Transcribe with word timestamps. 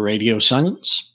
Radio 0.00 0.38
silence. 0.38 1.12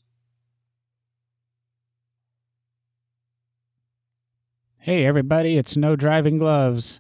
Hey, 4.80 5.06
everybody, 5.06 5.58
it's 5.58 5.76
No 5.76 5.96
Driving 5.96 6.38
Gloves. 6.38 7.00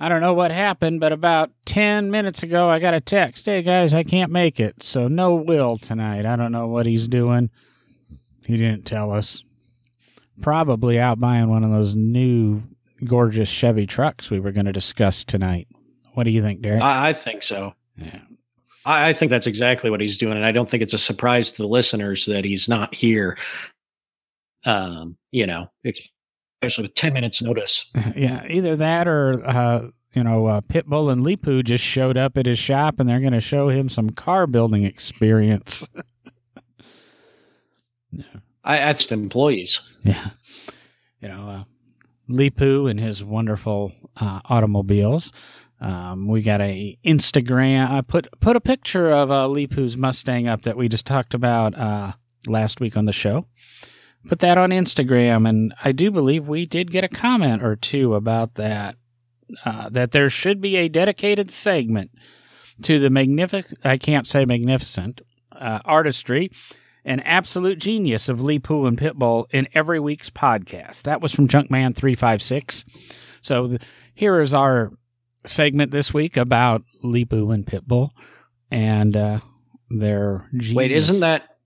I 0.00 0.08
don't 0.08 0.20
know 0.20 0.34
what 0.34 0.50
happened, 0.50 0.98
but 0.98 1.12
about 1.12 1.52
10 1.66 2.10
minutes 2.10 2.42
ago, 2.42 2.68
I 2.68 2.80
got 2.80 2.94
a 2.94 3.00
text. 3.00 3.46
Hey, 3.46 3.62
guys, 3.62 3.94
I 3.94 4.02
can't 4.02 4.32
make 4.32 4.58
it, 4.58 4.82
so 4.82 5.06
no 5.06 5.36
Will 5.36 5.78
tonight. 5.78 6.26
I 6.26 6.34
don't 6.34 6.50
know 6.50 6.66
what 6.66 6.86
he's 6.86 7.06
doing. 7.06 7.50
He 8.44 8.56
didn't 8.56 8.84
tell 8.84 9.12
us. 9.12 9.44
Probably 10.42 10.98
out 10.98 11.20
buying 11.20 11.48
one 11.48 11.62
of 11.62 11.70
those 11.70 11.94
new 11.94 12.64
gorgeous 13.04 13.48
Chevy 13.48 13.86
trucks 13.86 14.30
we 14.30 14.40
were 14.40 14.50
going 14.50 14.66
to 14.66 14.72
discuss 14.72 15.22
tonight. 15.22 15.68
What 16.14 16.24
do 16.24 16.30
you 16.30 16.42
think, 16.42 16.60
Derek? 16.62 16.82
I, 16.82 17.10
I 17.10 17.12
think 17.12 17.44
so. 17.44 17.74
Yeah. 17.96 18.20
I, 18.84 19.10
I 19.10 19.12
think 19.12 19.30
that's 19.30 19.46
exactly 19.46 19.90
what 19.90 20.00
he's 20.00 20.18
doing, 20.18 20.36
and 20.36 20.46
I 20.46 20.52
don't 20.52 20.68
think 20.68 20.82
it's 20.82 20.94
a 20.94 20.98
surprise 20.98 21.50
to 21.52 21.58
the 21.58 21.68
listeners 21.68 22.26
that 22.26 22.44
he's 22.44 22.68
not 22.68 22.94
here. 22.94 23.38
Um, 24.64 25.16
you 25.30 25.46
know, 25.46 25.70
especially 25.84 26.84
with 26.84 26.94
ten 26.94 27.12
minutes 27.12 27.42
notice. 27.42 27.90
Yeah, 28.16 28.46
either 28.48 28.76
that 28.76 29.08
or 29.08 29.44
uh, 29.46 29.88
you 30.14 30.22
know, 30.22 30.46
uh, 30.46 30.60
Pitbull 30.62 31.12
and 31.12 31.24
Leepu 31.24 31.64
just 31.64 31.84
showed 31.84 32.16
up 32.16 32.38
at 32.38 32.46
his 32.46 32.58
shop, 32.58 33.00
and 33.00 33.08
they're 33.08 33.20
going 33.20 33.32
to 33.32 33.40
show 33.40 33.68
him 33.68 33.88
some 33.88 34.10
car 34.10 34.46
building 34.46 34.84
experience. 34.84 35.84
yeah. 38.10 38.22
I, 38.66 38.92
just 38.94 39.12
employees. 39.12 39.80
Yeah, 40.04 40.30
you 41.20 41.28
know, 41.28 41.48
uh, 41.48 41.64
Leepu 42.32 42.90
and 42.90 42.98
his 42.98 43.22
wonderful 43.22 43.92
uh, 44.16 44.40
automobiles. 44.46 45.32
Um, 45.84 46.28
we 46.28 46.40
got 46.40 46.62
a 46.62 46.98
Instagram. 47.04 47.90
I 47.90 48.00
put 48.00 48.26
put 48.40 48.56
a 48.56 48.60
picture 48.60 49.10
of 49.10 49.30
uh, 49.30 49.48
Leepu's 49.48 49.98
Mustang 49.98 50.48
up 50.48 50.62
that 50.62 50.78
we 50.78 50.88
just 50.88 51.04
talked 51.04 51.34
about 51.34 51.76
uh, 51.78 52.12
last 52.46 52.80
week 52.80 52.96
on 52.96 53.04
the 53.04 53.12
show. 53.12 53.44
Put 54.26 54.38
that 54.38 54.56
on 54.56 54.70
Instagram, 54.70 55.46
and 55.46 55.74
I 55.84 55.92
do 55.92 56.10
believe 56.10 56.48
we 56.48 56.64
did 56.64 56.90
get 56.90 57.04
a 57.04 57.08
comment 57.08 57.62
or 57.62 57.76
two 57.76 58.14
about 58.14 58.54
that. 58.54 58.96
Uh, 59.66 59.90
that 59.90 60.12
there 60.12 60.30
should 60.30 60.62
be 60.62 60.76
a 60.76 60.88
dedicated 60.88 61.50
segment 61.50 62.10
to 62.80 62.98
the 62.98 63.10
magnificent. 63.10 63.78
I 63.84 63.98
can't 63.98 64.26
say 64.26 64.46
magnificent 64.46 65.20
uh, 65.52 65.80
artistry 65.84 66.50
and 67.04 67.20
absolute 67.26 67.78
genius 67.78 68.30
of 68.30 68.38
Leepu 68.38 68.88
and 68.88 68.96
Pitbull 68.96 69.44
in 69.50 69.68
every 69.74 70.00
week's 70.00 70.30
podcast. 70.30 71.02
That 71.02 71.20
was 71.20 71.32
from 71.32 71.46
Junkman 71.46 71.94
three 71.94 72.16
five 72.16 72.42
six. 72.42 72.86
So 73.42 73.68
the, 73.68 73.80
here 74.14 74.40
is 74.40 74.54
our 74.54 74.92
segment 75.46 75.90
this 75.90 76.12
week 76.12 76.36
about 76.36 76.82
Leepu 77.02 77.52
and 77.52 77.66
Pitbull 77.66 78.10
and 78.70 79.16
uh, 79.16 79.40
their 79.90 80.48
genius. 80.52 80.74
Wait, 80.74 80.92
isn't 80.92 81.20
that 81.20 81.56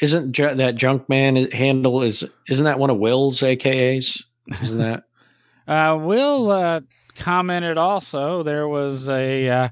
isn't 0.00 0.32
ju- 0.32 0.54
that 0.54 0.76
Junkman 0.76 1.52
handle 1.52 2.02
is 2.02 2.24
isn't 2.48 2.64
that 2.64 2.78
one 2.78 2.90
of 2.90 2.98
Will's 2.98 3.40
AKAs? 3.40 4.22
Isn't 4.62 4.78
that? 4.78 5.04
uh, 5.68 5.96
Will 5.96 6.50
uh, 6.50 6.80
commented 7.18 7.78
also 7.78 8.42
there 8.42 8.68
was 8.68 9.08
a. 9.08 9.48
Uh, 9.48 9.68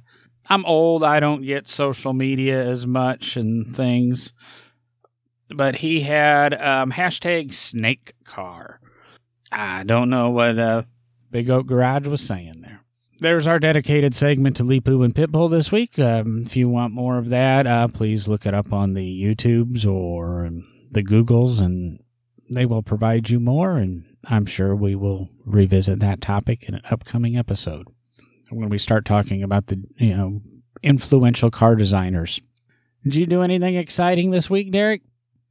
I'm 0.49 0.65
old. 0.65 1.05
I 1.05 1.21
don't 1.21 1.43
get 1.43 1.69
social 1.69 2.13
media 2.13 2.65
as 2.69 2.85
much 2.85 3.37
and 3.37 3.77
things, 3.77 4.33
but 5.55 5.77
he 5.77 6.01
had 6.03 6.55
um, 6.55 6.91
hashtag 6.91 7.55
snake 7.55 8.15
car. 8.25 8.81
I 9.53 9.85
don't 9.85 10.11
know 10.11 10.31
what 10.31 10.59
uh, 10.59 10.83
Big 11.31 11.51
Oak 11.51 11.67
Garage 11.67 12.07
was 12.07 12.21
saying 12.21 12.63
there 12.63 12.81
there's 13.21 13.47
our 13.47 13.59
dedicated 13.59 14.15
segment 14.15 14.57
to 14.57 14.65
Leepu 14.65 15.05
and 15.05 15.15
Pitbull 15.15 15.51
this 15.51 15.71
week. 15.71 15.99
Um, 15.99 16.45
if 16.47 16.57
you 16.57 16.69
want 16.69 16.95
more 16.95 17.19
of 17.19 17.29
that, 17.29 17.67
uh, 17.67 17.89
please 17.89 18.27
look 18.27 18.47
it 18.47 18.55
up 18.55 18.73
on 18.73 18.95
the 18.95 19.23
YouTubes 19.23 19.87
or 19.87 20.51
the 20.91 21.03
Googles, 21.03 21.61
and 21.61 22.01
they 22.51 22.67
will 22.67 22.83
provide 22.83 23.31
you 23.31 23.39
more. 23.39 23.77
And 23.77 24.05
I'm 24.25 24.47
sure 24.47 24.75
we 24.75 24.95
will 24.95 25.29
revisit 25.45 26.01
that 26.01 26.21
topic 26.21 26.65
in 26.65 26.75
an 26.75 26.83
upcoming 26.91 27.37
episode 27.37 27.87
when 28.51 28.69
we 28.69 28.79
start 28.79 29.05
talking 29.05 29.43
about 29.43 29.69
the 29.69 29.83
you 29.99 30.17
know 30.17 30.41
influential 30.83 31.51
car 31.51 31.77
designers. 31.77 32.41
Did 33.05 33.15
you 33.15 33.27
do 33.27 33.43
anything 33.43 33.77
exciting 33.77 34.31
this 34.31 34.51
week, 34.51 34.73
Derek? 34.73 35.03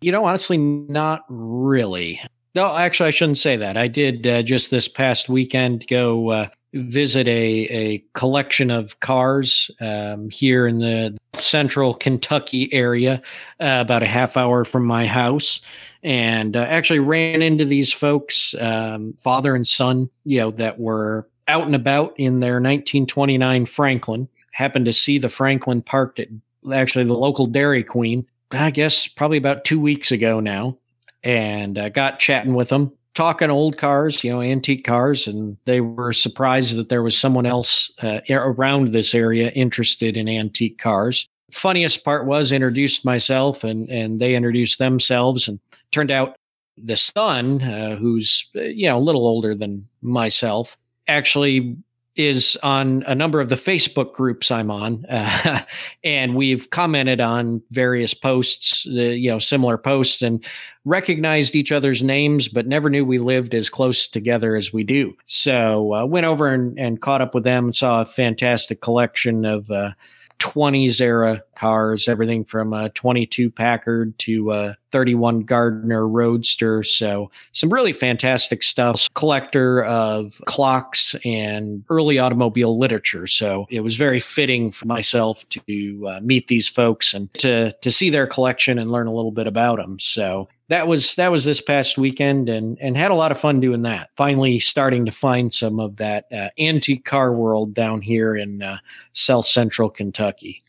You 0.02 0.12
know, 0.12 0.26
honestly, 0.26 0.58
not 0.58 1.22
really. 1.30 2.22
No, 2.56 2.76
actually, 2.76 3.08
I 3.08 3.12
shouldn't 3.12 3.38
say 3.38 3.58
that. 3.58 3.78
I 3.78 3.88
did 3.88 4.26
uh, 4.26 4.42
just 4.42 4.72
this 4.72 4.88
past 4.88 5.30
weekend 5.30 5.86
go 5.88 6.30
uh, 6.30 6.48
visit 6.74 7.28
a, 7.28 7.32
a 7.32 8.04
collection 8.14 8.70
of 8.70 9.00
cars 9.00 9.72
um, 9.82 10.30
here 10.30 10.68
in 10.68 10.80
the 10.80 11.18
central 11.36 11.94
Kentucky 11.94 12.72
area, 12.74 13.22
uh, 13.60 13.80
about 13.82 14.04
a 14.04 14.08
half 14.08 14.38
hour 14.38 14.66
from 14.66 14.86
my 14.86 15.06
house. 15.06 15.60
And 16.04 16.56
uh, 16.56 16.62
actually 16.62 17.00
ran 17.00 17.42
into 17.42 17.66
these 17.66 17.92
folks, 17.92 18.56
um, 18.60 19.16
father 19.22 19.56
and 19.56 19.68
son, 19.68 20.10
you 20.24 20.40
know, 20.40 20.52
that 20.52 20.80
were 20.80 21.28
out 21.48 21.66
and 21.66 21.76
about 21.76 22.14
in 22.18 22.40
their 22.40 22.56
1929 22.56 23.66
Franklin. 23.66 24.28
Happened 24.52 24.86
to 24.86 24.94
see 24.94 25.18
the 25.18 25.30
Franklin 25.30 25.82
parked 25.82 26.20
at 26.20 26.28
actually 26.74 27.06
the 27.06 27.14
local 27.14 27.48
Dairy 27.48 27.84
Queen, 27.84 28.26
I 28.52 28.72
guess 28.72 29.08
probably 29.08 29.38
about 29.38 29.66
two 29.66 29.80
weeks 29.80 30.12
ago 30.12 30.40
now. 30.40 30.78
And 31.22 31.78
uh, 31.78 31.90
got 31.90 32.20
chatting 32.20 32.54
with 32.54 32.70
them 32.70 32.94
talking 33.16 33.50
old 33.50 33.78
cars, 33.78 34.24
you 34.24 34.32
know, 34.32 34.42
antique 34.42 34.86
cars, 34.86 35.28
and 35.28 35.58
they 35.66 35.82
were 35.82 36.14
surprised 36.14 36.76
that 36.76 36.90
there 36.90 37.04
was 37.04 37.18
someone 37.18 37.46
else 37.46 37.92
uh, 38.02 38.20
around 38.30 38.92
this 38.92 39.14
area 39.14 39.50
interested 39.50 40.16
in 40.16 40.30
antique 40.30 40.78
cars. 40.78 41.28
Funniest 41.52 42.04
part 42.04 42.26
was 42.26 42.52
introduced 42.52 43.04
myself, 43.04 43.64
and 43.64 43.90
and 43.90 44.22
they 44.22 44.36
introduced 44.36 44.80
themselves, 44.80 45.48
and 45.48 45.60
turned 45.92 46.12
out 46.12 46.36
the 46.78 46.98
son, 46.98 47.62
uh, 47.62 47.96
who's 47.96 48.48
uh, 48.56 48.62
you 48.62 48.88
know 48.88 48.98
a 48.98 49.02
little 49.02 49.28
older 49.28 49.56
than 49.56 49.88
myself, 50.02 50.78
actually 51.08 51.76
is 52.16 52.58
on 52.64 53.04
a 53.08 53.16
number 53.16 53.40
of 53.40 53.50
the 53.50 53.56
Facebook 53.56 54.14
groups 54.14 54.52
I'm 54.52 54.70
on, 54.70 55.06
uh, 55.06 55.64
and 56.04 56.36
we've 56.36 56.70
commented 56.70 57.22
on 57.22 57.62
various 57.72 58.14
posts, 58.14 58.86
uh, 58.88 58.92
you 58.92 59.30
know, 59.30 59.40
similar 59.40 59.78
posts, 59.78 60.22
and 60.22 60.44
recognized 60.86 61.56
each 61.56 61.72
other's 61.72 62.04
names, 62.04 62.48
but 62.48 62.68
never 62.68 62.90
knew 62.90 63.06
we 63.06 63.20
lived 63.20 63.54
as 63.54 63.70
close 63.70 64.08
together 64.08 64.56
as 64.56 64.74
we 64.74 64.84
do. 64.84 65.16
So 65.26 65.94
uh, 65.94 66.06
went 66.06 66.26
over 66.26 66.48
and, 66.48 66.78
and 66.80 67.02
caught 67.02 67.22
up 67.22 67.34
with 67.34 67.44
them, 67.44 67.66
and 67.66 67.76
saw 67.76 68.02
a 68.02 68.06
fantastic 68.06 68.82
collection 68.82 69.46
of 69.46 69.70
uh, 69.72 69.92
20s 70.40 71.02
era 71.02 71.44
cars, 71.56 72.08
everything 72.08 72.46
from 72.46 72.74
a 72.74 72.90
22 72.90 73.52
Packard 73.52 74.18
to 74.20 74.52
a 74.52 74.78
31 74.92 75.42
Gardner 75.42 76.08
Roadster. 76.08 76.84
So, 76.84 77.32
some 77.52 77.72
really 77.72 77.94
fantastic 77.94 78.64
stuff. 78.64 79.08
Collector 79.14 79.84
of 79.86 80.42
clocks 80.46 81.16
and 81.24 81.84
early 81.90 82.20
automobile 82.20 82.78
literature. 82.78 83.28
So, 83.28 83.68
it 83.70 83.82
was 83.82 83.96
very 83.96 84.20
fitting 84.20 84.72
for 84.72 84.86
myself 84.86 85.44
to 85.50 86.08
uh, 86.08 86.20
meet 86.22 86.48
these 86.48 86.68
folks 86.68 87.14
and 87.14 87.34
to, 87.36 87.74
to 87.74 87.92
see 87.92 88.10
their 88.10 88.28
collection 88.28 88.80
and 88.80 88.92
learn 88.92 89.08
a 89.08 89.14
little 89.14 89.32
bit 89.32 89.48
about 89.48 89.78
them. 89.78 90.00
So, 90.00 90.48
that 90.70 90.88
was 90.88 91.16
that 91.16 91.32
was 91.32 91.44
this 91.44 91.60
past 91.60 91.98
weekend 91.98 92.48
and 92.48 92.78
and 92.80 92.96
had 92.96 93.12
a 93.12 93.16
lot 93.16 93.32
of 93.32 93.40
fun 93.40 93.60
doing 93.60 93.82
that 93.82 94.10
finally 94.16 94.60
starting 94.60 95.06
to 95.06 95.12
find 95.12 95.54
some 95.54 95.80
of 95.80 95.98
that 95.98 96.26
uh, 96.32 96.48
antique 96.60 97.06
car 97.06 97.34
world 97.34 97.74
down 97.74 98.02
here 98.02 98.36
in 98.36 98.62
uh, 98.62 98.78
south 99.14 99.48
central 99.48 99.90
kentucky 99.90 100.64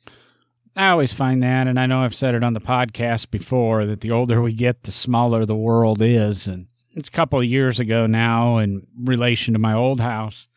i 0.81 0.91
always 0.91 1.13
find 1.13 1.43
that 1.43 1.67
and 1.67 1.79
i 1.79 1.87
know 1.87 2.03
i've 2.03 2.15
said 2.15 2.35
it 2.35 2.45
on 2.45 2.55
the 2.55 2.61
podcast 2.61 3.31
before 3.31 3.87
that 3.87 4.01
the 4.01 4.11
older 4.11 4.41
we 4.41 4.53
get 4.53 4.83
the 4.83 4.93
smaller 4.93 5.45
the 5.45 5.57
world 5.57 6.01
is 6.01 6.47
and 6.47 6.67
it's 6.93 7.09
a 7.09 7.13
couple 7.13 7.39
of 7.39 7.45
years 7.45 7.79
ago 7.79 8.07
now 8.07 8.59
in 8.59 8.87
relation 9.05 9.53
to 9.53 9.59
my 9.59 9.75
old 9.75 10.01
house 10.01 10.49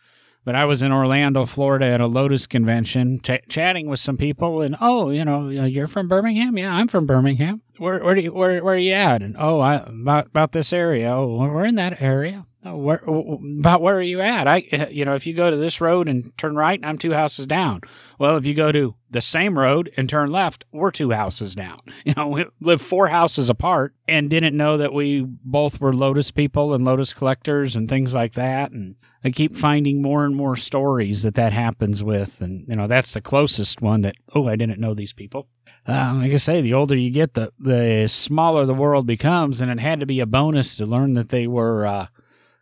but 0.45 0.55
I 0.55 0.65
was 0.65 0.81
in 0.81 0.91
Orlando, 0.91 1.45
Florida 1.45 1.85
at 1.85 2.01
a 2.01 2.07
Lotus 2.07 2.47
convention, 2.47 3.21
ch- 3.21 3.47
chatting 3.47 3.87
with 3.87 3.99
some 3.99 4.17
people, 4.17 4.61
and 4.61 4.75
oh, 4.81 5.09
you 5.09 5.23
know, 5.23 5.47
uh, 5.47 5.65
you're 5.65 5.87
from 5.87 6.09
Birmingham? 6.09 6.57
Yeah, 6.57 6.71
I'm 6.71 6.89
from 6.89 7.05
Birmingham. 7.05 7.61
Where 7.77 8.03
where 8.03 8.15
do 8.15 8.21
you, 8.21 8.33
where 8.33 8.63
where 8.63 8.75
are 8.75 8.77
you 8.77 8.93
at? 8.93 9.21
And 9.21 9.35
oh, 9.39 9.59
I 9.59 9.75
about 9.75 10.27
about 10.27 10.51
this 10.51 10.73
area. 10.73 11.15
Oh, 11.15 11.37
we're 11.37 11.65
in 11.65 11.75
that 11.75 12.01
area. 12.01 12.45
Oh, 12.65 12.75
where 12.77 13.01
about 13.05 13.81
where 13.81 13.95
are 13.95 14.01
you 14.01 14.21
at? 14.21 14.47
I 14.47 14.67
uh, 14.73 14.87
you 14.89 15.05
know, 15.05 15.15
if 15.15 15.25
you 15.25 15.33
go 15.33 15.49
to 15.49 15.57
this 15.57 15.79
road 15.79 16.09
and 16.09 16.37
turn 16.37 16.55
right, 16.55 16.79
I'm 16.83 16.97
two 16.97 17.13
houses 17.13 17.45
down. 17.45 17.81
Well, 18.23 18.37
if 18.37 18.45
you 18.45 18.53
go 18.53 18.71
to 18.71 18.95
the 19.11 19.19
same 19.19 19.59
road 19.59 19.91
and 19.97 20.07
turn 20.07 20.31
left, 20.31 20.63
we're 20.71 20.91
two 20.91 21.11
houses 21.11 21.55
down. 21.55 21.81
You 22.05 22.13
know, 22.15 22.29
we 22.29 22.45
live 22.61 22.81
four 22.81 23.09
houses 23.09 23.49
apart 23.49 23.93
and 24.07 24.29
didn't 24.29 24.55
know 24.55 24.77
that 24.77 24.93
we 24.93 25.25
both 25.27 25.81
were 25.81 25.93
Lotus 25.93 26.31
people 26.31 26.73
and 26.73 26.85
Lotus 26.85 27.11
collectors 27.11 27.75
and 27.75 27.89
things 27.89 28.13
like 28.13 28.35
that. 28.35 28.71
And 28.71 28.95
I 29.25 29.31
keep 29.31 29.57
finding 29.57 30.01
more 30.01 30.23
and 30.23 30.37
more 30.37 30.55
stories 30.55 31.23
that 31.23 31.35
that 31.35 31.51
happens 31.51 32.01
with, 32.01 32.39
and 32.39 32.65
you 32.69 32.77
know 32.77 32.87
that's 32.87 33.11
the 33.11 33.19
closest 33.19 33.81
one 33.81 34.03
that 34.03 34.15
oh 34.33 34.47
I 34.47 34.55
didn't 34.55 34.79
know 34.79 34.93
these 34.93 35.11
people. 35.11 35.49
Uh, 35.85 36.13
like 36.15 36.31
I 36.31 36.37
say, 36.37 36.61
the 36.61 36.75
older 36.75 36.95
you 36.95 37.09
get, 37.09 37.33
the 37.33 37.51
the 37.59 38.07
smaller 38.07 38.65
the 38.65 38.73
world 38.73 39.05
becomes, 39.05 39.59
and 39.59 39.69
it 39.69 39.81
had 39.81 39.99
to 39.99 40.05
be 40.05 40.21
a 40.21 40.25
bonus 40.25 40.77
to 40.77 40.85
learn 40.85 41.15
that 41.15 41.27
they 41.27 41.45
were 41.45 41.85
uh, 41.85 42.07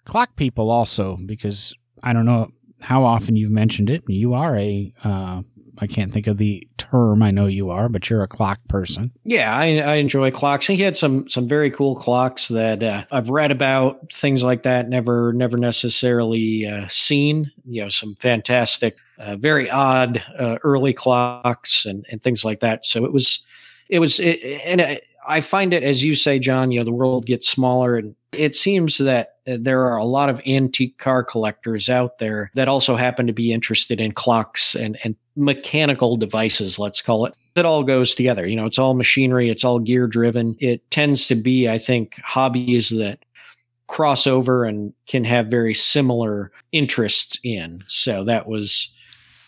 clock 0.05 0.35
people 0.35 0.71
also, 0.71 1.19
because 1.23 1.75
I 2.01 2.13
don't 2.13 2.25
know 2.25 2.49
how 2.81 3.03
often 3.03 3.35
you've 3.35 3.51
mentioned 3.51 3.89
it. 3.89 4.03
You 4.07 4.33
are 4.33 4.57
a 4.57 4.93
uh, 5.03 5.41
I 5.81 5.87
can't 5.87 6.13
think 6.13 6.27
of 6.27 6.37
the 6.37 6.67
term. 6.77 7.23
I 7.23 7.31
know 7.31 7.47
you 7.47 7.71
are, 7.71 7.89
but 7.89 8.07
you're 8.07 8.21
a 8.21 8.27
clock 8.27 8.59
person. 8.69 9.11
Yeah, 9.23 9.53
I, 9.53 9.77
I 9.77 9.95
enjoy 9.95 10.29
clocks. 10.29 10.67
He 10.67 10.77
had 10.77 10.95
some 10.95 11.27
some 11.27 11.47
very 11.47 11.71
cool 11.71 11.95
clocks 11.95 12.49
that 12.49 12.83
uh, 12.83 13.03
I've 13.11 13.29
read 13.29 13.49
about, 13.49 14.13
things 14.13 14.43
like 14.43 14.61
that. 14.63 14.89
Never 14.89 15.33
never 15.33 15.57
necessarily 15.57 16.67
uh, 16.67 16.87
seen. 16.87 17.51
You 17.65 17.83
know, 17.83 17.89
some 17.89 18.15
fantastic, 18.21 18.95
uh, 19.17 19.37
very 19.37 19.71
odd 19.71 20.23
uh, 20.39 20.57
early 20.63 20.93
clocks 20.93 21.85
and 21.85 22.05
and 22.11 22.21
things 22.21 22.45
like 22.45 22.59
that. 22.59 22.85
So 22.85 23.03
it 23.03 23.11
was 23.11 23.39
it 23.89 23.97
was 23.97 24.19
it, 24.19 24.39
and 24.63 24.99
I 25.27 25.41
find 25.41 25.73
it 25.73 25.81
as 25.81 26.03
you 26.03 26.15
say, 26.15 26.37
John. 26.37 26.71
You 26.71 26.81
know, 26.81 26.85
the 26.85 26.91
world 26.91 27.25
gets 27.25 27.49
smaller, 27.49 27.97
and 27.97 28.15
it 28.31 28.55
seems 28.55 28.99
that 28.99 29.37
uh, 29.47 29.57
there 29.59 29.81
are 29.85 29.97
a 29.97 30.05
lot 30.05 30.29
of 30.29 30.39
antique 30.45 30.99
car 30.99 31.23
collectors 31.23 31.89
out 31.89 32.19
there 32.19 32.51
that 32.53 32.67
also 32.67 32.95
happen 32.95 33.25
to 33.25 33.33
be 33.33 33.51
interested 33.51 33.99
in 33.99 34.11
clocks 34.11 34.75
and 34.75 34.97
and 35.03 35.15
mechanical 35.35 36.17
devices. 36.17 36.79
Let's 36.79 37.01
call 37.01 37.25
it. 37.25 37.33
It 37.55 37.65
all 37.65 37.83
goes 37.83 38.15
together. 38.15 38.47
You 38.47 38.55
know, 38.55 38.65
it's 38.65 38.79
all 38.79 38.93
machinery. 38.93 39.49
It's 39.49 39.63
all 39.63 39.79
gear 39.79 40.07
driven. 40.07 40.55
It 40.59 40.89
tends 40.91 41.27
to 41.27 41.35
be, 41.35 41.67
I 41.67 41.77
think, 41.77 42.15
hobbies 42.23 42.89
that 42.89 43.19
cross 43.87 44.25
over 44.25 44.63
and 44.63 44.93
can 45.07 45.25
have 45.25 45.47
very 45.47 45.73
similar 45.73 46.51
interests 46.71 47.37
in. 47.43 47.83
So 47.87 48.23
that 48.23 48.47
was 48.47 48.89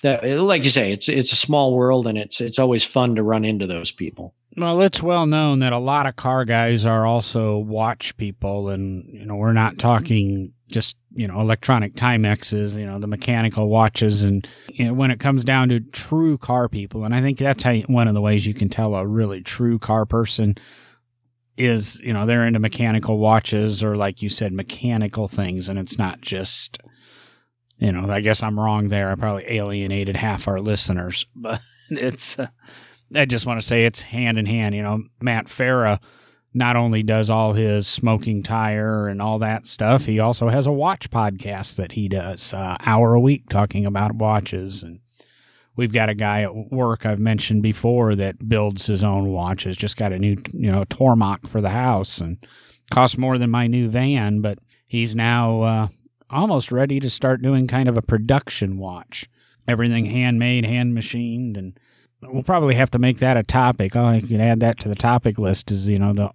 that 0.03 0.23
like 0.23 0.63
you 0.63 0.69
say 0.69 0.91
it's 0.91 1.09
it's 1.09 1.31
a 1.31 1.37
small 1.37 1.73
world 1.73 2.05
and 2.05 2.17
it's 2.17 2.39
it's 2.39 2.59
always 2.59 2.83
fun 2.83 3.15
to 3.15 3.23
run 3.23 3.43
into 3.43 3.65
those 3.65 3.91
people 3.91 4.35
well 4.57 4.81
it's 4.81 5.01
well 5.01 5.25
known 5.25 5.59
that 5.59 5.73
a 5.73 5.79
lot 5.79 6.05
of 6.05 6.15
car 6.15 6.45
guys 6.45 6.85
are 6.85 7.05
also 7.05 7.57
watch 7.57 8.15
people 8.17 8.69
and 8.69 9.05
you 9.11 9.25
know 9.25 9.35
we're 9.35 9.53
not 9.53 9.79
talking 9.79 10.51
just 10.67 10.95
you 11.15 11.27
know 11.27 11.39
electronic 11.39 11.95
timexes 11.95 12.73
you 12.73 12.85
know 12.85 12.99
the 12.99 13.07
mechanical 13.07 13.69
watches 13.69 14.23
and 14.23 14.47
you 14.69 14.85
know 14.85 14.93
when 14.93 15.11
it 15.11 15.19
comes 15.19 15.43
down 15.43 15.69
to 15.69 15.79
true 15.79 16.37
car 16.37 16.67
people 16.67 17.03
and 17.05 17.13
i 17.13 17.21
think 17.21 17.37
that's 17.37 17.63
how 17.63 17.71
you, 17.71 17.83
one 17.87 18.07
of 18.07 18.13
the 18.13 18.21
ways 18.21 18.45
you 18.45 18.53
can 18.53 18.69
tell 18.69 18.95
a 18.95 19.05
really 19.05 19.41
true 19.41 19.77
car 19.77 20.05
person 20.05 20.55
is 21.57 21.99
you 21.99 22.11
know 22.11 22.25
they're 22.25 22.47
into 22.47 22.59
mechanical 22.59 23.19
watches 23.19 23.83
or 23.83 23.95
like 23.95 24.21
you 24.21 24.29
said 24.29 24.51
mechanical 24.51 25.27
things 25.27 25.69
and 25.69 25.77
it's 25.77 25.97
not 25.97 26.19
just 26.21 26.79
you 27.83 27.91
know, 27.91 28.09
I 28.09 28.21
guess 28.21 28.41
I'm 28.41 28.57
wrong 28.57 28.87
there. 28.87 29.11
I 29.11 29.15
probably 29.15 29.43
alienated 29.49 30.15
half 30.15 30.47
our 30.47 30.61
listeners, 30.61 31.25
but 31.35 31.59
it's, 31.89 32.39
uh, 32.39 32.47
I 33.13 33.25
just 33.25 33.45
want 33.45 33.59
to 33.59 33.67
say 33.67 33.85
it's 33.85 34.01
hand 34.01 34.37
in 34.37 34.45
hand. 34.45 34.73
You 34.73 34.83
know, 34.83 35.03
Matt 35.21 35.47
Farah 35.47 35.99
not 36.53 36.75
only 36.75 37.01
does 37.01 37.29
all 37.29 37.53
his 37.53 37.87
smoking 37.87 38.43
tire 38.43 39.07
and 39.07 39.21
all 39.21 39.39
that 39.39 39.67
stuff, 39.67 40.05
he 40.05 40.19
also 40.19 40.49
has 40.49 40.65
a 40.65 40.71
watch 40.71 41.09
podcast 41.09 41.75
that 41.75 41.93
he 41.93 42.07
does, 42.07 42.53
uh, 42.53 42.77
hour 42.81 43.13
a 43.13 43.19
week 43.19 43.49
talking 43.49 43.85
about 43.85 44.15
watches. 44.15 44.83
And 44.83 44.99
we've 45.75 45.93
got 45.93 46.09
a 46.09 46.15
guy 46.15 46.43
at 46.43 46.71
work 46.71 47.05
I've 47.05 47.19
mentioned 47.19 47.63
before 47.63 48.15
that 48.15 48.47
builds 48.47 48.85
his 48.85 49.03
own 49.03 49.31
watches. 49.31 49.77
Just 49.77 49.97
got 49.97 50.13
a 50.13 50.19
new, 50.19 50.37
you 50.53 50.71
know, 50.71 50.85
Tormach 50.85 51.49
for 51.49 51.61
the 51.61 51.69
house 51.69 52.19
and 52.19 52.37
costs 52.91 53.17
more 53.17 53.37
than 53.37 53.49
my 53.49 53.65
new 53.67 53.89
van, 53.89 54.41
but 54.41 54.59
he's 54.85 55.15
now 55.15 55.61
uh, 55.61 55.87
almost 56.29 56.71
ready 56.71 56.99
to 56.99 57.09
start 57.09 57.41
doing 57.41 57.67
kind 57.67 57.89
of 57.89 57.97
a 57.97 58.01
production 58.01 58.77
watch. 58.77 59.27
Everything 59.67 60.05
handmade, 60.05 60.65
hand 60.65 60.93
machined, 60.93 61.57
and 61.57 61.79
we'll 62.21 62.43
probably 62.43 62.75
have 62.75 62.91
to 62.91 62.99
make 62.99 63.19
that 63.19 63.37
a 63.37 63.43
topic. 63.43 63.95
Oh, 63.95 64.05
I 64.05 64.21
can 64.21 64.41
add 64.41 64.59
that 64.59 64.79
to 64.81 64.89
the 64.89 64.95
topic 64.95 65.39
list. 65.39 65.71
Is 65.71 65.87
you 65.87 65.99
know 65.99 66.13
the 66.13 66.31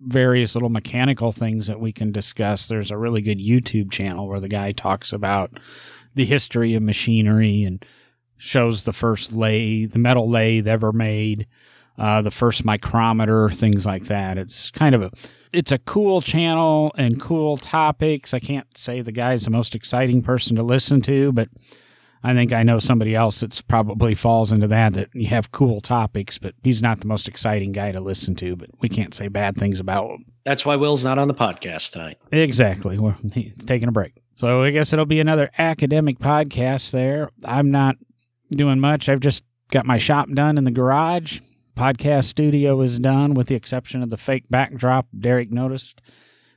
various 0.00 0.54
little 0.54 0.68
mechanical 0.68 1.32
things 1.32 1.66
that 1.66 1.80
we 1.80 1.92
can 1.92 2.12
discuss. 2.12 2.66
There's 2.66 2.90
a 2.90 2.96
really 2.96 3.20
good 3.20 3.38
YouTube 3.38 3.90
channel 3.90 4.28
where 4.28 4.40
the 4.40 4.48
guy 4.48 4.72
talks 4.72 5.12
about 5.12 5.58
the 6.14 6.24
history 6.24 6.74
of 6.74 6.82
machinery 6.82 7.64
and 7.64 7.84
shows 8.36 8.84
the 8.84 8.92
first 8.92 9.32
lathe, 9.32 9.92
the 9.92 9.98
metal 9.98 10.30
lathe 10.30 10.68
ever 10.68 10.92
made, 10.92 11.46
uh, 11.98 12.22
the 12.22 12.30
first 12.30 12.64
micrometer, 12.64 13.50
things 13.50 13.84
like 13.84 14.06
that. 14.06 14.38
It's 14.38 14.70
kind 14.70 14.94
of 14.94 15.02
a 15.02 15.10
it's 15.52 15.72
a 15.72 15.78
cool 15.78 16.20
channel 16.20 16.92
and 16.96 17.20
cool 17.20 17.56
topics. 17.56 18.34
I 18.34 18.38
can't 18.38 18.66
say 18.76 19.00
the 19.00 19.12
guy's 19.12 19.44
the 19.44 19.50
most 19.50 19.74
exciting 19.74 20.22
person 20.22 20.56
to 20.56 20.62
listen 20.62 21.00
to, 21.02 21.32
but 21.32 21.48
I 22.24 22.34
think 22.34 22.52
I 22.52 22.62
know 22.62 22.78
somebody 22.78 23.14
else 23.14 23.40
that's 23.40 23.60
probably 23.60 24.14
falls 24.14 24.50
into 24.50 24.66
that 24.68 24.94
that 24.94 25.08
you 25.14 25.28
have 25.28 25.52
cool 25.52 25.80
topics, 25.80 26.38
but 26.38 26.54
he's 26.62 26.82
not 26.82 27.00
the 27.00 27.06
most 27.06 27.28
exciting 27.28 27.72
guy 27.72 27.92
to 27.92 28.00
listen 28.00 28.34
to, 28.36 28.56
but 28.56 28.70
we 28.80 28.88
can't 28.88 29.14
say 29.14 29.28
bad 29.28 29.56
things 29.56 29.78
about 29.78 30.10
him. 30.10 30.24
That's 30.44 30.64
why 30.64 30.76
Will's 30.76 31.04
not 31.04 31.18
on 31.18 31.28
the 31.28 31.34
podcast 31.34 31.92
tonight. 31.92 32.18
Exactly. 32.32 32.98
We're 32.98 33.16
taking 33.66 33.88
a 33.88 33.92
break. 33.92 34.14
So 34.36 34.62
I 34.62 34.70
guess 34.70 34.92
it'll 34.92 35.06
be 35.06 35.20
another 35.20 35.50
academic 35.58 36.18
podcast 36.18 36.90
there. 36.90 37.30
I'm 37.44 37.70
not 37.70 37.96
doing 38.50 38.80
much. 38.80 39.08
I've 39.08 39.20
just 39.20 39.42
got 39.70 39.86
my 39.86 39.98
shop 39.98 40.28
done 40.32 40.58
in 40.58 40.64
the 40.64 40.70
garage 40.70 41.40
podcast 41.78 42.24
studio 42.24 42.80
is 42.82 42.98
done, 42.98 43.34
with 43.34 43.46
the 43.46 43.54
exception 43.54 44.02
of 44.02 44.10
the 44.10 44.16
fake 44.16 44.44
backdrop 44.50 45.06
Derek 45.18 45.52
noticed. 45.52 46.00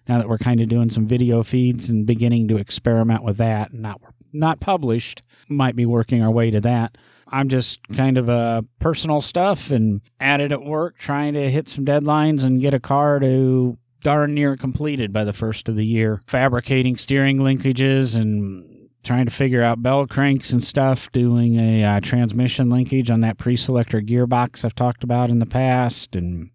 Now 0.07 0.17
that 0.17 0.27
we're 0.27 0.39
kind 0.39 0.59
of 0.59 0.67
doing 0.67 0.89
some 0.89 1.07
video 1.07 1.43
feeds 1.43 1.89
and 1.89 2.07
beginning 2.07 2.47
to 2.47 2.57
experiment 2.57 3.23
with 3.23 3.37
that, 3.37 3.71
not 3.73 4.01
not 4.33 4.59
published, 4.59 5.21
might 5.47 5.75
be 5.75 5.85
working 5.85 6.21
our 6.21 6.31
way 6.31 6.51
to 6.51 6.61
that. 6.61 6.97
I'm 7.27 7.47
just 7.47 7.79
kind 7.95 8.17
of 8.17 8.29
uh, 8.29 8.61
personal 8.79 9.21
stuff 9.21 9.69
and 9.71 10.01
at 10.19 10.41
it 10.41 10.51
at 10.51 10.63
work, 10.63 10.97
trying 10.97 11.33
to 11.33 11.49
hit 11.49 11.69
some 11.69 11.85
deadlines 11.85 12.43
and 12.43 12.61
get 12.61 12.73
a 12.73 12.79
car 12.79 13.19
to 13.19 13.77
darn 14.03 14.33
near 14.33 14.57
completed 14.57 15.13
by 15.13 15.23
the 15.23 15.33
first 15.33 15.69
of 15.69 15.75
the 15.75 15.85
year. 15.85 16.21
Fabricating 16.27 16.97
steering 16.97 17.37
linkages 17.37 18.15
and 18.15 18.89
trying 19.03 19.25
to 19.25 19.31
figure 19.31 19.63
out 19.63 19.81
bell 19.81 20.05
cranks 20.05 20.51
and 20.51 20.63
stuff, 20.63 21.11
doing 21.11 21.57
a 21.57 21.83
uh, 21.83 21.99
transmission 22.01 22.69
linkage 22.69 23.09
on 23.09 23.21
that 23.21 23.37
pre-selector 23.37 24.01
gearbox 24.01 24.63
I've 24.63 24.75
talked 24.75 25.03
about 25.03 25.29
in 25.29 25.39
the 25.39 25.45
past, 25.45 26.15
and 26.15 26.49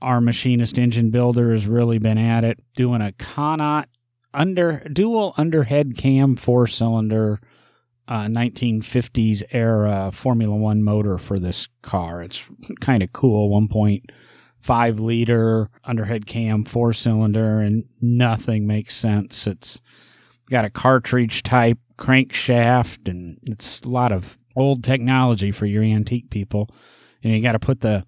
our 0.00 0.20
machinist 0.20 0.78
engine 0.78 1.10
builder 1.10 1.52
has 1.52 1.66
really 1.66 1.98
been 1.98 2.18
at 2.18 2.44
it, 2.44 2.62
doing 2.76 3.02
a 3.02 3.12
Connaught 3.12 3.88
under 4.32 4.86
dual 4.92 5.34
underhead 5.36 5.96
cam 5.96 6.36
four 6.36 6.66
cylinder 6.66 7.40
uh, 8.08 8.26
1950s 8.26 9.42
era 9.50 10.10
Formula 10.12 10.54
One 10.54 10.82
motor 10.82 11.18
for 11.18 11.38
this 11.38 11.68
car. 11.82 12.22
It's 12.22 12.40
kind 12.80 13.02
of 13.02 13.12
cool, 13.12 13.50
1.5 13.50 15.00
liter 15.00 15.70
underhead 15.86 16.26
cam 16.26 16.64
four 16.64 16.92
cylinder, 16.92 17.60
and 17.60 17.84
nothing 18.00 18.66
makes 18.66 18.96
sense. 18.96 19.46
It's 19.46 19.80
got 20.50 20.64
a 20.64 20.70
cartridge 20.70 21.42
type 21.42 21.78
crankshaft, 21.98 23.08
and 23.08 23.38
it's 23.50 23.80
a 23.80 23.88
lot 23.88 24.12
of 24.12 24.36
old 24.54 24.84
technology 24.84 25.52
for 25.52 25.66
your 25.66 25.82
antique 25.82 26.30
people. 26.30 26.70
And 27.22 27.32
you 27.32 27.42
got 27.42 27.52
to 27.52 27.58
put 27.58 27.80
the 27.80 28.04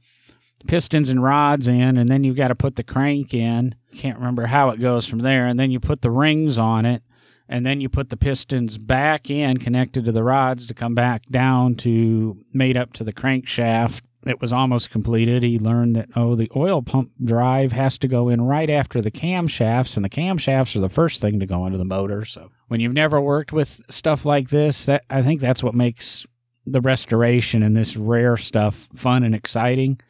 pistons 0.67 1.09
and 1.09 1.23
rods 1.23 1.67
in, 1.67 1.97
and 1.97 2.09
then 2.09 2.25
you've 2.25 2.37
got 2.37 2.49
to 2.49 2.55
put 2.55 2.77
the 2.77 2.83
crank 2.83 3.35
in. 3.35 3.75
Can't 3.97 4.19
remember 4.19 4.47
how 4.47 4.71
it 4.71 4.81
goes 4.81 5.07
from 5.07 5.21
there. 5.21 5.47
And 5.47 5.59
then 5.59 5.71
you 5.71 5.81
put 5.81 6.03
the 6.03 6.11
rings 6.11 6.59
on 6.59 6.85
it, 6.85 7.03
and 7.49 7.65
then 7.65 7.81
you 7.81 7.89
put 7.89 8.11
the 8.11 8.17
pistons 8.17 8.79
back 8.79 9.31
in, 9.31 9.59
connected 9.59 10.05
to 10.05 10.13
the 10.13 10.23
rods 10.23 10.67
to 10.67 10.75
come 10.75 10.95
back 10.95 11.27
down 11.29 11.75
to 11.77 12.37
made 12.53 12.77
up 12.77 12.93
to 12.95 13.05
the 13.05 13.13
crankshaft 13.13 14.01
it 14.27 14.41
was 14.41 14.53
almost 14.53 14.91
completed, 14.91 15.43
he 15.43 15.59
learned 15.59 15.97
that, 15.97 16.09
oh, 16.17 16.35
the 16.35 16.51
oil 16.57 16.83
pump 16.83 17.13
drive 17.25 17.73
has 17.73 17.99
to 17.99 18.09
go 18.09 18.29
in 18.29 18.41
right 18.41 18.69
after 18.69 19.01
the 19.01 19.11
camshafts, 19.11 19.97
and 19.97 20.05
the 20.05 20.11
camshafts 20.11 20.75
are 20.75 20.81
the 20.81 20.89
first 20.89 21.21
thing 21.21 21.39
to 21.41 21.47
go 21.47 21.67
into 21.67 21.79
the 21.79 21.85
motor. 21.85 22.25
So 22.25 22.51
when 22.67 22.81
you've 22.81 22.93
never 22.93 23.21
worked 23.21 23.53
with 23.53 23.81
stuff 23.89 24.25
like 24.25 24.51
this, 24.51 24.85
that 24.87 25.05
I 25.09 25.23
think 25.23 25.41
that's 25.41 25.63
what 25.63 25.75
makes 25.75 26.27
the 26.67 26.81
restoration 26.81 27.63
and 27.63 27.77
this 27.77 27.97
rare 27.97 28.37
stuff 28.37 28.89
fun 28.95 29.23
and 29.23 29.35
exciting. 29.35 30.01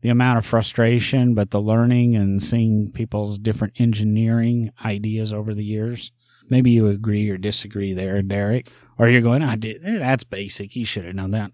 The 0.00 0.10
amount 0.10 0.38
of 0.38 0.46
frustration, 0.46 1.34
but 1.34 1.50
the 1.50 1.60
learning 1.60 2.14
and 2.14 2.40
seeing 2.40 2.92
people's 2.92 3.36
different 3.36 3.74
engineering 3.80 4.70
ideas 4.84 5.32
over 5.32 5.52
the 5.52 5.64
years. 5.64 6.12
Maybe 6.50 6.70
you 6.70 6.88
agree 6.88 7.28
or 7.30 7.36
disagree 7.36 7.92
there, 7.92 8.20
Derek. 8.22 8.68
Or 8.98 9.08
you're 9.08 9.20
going, 9.20 9.42
I 9.42 9.56
did. 9.56 9.84
Eh, 9.84 9.98
that's 9.98 10.24
basic. 10.24 10.74
You 10.74 10.84
should 10.84 11.04
have 11.04 11.14
known 11.14 11.30
that. 11.30 11.52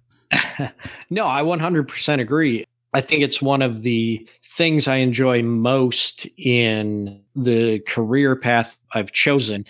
no, 1.11 1.27
I 1.27 1.43
100% 1.43 2.21
agree. 2.21 2.67
I 2.95 3.01
think 3.01 3.23
it's 3.23 3.43
one 3.43 3.61
of 3.61 3.83
the 3.83 4.27
things 4.57 4.87
I 4.87 4.97
enjoy 4.97 5.43
most 5.43 6.27
in 6.39 7.21
the 7.35 7.81
career 7.81 8.37
path 8.37 8.77
I've 8.93 9.13
chosen 9.13 9.65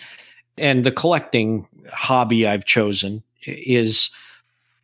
and 0.57 0.85
the 0.85 0.91
collecting 0.91 1.67
hobby 1.91 2.47
I've 2.47 2.65
chosen 2.65 3.23
is 3.45 4.09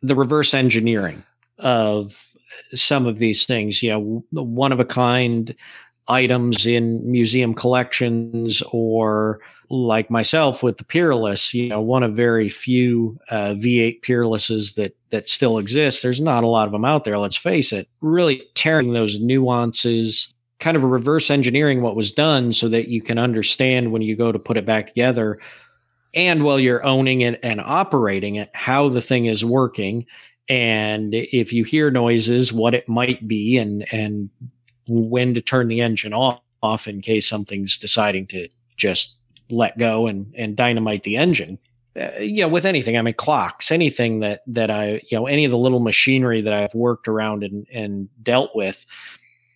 the 0.02 0.14
reverse 0.14 0.54
engineering 0.54 1.22
of 1.58 2.14
some 2.74 3.06
of 3.06 3.18
these 3.18 3.44
things. 3.44 3.82
You 3.82 3.90
know, 3.90 4.24
one 4.42 4.72
of 4.72 4.80
a 4.80 4.84
kind 4.84 5.54
items 6.08 6.66
in 6.66 7.10
museum 7.10 7.54
collections 7.54 8.62
or 8.72 9.40
like 9.72 10.10
myself 10.10 10.62
with 10.62 10.76
the 10.76 10.84
Peerless, 10.84 11.54
you 11.54 11.70
know, 11.70 11.80
one 11.80 12.02
of 12.02 12.14
very 12.14 12.50
few 12.50 13.18
uh, 13.30 13.54
V8 13.54 14.02
Peerlesses 14.02 14.74
that 14.74 14.94
that 15.10 15.30
still 15.30 15.56
exists. 15.56 16.02
There's 16.02 16.20
not 16.20 16.44
a 16.44 16.48
lot 16.48 16.66
of 16.66 16.72
them 16.72 16.84
out 16.84 17.04
there. 17.04 17.18
Let's 17.18 17.38
face 17.38 17.72
it. 17.72 17.88
Really 18.02 18.42
tearing 18.54 18.92
those 18.92 19.18
nuances, 19.18 20.28
kind 20.60 20.76
of 20.76 20.82
reverse 20.82 21.30
engineering 21.30 21.80
what 21.80 21.96
was 21.96 22.12
done, 22.12 22.52
so 22.52 22.68
that 22.68 22.88
you 22.88 23.00
can 23.00 23.18
understand 23.18 23.92
when 23.92 24.02
you 24.02 24.14
go 24.14 24.30
to 24.30 24.38
put 24.38 24.58
it 24.58 24.66
back 24.66 24.88
together, 24.88 25.38
and 26.12 26.44
while 26.44 26.60
you're 26.60 26.84
owning 26.84 27.22
it 27.22 27.40
and 27.42 27.58
operating 27.58 28.36
it, 28.36 28.50
how 28.52 28.90
the 28.90 29.00
thing 29.00 29.24
is 29.24 29.42
working, 29.42 30.04
and 30.50 31.14
if 31.14 31.50
you 31.50 31.64
hear 31.64 31.90
noises, 31.90 32.52
what 32.52 32.74
it 32.74 32.90
might 32.90 33.26
be, 33.26 33.56
and 33.56 33.90
and 33.90 34.28
when 34.86 35.32
to 35.32 35.40
turn 35.40 35.68
the 35.68 35.80
engine 35.80 36.12
off, 36.12 36.40
off 36.62 36.86
in 36.86 37.00
case 37.00 37.26
something's 37.26 37.78
deciding 37.78 38.26
to 38.26 38.48
just 38.76 39.16
let 39.52 39.78
go 39.78 40.06
and 40.06 40.32
and 40.36 40.56
dynamite 40.56 41.04
the 41.04 41.16
engine. 41.16 41.58
Uh, 41.94 42.18
you 42.18 42.40
know, 42.40 42.48
with 42.48 42.64
anything, 42.64 42.96
I 42.96 43.02
mean, 43.02 43.14
clocks, 43.14 43.70
anything 43.70 44.20
that 44.20 44.42
that 44.46 44.70
I, 44.70 45.02
you 45.08 45.18
know, 45.18 45.26
any 45.26 45.44
of 45.44 45.50
the 45.50 45.58
little 45.58 45.80
machinery 45.80 46.40
that 46.40 46.52
I've 46.52 46.74
worked 46.74 47.06
around 47.06 47.44
and 47.44 47.66
and 47.72 48.08
dealt 48.22 48.56
with, 48.56 48.84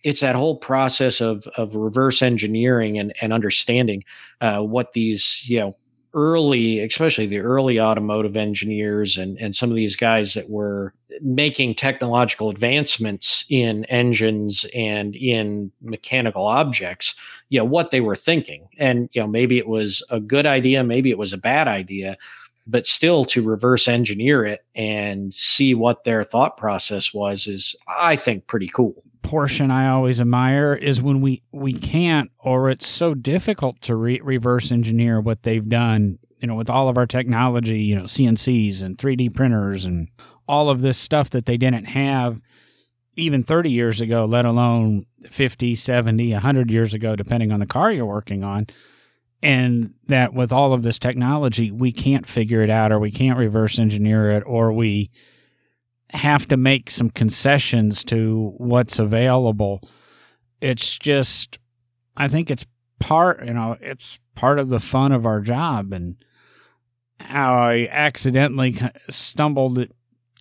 it's 0.03 0.21
that 0.21 0.35
whole 0.35 0.57
process 0.57 1.19
of 1.19 1.47
of 1.57 1.75
reverse 1.75 2.21
engineering 2.21 2.99
and 2.99 3.13
and 3.21 3.33
understanding 3.33 4.03
uh, 4.41 4.59
what 4.59 4.93
these 4.93 5.41
you 5.45 5.59
know 5.59 5.75
early, 6.17 6.79
especially 6.79 7.27
the 7.27 7.37
early 7.37 7.79
automotive 7.79 8.35
engineers 8.35 9.17
and, 9.17 9.37
and 9.37 9.55
some 9.55 9.69
of 9.69 9.75
these 9.75 9.95
guys 9.95 10.33
that 10.33 10.49
were 10.49 10.91
making 11.21 11.75
technological 11.75 12.49
advancements 12.49 13.45
in 13.49 13.85
engines 13.85 14.65
and 14.73 15.15
in 15.15 15.71
mechanical 15.79 16.47
objects, 16.47 17.13
you 17.49 17.59
know, 17.59 17.65
what 17.65 17.91
they 17.91 18.01
were 18.01 18.15
thinking. 18.15 18.67
And, 18.79 19.09
you 19.13 19.21
know, 19.21 19.27
maybe 19.27 19.59
it 19.59 19.67
was 19.67 20.03
a 20.09 20.19
good 20.19 20.47
idea, 20.47 20.83
maybe 20.83 21.11
it 21.11 21.19
was 21.19 21.33
a 21.33 21.37
bad 21.37 21.67
idea, 21.67 22.17
but 22.65 22.87
still 22.87 23.23
to 23.25 23.43
reverse 23.43 23.87
engineer 23.87 24.43
it 24.43 24.65
and 24.73 25.35
see 25.35 25.75
what 25.75 26.03
their 26.03 26.23
thought 26.23 26.57
process 26.57 27.13
was 27.13 27.45
is, 27.45 27.75
I 27.87 28.15
think, 28.15 28.47
pretty 28.47 28.69
cool 28.69 29.03
portion 29.27 29.71
I 29.71 29.89
always 29.89 30.21
admire 30.21 30.73
is 30.73 31.01
when 31.01 31.19
we 31.19 31.43
we 31.51 31.73
can't 31.73 32.31
or 32.39 32.69
it's 32.69 32.87
so 32.87 33.13
difficult 33.13 33.81
to 33.81 33.95
re- 33.95 34.21
reverse 34.23 34.71
engineer 34.71 35.19
what 35.19 35.43
they've 35.43 35.67
done. 35.67 36.17
You 36.39 36.47
know, 36.47 36.55
with 36.55 36.69
all 36.69 36.87
of 36.87 36.97
our 36.97 37.05
technology, 37.05 37.79
you 37.79 37.95
know, 37.95 38.03
CNCs 38.03 38.81
and 38.81 38.97
3D 38.97 39.33
printers 39.33 39.83
and 39.83 40.07
all 40.47 40.69
of 40.69 40.81
this 40.81 40.97
stuff 40.97 41.31
that 41.31 41.45
they 41.45 41.57
didn't 41.57 41.85
have 41.85 42.39
even 43.17 43.43
30 43.43 43.69
years 43.69 43.99
ago, 43.99 44.23
let 44.23 44.45
alone 44.45 45.05
50, 45.29 45.75
70, 45.75 46.31
100 46.31 46.71
years 46.71 46.93
ago, 46.93 47.15
depending 47.15 47.51
on 47.51 47.59
the 47.59 47.65
car 47.65 47.91
you're 47.91 48.05
working 48.05 48.43
on. 48.43 48.67
And 49.43 49.93
that 50.07 50.33
with 50.33 50.53
all 50.53 50.73
of 50.73 50.83
this 50.83 50.99
technology, 50.99 51.71
we 51.71 51.91
can't 51.91 52.27
figure 52.27 52.61
it 52.61 52.69
out 52.69 52.91
or 52.91 52.99
we 52.99 53.11
can't 53.11 53.37
reverse 53.37 53.77
engineer 53.77 54.31
it 54.31 54.43
or 54.45 54.71
we 54.71 55.09
have 56.11 56.47
to 56.47 56.57
make 56.57 56.89
some 56.89 57.09
concessions 57.09 58.03
to 58.05 58.53
what's 58.57 58.99
available. 58.99 59.81
It's 60.61 60.97
just, 60.97 61.57
I 62.15 62.27
think 62.27 62.49
it's 62.49 62.65
part, 62.99 63.45
you 63.45 63.53
know, 63.53 63.77
it's 63.81 64.17
part 64.35 64.59
of 64.59 64.69
the 64.69 64.79
fun 64.79 65.11
of 65.11 65.25
our 65.25 65.41
job. 65.41 65.91
And 65.91 66.15
I 67.19 67.89
accidentally 67.91 68.79
stumbled 69.09 69.85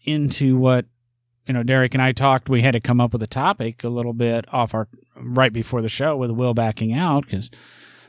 into 0.05 0.57
what, 0.57 0.85
you 1.47 1.55
know, 1.55 1.63
Derek 1.63 1.95
and 1.95 2.03
I 2.03 2.13
talked, 2.13 2.49
we 2.49 2.63
had 2.63 2.73
to 2.73 2.81
come 2.81 3.01
up 3.01 3.13
with 3.13 3.23
a 3.23 3.29
topic 3.29 3.83
a 3.83 3.89
little 3.89 4.13
bit 4.13 4.45
off 4.53 4.75
our, 4.75 4.89
right 5.17 5.53
before 5.53 5.83
the 5.83 5.89
show 5.89 6.17
with 6.17 6.31
Will 6.31 6.55
backing 6.55 6.93
out 6.93 7.25
because, 7.25 7.51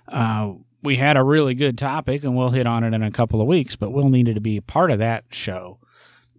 uh, 0.08 0.52
we 0.84 0.96
had 0.96 1.18
a 1.18 1.24
really 1.24 1.56
good 1.56 1.78
topic 1.78 2.24
and 2.24 2.38
we'll 2.38 2.52
hit 2.52 2.68
on 2.68 2.84
it 2.84 2.94
in 2.94 3.02
a 3.02 3.12
couple 3.12 3.42
of 3.42 3.48
weeks, 3.48 3.76
but 3.76 3.92
Will 3.92 4.10
needed 4.10 4.36
to 4.36 4.42
be 4.42 4.58
a 4.58 4.62
part 4.62 4.92
of 4.92 5.00
that 5.00 5.26
show. 5.32 5.80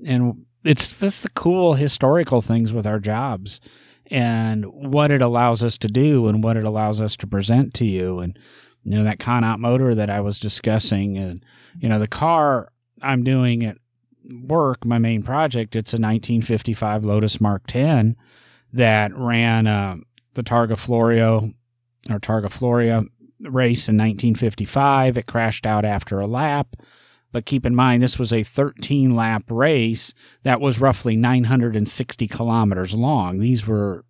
And 0.07 0.47
it's 0.65 0.93
this 0.93 1.21
the 1.21 1.31
cool 1.31 1.75
historical 1.75 2.43
things 2.43 2.73
with 2.73 2.87
our 2.87 2.99
jobs 2.99 3.61
and 4.11 4.65
what 4.67 5.11
it 5.11 5.23
allows 5.23 5.63
us 5.63 5.79
to 5.79 5.89
do 5.89 6.29
and 6.29 6.43
what 6.43 6.57
it 6.57 6.65
allows 6.65 7.01
us 7.01 7.17
to 7.17 7.27
present 7.27 7.75
to 7.75 7.85
you. 7.85 8.21
And 8.21 8.39
you 8.89 8.97
know 8.97 9.05
that 9.05 9.19
Connaught 9.19 9.61
motor 9.61 9.95
that 9.95 10.09
I 10.09 10.21
was 10.21 10.39
discussing 10.39 11.19
and 11.19 11.45
you 11.79 11.89
know 11.89 11.99
the 11.99 12.09
car 12.09 12.73
I'm 13.03 13.23
doing 13.23 13.65
at 13.65 13.77
work 14.25 14.85
my 14.85 14.99
main 14.99 15.23
project 15.23 15.77
it's 15.77 15.93
a 15.93 15.97
1955 15.97 17.05
Lotus 17.05 17.41
Mark 17.41 17.63
10 17.67 18.17
that 18.73 19.15
ran 19.15 19.67
uh, 19.67 19.97
the 20.35 20.43
Targa 20.43 20.79
Florio 20.79 21.53
or 22.09 22.19
Targa 22.19 22.47
Floria 22.47 23.07
race 23.41 23.89
in 23.89 23.97
1955 23.97 25.19
it 25.19 25.27
crashed 25.27 25.67
out 25.67 25.85
after 25.85 26.21
a 26.21 26.27
lap 26.27 26.77
but 27.33 27.47
keep 27.47 27.67
in 27.67 27.75
mind, 27.75 28.03
this 28.03 28.19
was 28.19 28.33
a 28.33 28.43
13 28.43 29.15
lap 29.15 29.45
race 29.51 30.15
that 30.45 30.61
was 30.61 30.81
roughly 30.81 31.17
960 31.17 32.27
kilometers 32.27 32.95
long. 32.95 33.39
These 33.39 33.67
were, 33.67 34.05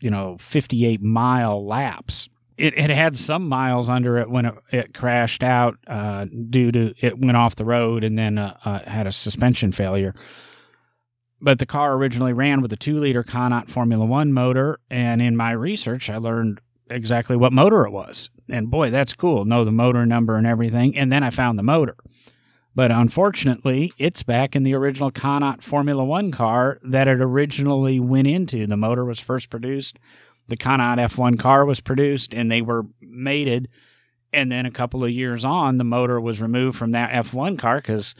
you 0.00 0.10
know, 0.10 0.36
58 0.40 1.02
mile 1.02 1.66
laps. 1.66 2.28
It, 2.56 2.74
it 2.78 2.90
had 2.90 3.18
some 3.18 3.48
miles 3.48 3.88
under 3.88 4.18
it 4.18 4.30
when 4.30 4.44
it, 4.44 4.54
it 4.70 4.94
crashed 4.94 5.42
out 5.42 5.78
uh, 5.86 6.26
due 6.50 6.70
to 6.72 6.94
it 7.00 7.18
went 7.18 7.36
off 7.36 7.56
the 7.56 7.64
road 7.64 8.04
and 8.04 8.18
then 8.18 8.38
uh, 8.38 8.56
uh, 8.64 8.80
had 8.88 9.06
a 9.06 9.12
suspension 9.12 9.72
failure. 9.72 10.14
But 11.40 11.58
the 11.58 11.66
car 11.66 11.94
originally 11.94 12.34
ran 12.34 12.60
with 12.60 12.72
a 12.72 12.76
two 12.76 13.00
liter 13.00 13.24
Connaught 13.24 13.70
Formula 13.70 14.04
One 14.04 14.32
motor. 14.32 14.78
And 14.90 15.22
in 15.22 15.36
my 15.36 15.52
research, 15.52 16.10
I 16.10 16.18
learned 16.18 16.60
exactly 16.90 17.36
what 17.36 17.52
motor 17.52 17.86
it 17.86 17.90
was. 17.90 18.30
And 18.48 18.70
boy, 18.70 18.90
that's 18.90 19.14
cool. 19.14 19.44
Know 19.44 19.64
the 19.64 19.72
motor 19.72 20.04
number 20.04 20.36
and 20.36 20.46
everything. 20.46 20.96
And 20.96 21.10
then 21.10 21.24
I 21.24 21.30
found 21.30 21.58
the 21.58 21.62
motor. 21.62 21.96
But 22.80 22.90
unfortunately, 22.90 23.92
it's 23.98 24.22
back 24.22 24.56
in 24.56 24.62
the 24.62 24.72
original 24.72 25.10
Connaught 25.10 25.62
Formula 25.62 26.02
One 26.02 26.32
car 26.32 26.78
that 26.82 27.08
it 27.08 27.20
originally 27.20 28.00
went 28.00 28.26
into. 28.26 28.66
The 28.66 28.74
motor 28.78 29.04
was 29.04 29.20
first 29.20 29.50
produced, 29.50 29.98
the 30.48 30.56
Connaught 30.56 30.96
F1 30.96 31.38
car 31.38 31.66
was 31.66 31.80
produced, 31.80 32.32
and 32.32 32.50
they 32.50 32.62
were 32.62 32.86
mated. 33.02 33.68
And 34.32 34.50
then 34.50 34.64
a 34.64 34.70
couple 34.70 35.04
of 35.04 35.10
years 35.10 35.44
on, 35.44 35.76
the 35.76 35.84
motor 35.84 36.22
was 36.22 36.40
removed 36.40 36.78
from 36.78 36.92
that 36.92 37.10
F1 37.10 37.58
car 37.58 37.82
because, 37.82 38.14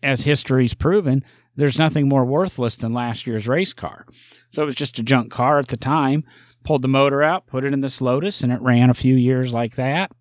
as 0.00 0.20
history's 0.20 0.74
proven, 0.74 1.24
there's 1.56 1.76
nothing 1.76 2.08
more 2.08 2.24
worthless 2.24 2.76
than 2.76 2.92
last 2.92 3.26
year's 3.26 3.48
race 3.48 3.72
car. 3.72 4.06
So 4.52 4.62
it 4.62 4.66
was 4.66 4.76
just 4.76 5.00
a 5.00 5.02
junk 5.02 5.32
car 5.32 5.58
at 5.58 5.66
the 5.66 5.76
time. 5.76 6.22
Pulled 6.62 6.82
the 6.82 6.86
motor 6.86 7.24
out, 7.24 7.48
put 7.48 7.64
it 7.64 7.72
in 7.72 7.80
this 7.80 8.00
Lotus, 8.00 8.42
and 8.42 8.52
it 8.52 8.62
ran 8.62 8.90
a 8.90 8.94
few 8.94 9.16
years 9.16 9.52
like 9.52 9.74
that. 9.74 10.12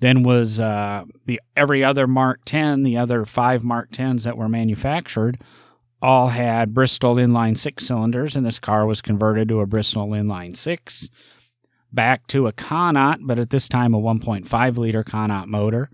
Then 0.00 0.22
was 0.22 0.60
uh, 0.60 1.04
the 1.26 1.40
every 1.56 1.82
other 1.82 2.06
Mark 2.06 2.40
10, 2.44 2.84
the 2.84 2.96
other 2.96 3.24
five 3.24 3.64
Mark 3.64 3.90
10s 3.90 4.22
that 4.22 4.36
were 4.36 4.48
manufactured, 4.48 5.38
all 6.00 6.28
had 6.28 6.74
Bristol 6.74 7.16
inline 7.16 7.58
six 7.58 7.86
cylinders, 7.86 8.36
and 8.36 8.46
this 8.46 8.60
car 8.60 8.86
was 8.86 9.00
converted 9.00 9.48
to 9.48 9.60
a 9.60 9.66
Bristol 9.66 10.08
inline 10.10 10.56
six. 10.56 11.08
Back 11.92 12.26
to 12.28 12.46
a 12.46 12.52
Connaught, 12.52 13.20
but 13.22 13.38
at 13.38 13.50
this 13.50 13.68
time 13.68 13.94
a 13.94 14.00
1.5 14.00 14.76
liter 14.76 15.02
Connaught 15.02 15.48
motor, 15.48 15.90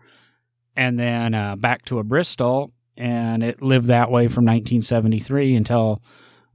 and 0.76 0.98
then 0.98 1.32
uh, 1.32 1.56
back 1.56 1.84
to 1.86 1.98
a 1.98 2.04
Bristol, 2.04 2.72
and 2.96 3.42
it 3.42 3.62
lived 3.62 3.86
that 3.86 4.10
way 4.10 4.26
from 4.26 4.44
1973 4.44 5.56
until 5.56 6.02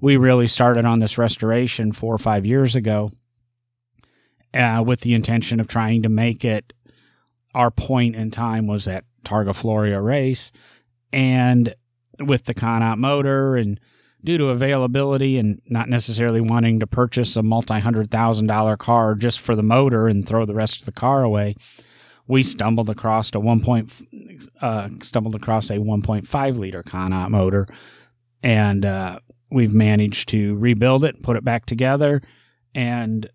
we 0.01 0.17
really 0.17 0.47
started 0.47 0.85
on 0.85 0.99
this 0.99 1.17
restoration 1.17 1.91
four 1.91 2.13
or 2.13 2.19
five 2.19 2.45
years 2.45 2.75
ago, 2.75 3.11
uh, 4.53 4.83
with 4.85 5.01
the 5.01 5.13
intention 5.13 5.59
of 5.59 5.67
trying 5.67 6.03
to 6.03 6.09
make 6.09 6.45
it 6.45 6.73
our 7.53 7.71
point 7.71 8.15
in 8.15 8.31
time 8.31 8.67
was 8.67 8.87
at 8.87 9.03
Targa 9.25 9.55
Florio 9.55 9.99
race, 9.99 10.51
and 11.11 11.73
with 12.19 12.45
the 12.45 12.53
Connaught 12.53 12.97
motor, 12.97 13.55
and 13.55 13.79
due 14.23 14.37
to 14.37 14.45
availability 14.45 15.37
and 15.37 15.61
not 15.67 15.89
necessarily 15.89 16.41
wanting 16.41 16.79
to 16.79 16.87
purchase 16.87 17.35
a 17.35 17.43
multi 17.43 17.79
hundred 17.79 18.11
thousand 18.11 18.47
dollar 18.47 18.77
car 18.77 19.15
just 19.15 19.39
for 19.39 19.55
the 19.55 19.63
motor 19.63 20.07
and 20.07 20.27
throw 20.27 20.45
the 20.45 20.53
rest 20.53 20.79
of 20.79 20.85
the 20.85 20.91
car 20.91 21.23
away, 21.23 21.55
we 22.27 22.43
stumbled 22.43 22.89
across 22.89 23.31
a 23.33 23.39
one 23.39 23.61
point 23.61 23.91
uh, 24.61 24.89
stumbled 25.01 25.35
across 25.35 25.69
a 25.71 25.79
one 25.79 26.01
point 26.01 26.27
five 26.27 26.57
liter 26.57 26.83
Connaught 26.83 27.31
motor, 27.31 27.67
and 28.43 28.85
uh, 28.85 29.19
we've 29.51 29.73
managed 29.73 30.29
to 30.29 30.55
rebuild 30.55 31.03
it, 31.03 31.21
put 31.23 31.37
it 31.37 31.43
back 31.43 31.65
together, 31.65 32.21
and 32.75 33.29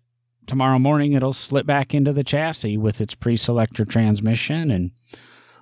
tomorrow 0.47 0.79
morning 0.79 1.13
it'll 1.13 1.33
slip 1.33 1.65
back 1.65 1.93
into 1.93 2.13
the 2.13 2.23
chassis 2.23 2.77
with 2.77 3.01
its 3.01 3.15
pre-selector 3.15 3.85
transmission 3.85 4.71
and 4.71 4.91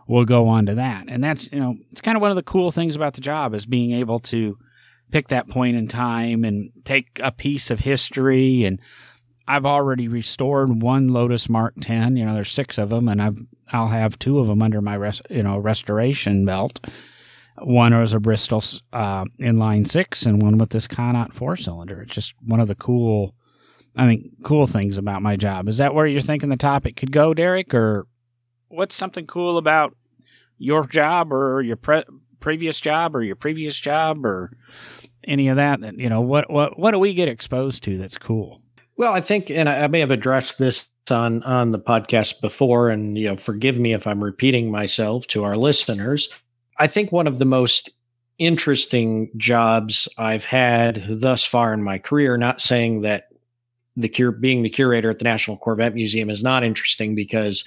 we'll 0.07 0.25
go 0.25 0.47
on 0.47 0.65
to 0.65 0.75
that. 0.75 1.05
And 1.07 1.23
that's 1.23 1.49
you 1.51 1.59
know 1.59 1.75
it's 1.91 2.01
kind 2.01 2.17
of 2.17 2.21
one 2.21 2.31
of 2.31 2.35
the 2.35 2.43
cool 2.43 2.71
things 2.71 2.95
about 2.95 3.13
the 3.13 3.21
job 3.21 3.53
is 3.53 3.65
being 3.65 3.91
able 3.93 4.19
to 4.19 4.57
pick 5.11 5.27
that 5.29 5.49
point 5.49 5.77
in 5.77 5.87
time 5.87 6.43
and 6.43 6.71
take 6.85 7.19
a 7.21 7.31
piece 7.31 7.69
of 7.69 7.79
history. 7.79 8.63
And 8.63 8.79
I've 9.47 9.65
already 9.65 10.07
restored 10.07 10.81
one 10.81 11.09
Lotus 11.09 11.49
Mark 11.49 11.73
10 11.81 12.15
you 12.15 12.25
know 12.25 12.33
there's 12.33 12.51
6 12.51 12.77
of 12.77 12.89
them 12.89 13.07
and 13.07 13.21
I've 13.21 13.37
I'll 13.71 13.89
have 13.89 14.19
two 14.19 14.39
of 14.39 14.47
them 14.47 14.61
under 14.61 14.81
my 14.81 14.97
rest, 14.97 15.21
you 15.29 15.43
know 15.43 15.57
restoration 15.57 16.45
belt. 16.45 16.85
One 17.59 17.97
was 17.97 18.13
a 18.13 18.19
Bristol 18.19 18.63
uh, 18.93 19.25
inline 19.39 19.87
6 19.87 20.23
and 20.23 20.41
one 20.41 20.57
with 20.57 20.71
this 20.71 20.87
Connaught 20.87 21.33
4 21.33 21.55
cylinder 21.57 22.01
it's 22.01 22.13
just 22.15 22.33
one 22.45 22.59
of 22.59 22.67
the 22.67 22.75
cool 22.75 23.35
I 23.95 24.05
mean, 24.07 24.31
cool 24.43 24.67
things 24.67 24.97
about 24.97 25.21
my 25.21 25.35
job. 25.35 25.67
Is 25.67 25.77
that 25.77 25.93
where 25.93 26.07
you're 26.07 26.21
thinking 26.21 26.49
the 26.49 26.57
topic 26.57 26.95
could 26.95 27.11
go, 27.11 27.33
Derek? 27.33 27.73
Or 27.73 28.07
what's 28.69 28.95
something 28.95 29.27
cool 29.27 29.57
about 29.57 29.95
your 30.57 30.87
job 30.87 31.31
or 31.31 31.61
your 31.61 31.75
pre- 31.75 32.05
previous 32.39 32.79
job 32.79 33.15
or 33.15 33.23
your 33.23 33.35
previous 33.35 33.77
job 33.77 34.25
or 34.25 34.57
any 35.25 35.47
of 35.47 35.57
that? 35.57 35.81
That 35.81 35.97
you 35.99 36.09
know, 36.09 36.21
what 36.21 36.49
what 36.49 36.77
what 36.79 36.91
do 36.91 36.99
we 36.99 37.13
get 37.13 37.27
exposed 37.27 37.83
to 37.83 37.97
that's 37.97 38.17
cool? 38.17 38.61
Well, 38.95 39.13
I 39.13 39.21
think, 39.21 39.49
and 39.49 39.67
I 39.67 39.87
may 39.87 39.99
have 39.99 40.11
addressed 40.11 40.59
this 40.59 40.87
on 41.09 41.43
on 41.43 41.71
the 41.71 41.79
podcast 41.79 42.41
before, 42.41 42.89
and 42.89 43.17
you 43.17 43.27
know, 43.27 43.37
forgive 43.37 43.77
me 43.77 43.93
if 43.93 44.07
I'm 44.07 44.23
repeating 44.23 44.71
myself 44.71 45.27
to 45.27 45.43
our 45.43 45.57
listeners. 45.57 46.29
I 46.79 46.87
think 46.87 47.11
one 47.11 47.27
of 47.27 47.39
the 47.39 47.45
most 47.45 47.91
interesting 48.39 49.29
jobs 49.37 50.07
I've 50.17 50.45
had 50.45 51.05
thus 51.07 51.45
far 51.45 51.73
in 51.73 51.83
my 51.83 51.99
career. 51.99 52.37
Not 52.37 52.61
saying 52.61 53.01
that 53.01 53.25
the 53.95 54.09
cure 54.09 54.31
being 54.31 54.63
the 54.63 54.69
curator 54.69 55.09
at 55.09 55.19
the 55.19 55.23
National 55.23 55.57
Corvette 55.57 55.93
Museum 55.93 56.29
is 56.29 56.41
not 56.41 56.63
interesting 56.63 57.15
because 57.15 57.63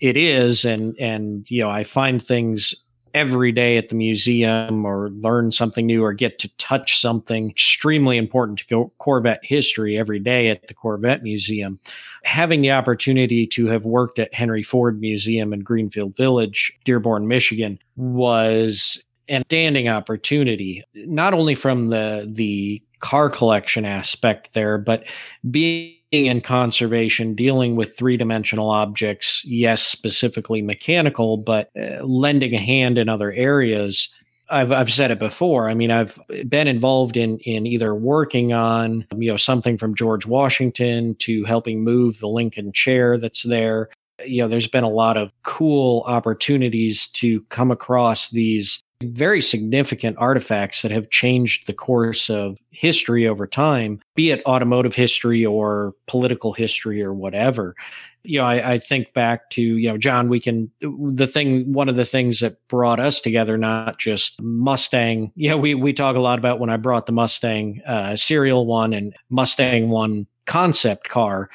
it 0.00 0.16
is, 0.16 0.64
and 0.64 0.98
and 0.98 1.50
you 1.50 1.62
know 1.62 1.70
I 1.70 1.84
find 1.84 2.24
things 2.24 2.74
every 3.14 3.52
day 3.52 3.76
at 3.76 3.88
the 3.88 3.94
museum 3.94 4.84
or 4.84 5.10
learn 5.10 5.50
something 5.50 5.86
new 5.86 6.04
or 6.04 6.12
get 6.12 6.38
to 6.38 6.48
touch 6.58 7.00
something 7.00 7.50
extremely 7.50 8.16
important 8.16 8.62
to 8.68 8.92
Corvette 8.98 9.40
history 9.42 9.98
every 9.98 10.18
day 10.18 10.50
at 10.50 10.66
the 10.68 10.74
Corvette 10.74 11.22
Museum. 11.22 11.78
Having 12.24 12.62
the 12.62 12.70
opportunity 12.70 13.46
to 13.46 13.66
have 13.66 13.84
worked 13.84 14.18
at 14.18 14.32
Henry 14.34 14.62
Ford 14.62 15.00
Museum 15.00 15.52
in 15.52 15.60
Greenfield 15.60 16.16
Village, 16.16 16.72
Dearborn, 16.84 17.26
Michigan 17.26 17.78
was 17.96 19.02
an 19.28 19.42
standing 19.46 19.88
opportunity, 19.88 20.84
not 20.94 21.34
only 21.34 21.54
from 21.54 21.88
the 21.88 22.30
the 22.34 22.82
car 23.00 23.30
collection 23.30 23.84
aspect 23.84 24.50
there, 24.54 24.78
but 24.78 25.04
being 25.50 25.94
in 26.10 26.40
conservation, 26.40 27.34
dealing 27.34 27.76
with 27.76 27.96
three 27.96 28.16
dimensional 28.16 28.70
objects, 28.70 29.42
yes, 29.44 29.82
specifically 29.82 30.62
mechanical, 30.62 31.36
but 31.36 31.70
uh, 31.78 32.02
lending 32.02 32.54
a 32.54 32.58
hand 32.58 32.98
in 32.98 33.08
other 33.08 33.32
areas. 33.32 34.08
I've 34.50 34.72
I've 34.72 34.90
said 34.90 35.10
it 35.10 35.18
before. 35.18 35.68
I 35.68 35.74
mean, 35.74 35.90
I've 35.90 36.18
been 36.48 36.68
involved 36.68 37.18
in 37.18 37.38
in 37.40 37.66
either 37.66 37.94
working 37.94 38.54
on 38.54 39.04
you 39.14 39.30
know 39.30 39.36
something 39.36 39.76
from 39.76 39.94
George 39.94 40.24
Washington 40.24 41.14
to 41.20 41.44
helping 41.44 41.84
move 41.84 42.18
the 42.18 42.28
Lincoln 42.28 42.72
chair 42.72 43.18
that's 43.18 43.42
there. 43.42 43.90
You 44.24 44.42
know, 44.42 44.48
there's 44.48 44.66
been 44.66 44.84
a 44.84 44.88
lot 44.88 45.18
of 45.18 45.30
cool 45.42 46.02
opportunities 46.06 47.08
to 47.08 47.42
come 47.50 47.70
across 47.70 48.30
these 48.30 48.80
very 49.02 49.40
significant 49.40 50.16
artifacts 50.18 50.82
that 50.82 50.90
have 50.90 51.10
changed 51.10 51.66
the 51.66 51.72
course 51.72 52.28
of 52.28 52.58
history 52.70 53.28
over 53.28 53.46
time, 53.46 54.00
be 54.14 54.30
it 54.30 54.42
automotive 54.44 54.94
history 54.94 55.44
or 55.46 55.94
political 56.06 56.52
history 56.52 57.02
or 57.02 57.14
whatever. 57.14 57.76
You 58.24 58.40
know, 58.40 58.46
I, 58.46 58.72
I, 58.72 58.78
think 58.78 59.12
back 59.14 59.48
to, 59.50 59.62
you 59.62 59.88
know, 59.88 59.96
John, 59.96 60.28
we 60.28 60.40
can, 60.40 60.70
the 60.80 61.26
thing, 61.26 61.72
one 61.72 61.88
of 61.88 61.96
the 61.96 62.04
things 62.04 62.40
that 62.40 62.56
brought 62.68 62.98
us 62.98 63.20
together, 63.20 63.56
not 63.56 63.98
just 63.98 64.42
Mustang. 64.42 65.32
Yeah, 65.36 65.50
you 65.50 65.50
know, 65.50 65.58
we, 65.58 65.74
we 65.74 65.92
talk 65.92 66.16
a 66.16 66.20
lot 66.20 66.38
about 66.38 66.58
when 66.58 66.68
I 66.68 66.76
brought 66.76 67.06
the 67.06 67.12
Mustang 67.12 67.80
uh, 67.86 68.16
serial 68.16 68.66
one 68.66 68.92
and 68.92 69.14
Mustang 69.30 69.88
one 69.88 70.26
concept 70.46 71.08
car 71.08 71.48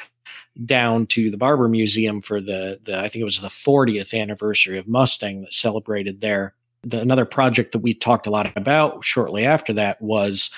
down 0.65 1.05
to 1.07 1.29
the 1.29 1.37
Barber 1.37 1.67
Museum 1.67 2.21
for 2.21 2.39
the, 2.39 2.79
the 2.83 2.97
I 2.97 3.09
think 3.09 3.21
it 3.21 3.25
was 3.25 3.41
the 3.41 3.49
40th 3.49 4.19
anniversary 4.19 4.79
of 4.79 4.87
Mustang 4.87 5.41
that 5.41 5.53
celebrated 5.53 6.21
there 6.21 6.55
the, 6.83 6.99
another 6.99 7.25
project 7.25 7.71
that 7.71 7.79
we 7.79 7.93
talked 7.93 8.27
a 8.27 8.29
lot 8.31 8.51
about 8.55 9.03
shortly 9.03 9.45
after 9.45 9.73
that 9.73 10.01
was 10.01 10.49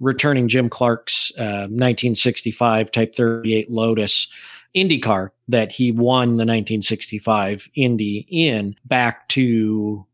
returning 0.00 0.48
Jim 0.48 0.68
Clark's 0.68 1.32
uh, 1.38 1.68
1965 1.70 2.90
Type 2.90 3.14
38 3.14 3.70
Lotus 3.70 4.26
IndyCar 4.74 5.30
that 5.48 5.70
he 5.70 5.92
won 5.92 6.28
the 6.30 6.44
1965 6.44 7.68
Indy 7.74 8.26
in 8.30 8.74
back 8.86 9.28
to 9.28 10.06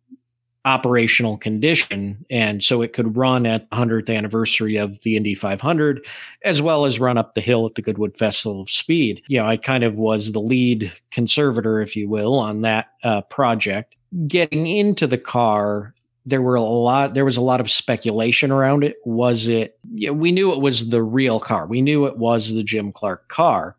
operational 0.64 1.38
condition 1.38 2.26
and 2.28 2.62
so 2.62 2.82
it 2.82 2.92
could 2.92 3.16
run 3.16 3.46
at 3.46 3.70
the 3.70 3.76
100th 3.76 4.14
anniversary 4.14 4.76
of 4.76 5.00
the 5.02 5.16
Indy 5.16 5.34
500 5.34 6.04
as 6.44 6.60
well 6.60 6.84
as 6.84 6.98
run 6.98 7.16
up 7.16 7.34
the 7.34 7.40
hill 7.40 7.64
at 7.64 7.74
the 7.74 7.80
Goodwood 7.80 8.16
Festival 8.18 8.62
of 8.62 8.70
Speed. 8.70 9.22
You 9.28 9.38
know, 9.38 9.46
I 9.46 9.56
kind 9.56 9.84
of 9.84 9.94
was 9.94 10.32
the 10.32 10.40
lead 10.40 10.92
conservator 11.10 11.80
if 11.80 11.96
you 11.96 12.08
will 12.08 12.34
on 12.34 12.60
that 12.62 12.88
uh, 13.02 13.22
project 13.22 13.94
getting 14.26 14.66
into 14.66 15.06
the 15.06 15.18
car 15.18 15.94
there 16.28 16.42
were 16.42 16.56
a 16.56 16.62
lot 16.62 17.14
there 17.14 17.24
was 17.24 17.36
a 17.36 17.42
lot 17.42 17.60
of 17.60 17.70
speculation 17.70 18.50
around 18.50 18.84
it. 18.84 18.96
Was 19.04 19.48
it 19.48 19.78
yeah, 19.92 20.10
we 20.10 20.30
knew 20.30 20.52
it 20.52 20.60
was 20.60 20.90
the 20.90 21.02
real 21.02 21.40
car. 21.40 21.66
We 21.66 21.80
knew 21.80 22.04
it 22.06 22.18
was 22.18 22.52
the 22.52 22.62
jim 22.62 22.92
clark 22.92 23.28
car 23.28 23.76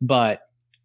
but 0.00 0.42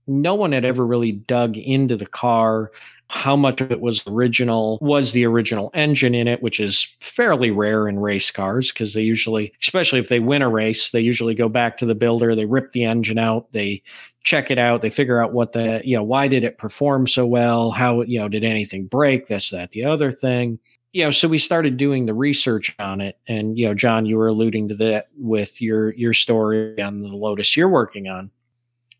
no 0.08 0.34
one 0.36 0.52
had 0.52 0.66
ever 0.66 0.86
really 0.86 1.12
dug 1.12 1.58
into 1.58 1.96
the 1.96 2.06
car 2.06 2.72
how 3.10 3.36
much 3.36 3.60
of 3.60 3.72
it 3.72 3.82
was 3.82 4.02
original 4.08 4.78
was 4.82 5.12
the 5.12 5.26
original 5.26 5.70
engine 5.74 6.16
in 6.16 6.30
it 6.30 6.42
which 6.42 6.62
is 6.62 6.88
fairly 7.02 7.52
rare 7.52 7.90
in 7.90 8.00
race 8.00 8.32
cars 8.32 8.72
because 8.72 8.94
they 8.94 9.02
usually 9.02 9.52
especially 9.62 10.00
if 10.00 10.08
they 10.08 10.22
win 10.22 10.42
a 10.42 10.50
race 10.50 10.92
they 10.92 11.02
usually 11.02 11.36
go 11.36 11.50
back 11.50 11.78
to 11.78 11.86
the 11.86 11.96
builder 11.96 12.36
they 12.36 12.46
rip 12.46 12.72
the 12.72 12.86
engine 12.86 13.18
out 13.18 13.52
they 13.52 13.84
check 14.24 14.52
it 14.52 14.60
out. 14.60 14.82
They 14.82 14.90
figure 14.90 15.22
out 15.22 15.34
what 15.34 15.54
the 15.54 15.82
you 15.84 15.96
know 15.96 16.04
why 16.04 16.28
did 16.28 16.44
it 16.44 16.58
perform 16.58 17.08
so 17.08 17.26
well? 17.26 17.72
How 17.72 18.02
you 18.04 18.20
know 18.20 18.28
did 18.28 18.44
anything 18.44 18.86
break? 18.86 19.28
This 19.28 19.50
that 19.50 19.72
the 19.72 19.86
other 19.86 20.12
thing. 20.12 20.60
You 20.94 21.06
know 21.06 21.12
so 21.12 21.28
we 21.28 21.38
started 21.38 21.78
doing 21.78 22.06
the 22.06 22.14
research 22.14 22.76
on 22.80 23.02
it. 23.02 23.18
And 23.28 23.58
you 23.58 23.68
know 23.68 23.74
john 23.74 24.06
you 24.06 24.18
were 24.18 24.28
alluding 24.28 24.68
to 24.70 24.76
that 24.76 25.08
with 25.18 25.62
your 25.62 25.94
your 25.94 26.14
story 26.14 26.82
on 26.82 27.00
the 27.00 27.08
lotus 27.08 27.56
you're 27.56 27.70
working 27.70 28.08
on. 28.08 28.30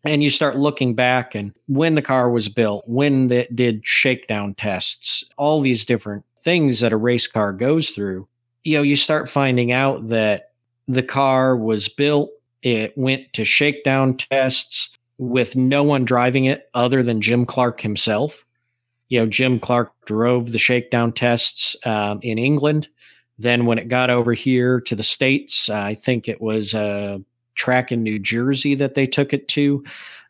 And 0.04 0.22
you 0.22 0.30
start 0.30 0.56
looking 0.56 0.96
back 0.96 1.36
and 1.36 1.52
when 1.68 1.94
the 1.94 2.02
car 2.02 2.28
was 2.28 2.48
built, 2.48 2.82
when 2.88 3.30
it 3.30 3.54
did 3.54 3.82
shakedown 3.84 4.54
tests, 4.54 5.22
all 5.38 5.60
these 5.60 5.84
different 5.84 6.24
things 6.42 6.80
that 6.80 6.92
a 6.92 6.96
race 6.96 7.28
car 7.28 7.52
goes 7.52 7.90
through, 7.90 8.26
you 8.64 8.76
know, 8.76 8.82
you 8.82 8.96
start 8.96 9.30
finding 9.30 9.70
out 9.70 10.08
that 10.08 10.50
the 10.88 11.04
car 11.04 11.56
was 11.56 11.88
built, 11.88 12.30
it 12.62 12.98
went 12.98 13.32
to 13.34 13.44
shakedown 13.44 14.16
tests 14.16 14.88
with 15.18 15.56
no 15.56 15.82
one 15.82 16.04
driving 16.04 16.46
it 16.46 16.68
other 16.74 17.02
than 17.02 17.20
Jim 17.20 17.46
Clark 17.46 17.80
himself. 17.80 18.44
You 19.08 19.20
know, 19.20 19.26
Jim 19.26 19.60
Clark 19.60 19.92
drove 20.06 20.52
the 20.52 20.58
shakedown 20.58 21.12
tests 21.12 21.76
um, 21.84 22.20
in 22.22 22.38
England. 22.38 22.88
Then, 23.38 23.66
when 23.66 23.78
it 23.78 23.88
got 23.88 24.10
over 24.10 24.34
here 24.34 24.80
to 24.82 24.94
the 24.94 25.02
States, 25.02 25.68
uh, 25.68 25.74
I 25.74 25.94
think 25.94 26.28
it 26.28 26.40
was 26.40 26.74
uh, 26.74 27.18
track 27.54 27.92
in 27.92 28.02
New 28.02 28.18
Jersey 28.18 28.74
that 28.76 28.94
they 28.94 29.06
took 29.06 29.32
it 29.32 29.48
to. 29.48 29.84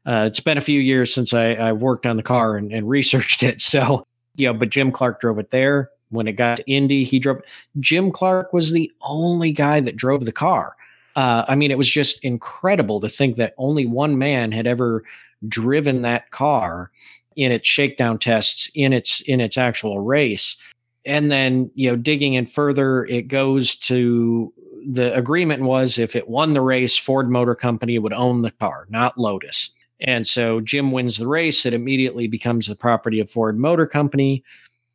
Uh, 0.07 0.25
it's 0.27 0.40
been 0.40 0.59
a 0.59 0.62
few 0.62 0.81
years 0.81 1.14
since 1.14 1.33
I, 1.33 1.53
I 1.53 1.73
worked 1.73 2.07
on 2.07 2.16
the 2.16 2.23
car 2.23 2.57
and, 2.57 2.73
and 2.73 2.88
researched 2.88 3.42
it. 3.42 3.61
So, 3.61 4.05
you 4.35 4.47
know, 4.47 4.55
but 4.55 4.71
Jim 4.71 4.90
Clark 4.90 5.21
drove 5.21 5.38
it 5.38 5.51
there. 5.51 5.90
When 6.11 6.29
it 6.29 6.33
got 6.33 6.59
to 6.59 6.71
Indy, 6.71 7.05
he 7.05 7.18
drove. 7.18 7.40
Jim 7.81 8.12
Clark 8.12 8.53
was 8.53 8.71
the 8.71 8.92
only 9.01 9.51
guy 9.51 9.81
that 9.81 9.97
drove 9.97 10.27
the 10.27 10.33
car. 10.33 10.77
Uh, 11.16 11.44
I 11.48 11.55
mean, 11.55 11.70
it 11.70 11.79
was 11.79 11.90
just 11.90 12.18
incredible 12.25 13.01
to 13.01 13.09
think 13.09 13.37
that 13.37 13.55
only 13.59 13.87
one 13.87 14.18
man 14.18 14.53
had 14.53 14.66
ever 14.66 15.05
driven 15.48 16.03
that 16.03 16.31
car 16.31 16.90
in 17.37 17.53
its 17.53 17.66
shakedown 17.66 18.18
tests 18.18 18.70
in 18.75 18.92
its 18.92 19.20
in 19.22 19.40
its 19.40 19.57
actual 19.57 20.01
race. 20.01 20.57
And 21.05 21.31
then, 21.31 21.70
you 21.75 21.90
know, 21.90 21.96
digging 21.96 22.35
in 22.35 22.46
further, 22.46 23.05
it 23.07 23.29
goes 23.29 23.75
to 23.77 24.53
the 24.87 25.14
agreement 25.14 25.62
was 25.62 25.98
if 25.98 26.14
it 26.14 26.29
won 26.29 26.53
the 26.53 26.61
race, 26.61 26.96
Ford 26.96 27.29
Motor 27.31 27.55
Company 27.55 27.98
would 27.98 28.12
own 28.12 28.42
the 28.42 28.51
car, 28.53 28.87
not 28.88 29.18
Lotus. 29.18 29.70
And 30.01 30.27
so 30.27 30.61
Jim 30.61 30.90
wins 30.90 31.16
the 31.16 31.29
race. 31.29 31.64
It 31.64 31.75
immediately 31.75 32.27
becomes 32.27 32.66
the 32.66 32.75
property 32.75 33.20
of 33.20 33.31
Ford 33.31 33.59
Motor 33.59 33.87
Company. 33.87 34.42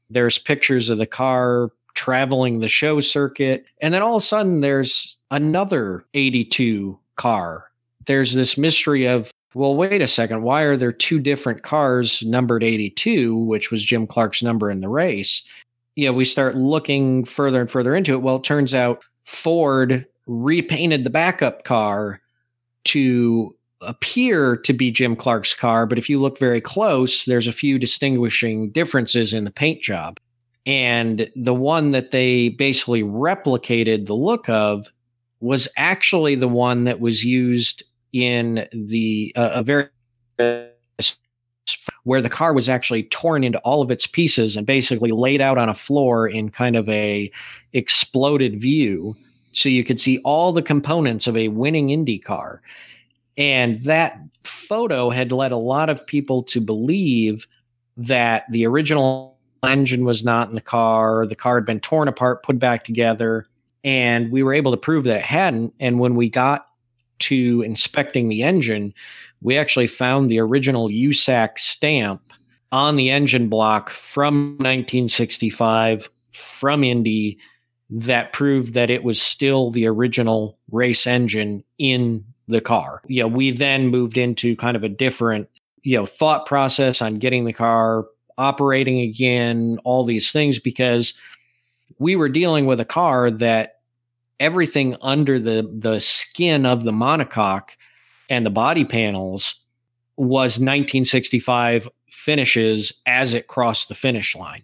There's 0.10 0.38
pictures 0.38 0.90
of 0.90 0.98
the 0.98 1.06
car 1.06 1.72
traveling 1.98 2.60
the 2.60 2.68
show 2.68 3.02
circuit. 3.02 3.66
And 3.82 3.92
then 3.92 4.04
all 4.04 4.18
of 4.18 4.22
a 4.22 4.26
sudden, 4.26 4.62
there's 4.62 5.18
another 5.32 6.06
82 6.14 6.98
car. 7.16 7.66
There's 8.06 8.36
this 8.36 8.56
mystery 8.56 9.08
of, 9.08 9.32
well, 9.56 9.76
wait 9.76 10.04
a 10.04 10.08
second. 10.08 10.44
Why 10.44 10.62
are 10.62 10.78
there 10.78 10.92
two 10.92 11.20
different 11.20 11.64
cars 11.64 12.22
numbered 12.22 12.64
82, 12.64 13.36
which 13.36 13.72
was 13.72 13.84
Jim 13.84 14.06
Clark's 14.06 14.44
number 14.44 14.70
in 14.70 14.82
the 14.82 14.88
race? 14.88 15.42
Yeah, 15.96 16.12
we 16.12 16.24
start 16.24 16.56
looking 16.56 17.26
further 17.26 17.62
and 17.62 17.72
further 17.72 17.96
into 17.96 18.14
it. 18.14 18.22
Well, 18.22 18.36
it 18.36 18.44
turns 18.44 18.76
out 18.76 19.04
Ford 19.26 20.06
repainted 20.28 21.04
the 21.04 21.10
backup 21.10 21.64
car 21.64 22.22
to 22.86 23.56
appear 23.82 24.56
to 24.56 24.74
be 24.74 24.92
Jim 24.92 25.16
Clark's 25.16 25.56
car, 25.56 25.88
but 25.88 25.98
if 25.98 26.10
you 26.10 26.22
look 26.22 26.38
very 26.38 26.62
close, 26.62 27.26
there's 27.26 27.48
a 27.48 27.52
few 27.52 27.80
distinguishing 27.80 28.70
differences 28.70 29.34
in 29.34 29.46
the 29.46 29.52
paint 29.52 29.82
job. 29.82 30.20
And 30.68 31.32
the 31.34 31.54
one 31.54 31.92
that 31.92 32.12
they 32.12 32.50
basically 32.50 33.02
replicated 33.02 34.06
the 34.06 34.14
look 34.14 34.50
of 34.50 34.88
was 35.40 35.68
actually 35.78 36.36
the 36.36 36.50
one 36.50 36.84
that 36.84 37.00
was 37.00 37.24
used 37.24 37.84
in 38.12 38.68
the 38.74 39.34
uh, 39.38 39.52
a 39.54 39.64
very 39.64 39.88
where 42.04 42.22
the 42.22 42.30
car 42.30 42.54
was 42.54 42.68
actually 42.68 43.04
torn 43.04 43.44
into 43.44 43.60
all 43.60 43.82
of 43.82 43.92
its 43.92 44.08
pieces 44.08 44.58
and 44.58 44.68
basically 44.68 45.12
laid 45.12 45.42
out 45.42 45.58
on 45.58 45.70
a 45.70 45.76
floor 45.76 46.28
in 46.28 46.50
kind 46.50 46.76
of 46.76 46.88
a 46.90 47.32
exploded 47.74 48.62
view. 48.62 49.16
So 49.54 49.70
you 49.70 49.86
could 49.86 50.02
see 50.02 50.20
all 50.20 50.52
the 50.52 50.62
components 50.62 51.28
of 51.28 51.38
a 51.38 51.48
winning 51.48 51.92
Indy 51.92 52.20
car. 52.20 52.62
And 53.38 53.82
that 53.84 54.20
photo 54.44 55.10
had 55.10 55.32
led 55.32 55.52
a 55.52 55.58
lot 55.58 55.90
of 55.90 56.06
people 56.06 56.44
to 56.44 56.60
believe 56.60 57.48
that 57.98 58.44
the 58.52 58.66
original 58.66 59.37
engine 59.64 60.06
was 60.06 60.24
not 60.24 60.50
in 60.50 60.56
the 60.56 60.62
car 60.62 61.26
the 61.26 61.36
car 61.36 61.56
had 61.56 61.66
been 61.66 61.80
torn 61.80 62.08
apart 62.08 62.44
put 62.44 62.60
back 62.60 62.84
together 62.84 63.48
and 63.84 64.32
we 64.32 64.44
were 64.44 64.54
able 64.54 64.72
to 64.72 64.78
prove 64.78 65.04
that 65.04 65.18
it 65.18 65.24
hadn't 65.24 65.74
and 65.80 66.00
when 66.00 66.16
we 66.16 66.30
got 66.30 66.68
to 67.20 67.64
inspecting 67.66 68.30
the 68.30 68.44
engine 68.44 68.94
we 69.42 69.58
actually 69.58 69.88
found 69.88 70.30
the 70.30 70.40
original 70.40 70.90
USAC 70.90 71.60
stamp 71.60 72.22
on 72.72 72.96
the 72.96 73.10
engine 73.10 73.50
block 73.50 73.90
from 73.92 74.52
1965 74.58 76.10
from 76.32 76.84
Indy 76.84 77.38
that 77.90 78.34
proved 78.34 78.74
that 78.74 78.90
it 78.90 79.04
was 79.04 79.22
still 79.22 79.72
the 79.72 79.88
original 79.88 80.58
race 80.72 81.08
engine 81.08 81.64
in 81.78 82.24
the 82.48 82.62
car. 82.62 83.02
You 83.08 83.24
know, 83.24 83.28
we 83.28 83.52
then 83.52 83.88
moved 83.88 84.18
into 84.18 84.56
kind 84.56 84.76
of 84.76 84.84
a 84.84 84.90
different, 84.90 85.48
you 85.84 85.98
know, 85.98 86.06
thought 86.06 86.46
process 86.46 87.02
on 87.02 87.16
getting 87.16 87.46
the 87.46 87.54
car 87.54 88.06
operating 88.38 89.00
again, 89.00 89.80
all 89.84 90.06
these 90.06 90.32
things 90.32 90.60
because 90.60 91.14
we 92.00 92.16
were 92.16 92.30
dealing 92.30 92.66
with 92.66 92.80
a 92.80 92.86
car 92.86 93.32
that 93.32 93.80
everything 94.40 94.96
under 95.02 95.40
the 95.40 95.68
the 95.80 96.00
skin 96.00 96.66
of 96.66 96.84
the 96.84 96.92
monocoque 96.92 97.70
and 98.30 98.46
the 98.46 98.52
body 98.52 98.86
panels 98.86 99.56
was 100.18 100.60
1965 100.60 101.88
finishes 102.12 102.94
as 103.06 103.34
it 103.34 103.48
crossed 103.48 103.88
the 103.88 103.96
finish 103.96 104.36
line. 104.36 104.62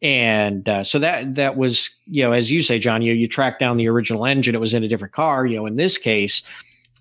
And 0.00 0.68
uh, 0.68 0.82
so 0.82 0.98
that 0.98 1.36
that 1.36 1.56
was 1.56 1.88
you 2.06 2.24
know 2.24 2.32
as 2.32 2.50
you 2.50 2.62
say 2.62 2.80
john 2.80 3.02
you 3.02 3.12
you 3.12 3.28
track 3.28 3.60
down 3.60 3.76
the 3.76 3.88
original 3.88 4.26
engine 4.26 4.56
it 4.56 4.60
was 4.60 4.74
in 4.74 4.82
a 4.82 4.88
different 4.88 5.14
car 5.14 5.46
you 5.46 5.56
know 5.56 5.66
in 5.66 5.76
this 5.76 5.96
case 5.96 6.42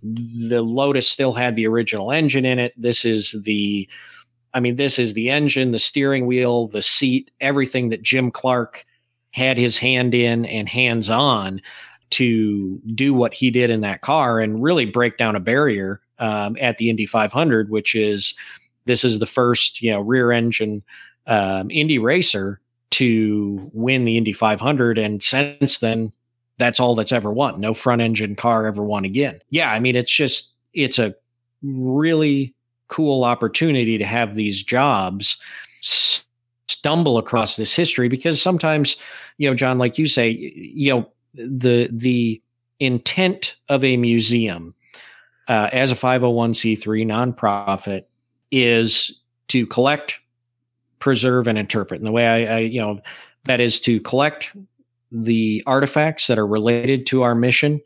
the 0.03 0.61
lotus 0.61 1.07
still 1.07 1.33
had 1.33 1.55
the 1.55 1.67
original 1.67 2.11
engine 2.11 2.45
in 2.45 2.59
it. 2.59 2.73
This 2.77 3.05
is 3.05 3.35
the 3.43 3.87
i 4.53 4.59
mean 4.59 4.75
this 4.75 4.99
is 4.99 5.13
the 5.13 5.29
engine 5.29 5.71
the 5.71 5.79
steering 5.79 6.25
wheel 6.25 6.67
the 6.67 6.81
seat 6.81 7.31
everything 7.41 7.89
that 7.89 8.01
jim 8.01 8.31
clark 8.31 8.85
had 9.31 9.57
his 9.57 9.77
hand 9.77 10.13
in 10.13 10.45
and 10.45 10.67
hands 10.67 11.09
on 11.09 11.61
to 12.09 12.77
do 12.93 13.13
what 13.13 13.33
he 13.33 13.49
did 13.49 13.69
in 13.69 13.81
that 13.81 14.01
car 14.01 14.39
and 14.39 14.61
really 14.61 14.85
break 14.85 15.17
down 15.17 15.35
a 15.35 15.39
barrier 15.39 16.01
um, 16.19 16.57
at 16.59 16.77
the 16.77 16.89
indy 16.89 17.05
500 17.05 17.69
which 17.69 17.95
is 17.95 18.33
this 18.85 19.03
is 19.03 19.19
the 19.19 19.25
first 19.25 19.81
you 19.81 19.91
know 19.91 20.01
rear 20.01 20.31
engine 20.31 20.83
um, 21.27 21.69
indy 21.71 21.99
racer 21.99 22.59
to 22.91 23.71
win 23.73 24.05
the 24.05 24.17
Indy 24.17 24.33
500. 24.33 24.97
And 24.97 25.23
since 25.23 25.79
then, 25.79 26.11
that's 26.59 26.79
all 26.79 26.93
that's 26.93 27.11
ever 27.11 27.31
won. 27.31 27.59
No 27.59 27.73
front 27.73 28.01
engine 28.01 28.35
car 28.35 28.67
ever 28.67 28.83
won 28.83 29.05
again. 29.05 29.39
Yeah, 29.49 29.71
I 29.71 29.79
mean, 29.79 29.95
it's 29.95 30.11
just, 30.11 30.51
it's 30.73 30.99
a 30.99 31.15
really 31.63 32.53
cool 32.91 33.23
opportunity 33.23 33.97
to 33.97 34.05
have 34.05 34.35
these 34.35 34.61
jobs 34.61 35.37
stumble 35.81 37.17
across 37.17 37.55
this 37.55 37.73
history 37.73 38.07
because 38.07 38.41
sometimes, 38.41 38.97
you 39.37 39.49
know, 39.49 39.55
John, 39.55 39.77
like 39.77 39.97
you 39.97 40.07
say, 40.07 40.29
you 40.29 40.93
know, 40.93 41.09
the, 41.33 41.89
the 41.91 42.41
intent 42.79 43.55
of 43.69 43.83
a 43.83 43.97
museum 43.97 44.75
uh, 45.47 45.69
as 45.71 45.91
a 45.91 45.95
501c3 45.95 47.05
nonprofit 47.05 48.03
is 48.51 49.19
to 49.47 49.65
collect 49.67 50.15
preserve 50.99 51.47
and 51.47 51.57
interpret. 51.57 51.99
And 51.99 52.07
the 52.07 52.11
way 52.11 52.27
I, 52.27 52.55
I, 52.55 52.59
you 52.59 52.79
know, 52.79 52.99
that 53.45 53.59
is 53.59 53.79
to 53.81 53.99
collect 54.01 54.51
the 55.11 55.63
artifacts 55.65 56.27
that 56.27 56.37
are 56.37 56.47
related 56.47 57.05
to 57.07 57.23
our 57.23 57.35
mission, 57.35 57.81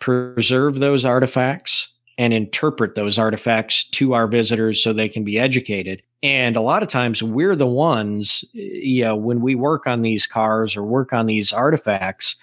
preserve 0.00 0.76
those 0.76 1.04
artifacts, 1.04 1.88
and 2.18 2.32
interpret 2.32 2.94
those 2.94 3.18
artifacts 3.18 3.84
to 3.84 4.14
our 4.14 4.26
visitors 4.26 4.82
so 4.82 4.92
they 4.92 5.08
can 5.08 5.24
be 5.24 5.38
educated. 5.38 6.02
And 6.22 6.56
a 6.56 6.60
lot 6.60 6.82
of 6.82 6.88
times 6.88 7.22
we're 7.22 7.56
the 7.56 7.66
ones, 7.66 8.44
you 8.52 9.04
know, 9.04 9.16
when 9.16 9.40
we 9.40 9.54
work 9.54 9.86
on 9.86 10.02
these 10.02 10.26
cars 10.26 10.76
or 10.76 10.82
work 10.82 11.12
on 11.12 11.26
these 11.26 11.52
artifacts 11.52 12.36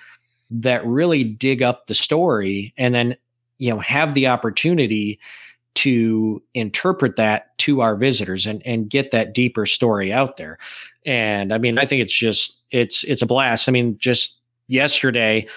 that 0.51 0.85
really 0.85 1.23
dig 1.23 1.63
up 1.63 1.87
the 1.87 1.95
story 1.95 2.73
and 2.77 2.93
then, 2.93 3.15
you 3.57 3.69
know, 3.69 3.79
have 3.79 4.13
the 4.13 4.27
opportunity 4.27 5.19
to 5.73 6.43
interpret 6.53 7.15
that 7.15 7.57
to 7.57 7.81
our 7.81 7.95
visitors 7.95 8.45
and 8.45 8.61
and 8.65 8.89
get 8.89 9.11
that 9.11 9.33
deeper 9.33 9.65
story 9.65 10.11
out 10.11 10.37
there. 10.37 10.57
And 11.05 11.53
I 11.53 11.57
mean, 11.57 11.77
I 11.77 11.85
think 11.85 12.01
it's 12.01 12.17
just 12.17 12.57
it's 12.71 13.03
it's 13.05 13.21
a 13.21 13.25
blast. 13.25 13.69
I 13.69 13.71
mean, 13.71 13.97
just 13.97 14.35
yesterday, 14.67 15.47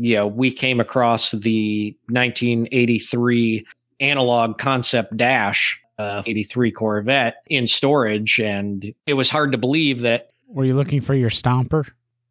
you 0.00 0.16
know, 0.16 0.26
we 0.26 0.50
came 0.50 0.80
across 0.80 1.30
the 1.32 1.96
1983 2.08 3.66
analog 4.00 4.58
concept 4.58 5.14
dash 5.16 5.78
uh, 5.98 6.22
83 6.26 6.72
Corvette 6.72 7.34
in 7.48 7.66
storage, 7.66 8.40
and 8.40 8.94
it 9.06 9.14
was 9.14 9.28
hard 9.28 9.52
to 9.52 9.58
believe 9.58 10.00
that. 10.00 10.30
Were 10.48 10.64
you 10.64 10.74
looking 10.74 11.02
for 11.02 11.14
your 11.14 11.30
stomper? 11.30 11.86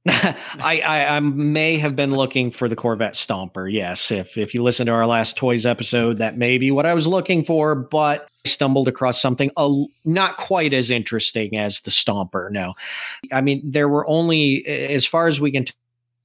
I, 0.08 0.82
I, 0.82 1.06
I 1.18 1.20
may 1.20 1.78
have 1.78 1.96
been 1.96 2.16
looking 2.16 2.52
for 2.52 2.68
the 2.68 2.76
Corvette 2.76 3.14
Stomper. 3.14 3.72
Yes, 3.72 4.12
if 4.12 4.38
if 4.38 4.54
you 4.54 4.64
listen 4.64 4.88
to 4.88 4.92
our 4.92 5.06
last 5.06 5.36
toys 5.36 5.66
episode, 5.66 6.18
that 6.18 6.38
may 6.38 6.58
be 6.58 6.72
what 6.72 6.86
I 6.86 6.94
was 6.94 7.06
looking 7.06 7.44
for. 7.44 7.76
But 7.76 8.28
I 8.46 8.50
stumbled 8.50 8.88
across 8.88 9.22
something 9.22 9.52
uh, 9.58 9.70
not 10.06 10.38
quite 10.38 10.74
as 10.74 10.90
interesting 10.90 11.58
as 11.58 11.82
the 11.82 11.92
Stomper. 11.92 12.50
No, 12.50 12.74
I 13.32 13.42
mean 13.42 13.62
there 13.64 13.90
were 13.90 14.08
only, 14.08 14.66
as 14.66 15.06
far 15.06 15.28
as 15.28 15.40
we 15.40 15.52
can 15.52 15.66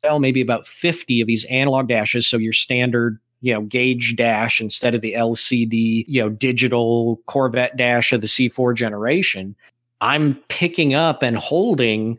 tell, 0.05 0.19
maybe 0.19 0.41
about 0.41 0.67
fifty 0.67 1.21
of 1.21 1.27
these 1.27 1.45
analog 1.45 1.89
dashes. 1.89 2.27
So 2.27 2.37
your 2.37 2.53
standard 2.53 3.19
you 3.41 3.53
know 3.53 3.63
gauge 3.63 4.15
dash 4.17 4.61
instead 4.61 4.95
of 4.95 5.01
the 5.01 5.13
LCD 5.15 6.05
you 6.09 6.23
know 6.23 6.29
digital 6.29 7.21
Corvette 7.27 7.77
dash 7.77 8.13
of 8.13 8.21
the 8.21 8.27
C4 8.27 8.75
generation. 8.75 9.55
I'm 10.01 10.37
picking 10.49 10.95
up 10.95 11.23
and 11.23 11.37
holding 11.37 12.19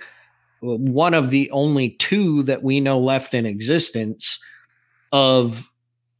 one 0.61 1.13
of 1.13 1.29
the 1.29 1.49
only 1.51 1.91
two 1.91 2.43
that 2.43 2.63
we 2.63 2.79
know 2.79 2.99
left 2.99 3.33
in 3.33 3.45
existence 3.45 4.39
of 5.11 5.69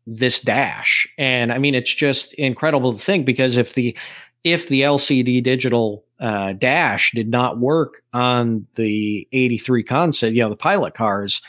this 0.07 0.39
dash 0.39 1.07
and 1.17 1.51
i 1.51 1.57
mean 1.57 1.73
it's 1.73 1.93
just 1.93 2.33
incredible 2.33 2.95
to 2.95 3.03
think 3.03 3.25
because 3.25 3.57
if 3.57 3.73
the 3.73 3.97
if 4.43 4.67
the 4.67 4.81
lcd 4.81 5.43
digital 5.43 6.04
uh, 6.19 6.53
dash 6.53 7.11
did 7.13 7.29
not 7.29 7.59
work 7.59 8.01
on 8.13 8.65
the 8.75 9.27
83 9.31 9.83
concept 9.83 10.33
you 10.33 10.41
know 10.41 10.49
the 10.49 10.55
pilot 10.55 10.93
cars 10.93 11.41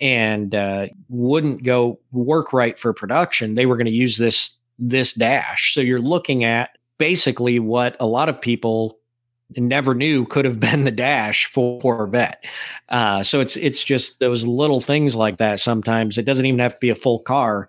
and 0.00 0.54
uh, 0.54 0.86
wouldn't 1.08 1.62
go 1.62 1.98
work 2.12 2.52
right 2.52 2.78
for 2.78 2.92
production 2.92 3.54
they 3.54 3.66
were 3.66 3.76
going 3.76 3.86
to 3.86 3.92
use 3.92 4.18
this 4.18 4.50
this 4.78 5.12
dash 5.12 5.74
so 5.74 5.80
you're 5.80 6.00
looking 6.00 6.44
at 6.44 6.70
basically 6.98 7.58
what 7.58 7.96
a 8.00 8.06
lot 8.06 8.28
of 8.28 8.40
people 8.40 8.98
never 9.56 9.94
knew 9.94 10.26
could 10.26 10.44
have 10.44 10.60
been 10.60 10.84
the 10.84 10.90
dash 10.90 11.46
for 11.46 11.80
Corvette. 11.80 12.44
Uh, 12.88 13.22
so 13.22 13.40
it's 13.40 13.56
it's 13.56 13.82
just 13.82 14.20
those 14.20 14.44
little 14.44 14.80
things 14.80 15.14
like 15.14 15.38
that. 15.38 15.60
Sometimes 15.60 16.18
it 16.18 16.24
doesn't 16.24 16.46
even 16.46 16.60
have 16.60 16.74
to 16.74 16.80
be 16.80 16.90
a 16.90 16.94
full 16.94 17.20
car. 17.20 17.68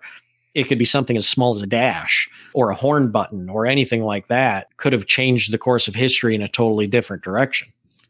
It 0.54 0.64
could 0.64 0.78
be 0.78 0.84
something 0.84 1.16
as 1.16 1.26
small 1.26 1.54
as 1.54 1.62
a 1.62 1.66
dash 1.66 2.28
or 2.52 2.70
a 2.70 2.74
horn 2.74 3.10
button 3.10 3.48
or 3.48 3.66
anything 3.66 4.02
like 4.02 4.28
that. 4.28 4.76
Could 4.76 4.92
have 4.92 5.06
changed 5.06 5.52
the 5.52 5.58
course 5.58 5.88
of 5.88 5.94
history 5.94 6.34
in 6.34 6.42
a 6.42 6.48
totally 6.48 6.86
different 6.86 7.22
direction. 7.22 7.68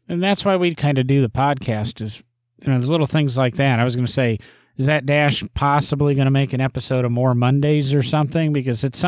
And 0.09 0.21
that's 0.21 0.43
why 0.43 0.57
we 0.57 0.75
kind 0.75 0.97
of 0.97 1.07
do 1.07 1.21
the 1.21 1.29
podcast. 1.29 2.01
Is 2.01 2.21
you 2.61 2.67
know, 2.67 2.77
there's 2.77 2.89
little 2.89 3.07
things 3.07 3.37
like 3.37 3.55
that. 3.57 3.79
I 3.79 3.83
was 3.83 3.95
going 3.95 4.07
to 4.07 4.11
say, 4.11 4.39
is 4.77 4.85
that 4.87 5.05
dash 5.05 5.43
possibly 5.53 6.15
going 6.15 6.25
to 6.25 6.31
make 6.31 6.53
an 6.53 6.61
episode 6.61 7.05
of 7.05 7.11
more 7.11 7.35
Mondays 7.35 7.93
or 7.93 8.03
something? 8.03 8.51
Because 8.51 8.83
it's 8.83 9.03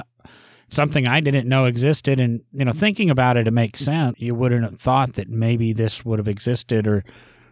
something 0.69 1.08
I 1.08 1.19
didn't 1.19 1.48
know 1.48 1.65
existed. 1.65 2.19
And, 2.19 2.41
you 2.54 2.65
know, 2.65 2.74
thinking 2.74 3.10
about 3.10 3.38
it, 3.38 3.48
it 3.48 3.52
makes 3.52 3.82
sense. 3.82 4.15
You 4.19 4.36
wouldn't 4.36 4.63
have 4.63 4.80
thought 4.80 5.13
that 5.15 5.30
maybe 5.30 5.74
this 5.74 6.06
would 6.06 6.19
have 6.19 6.28
existed 6.28 6.88
or 6.88 7.04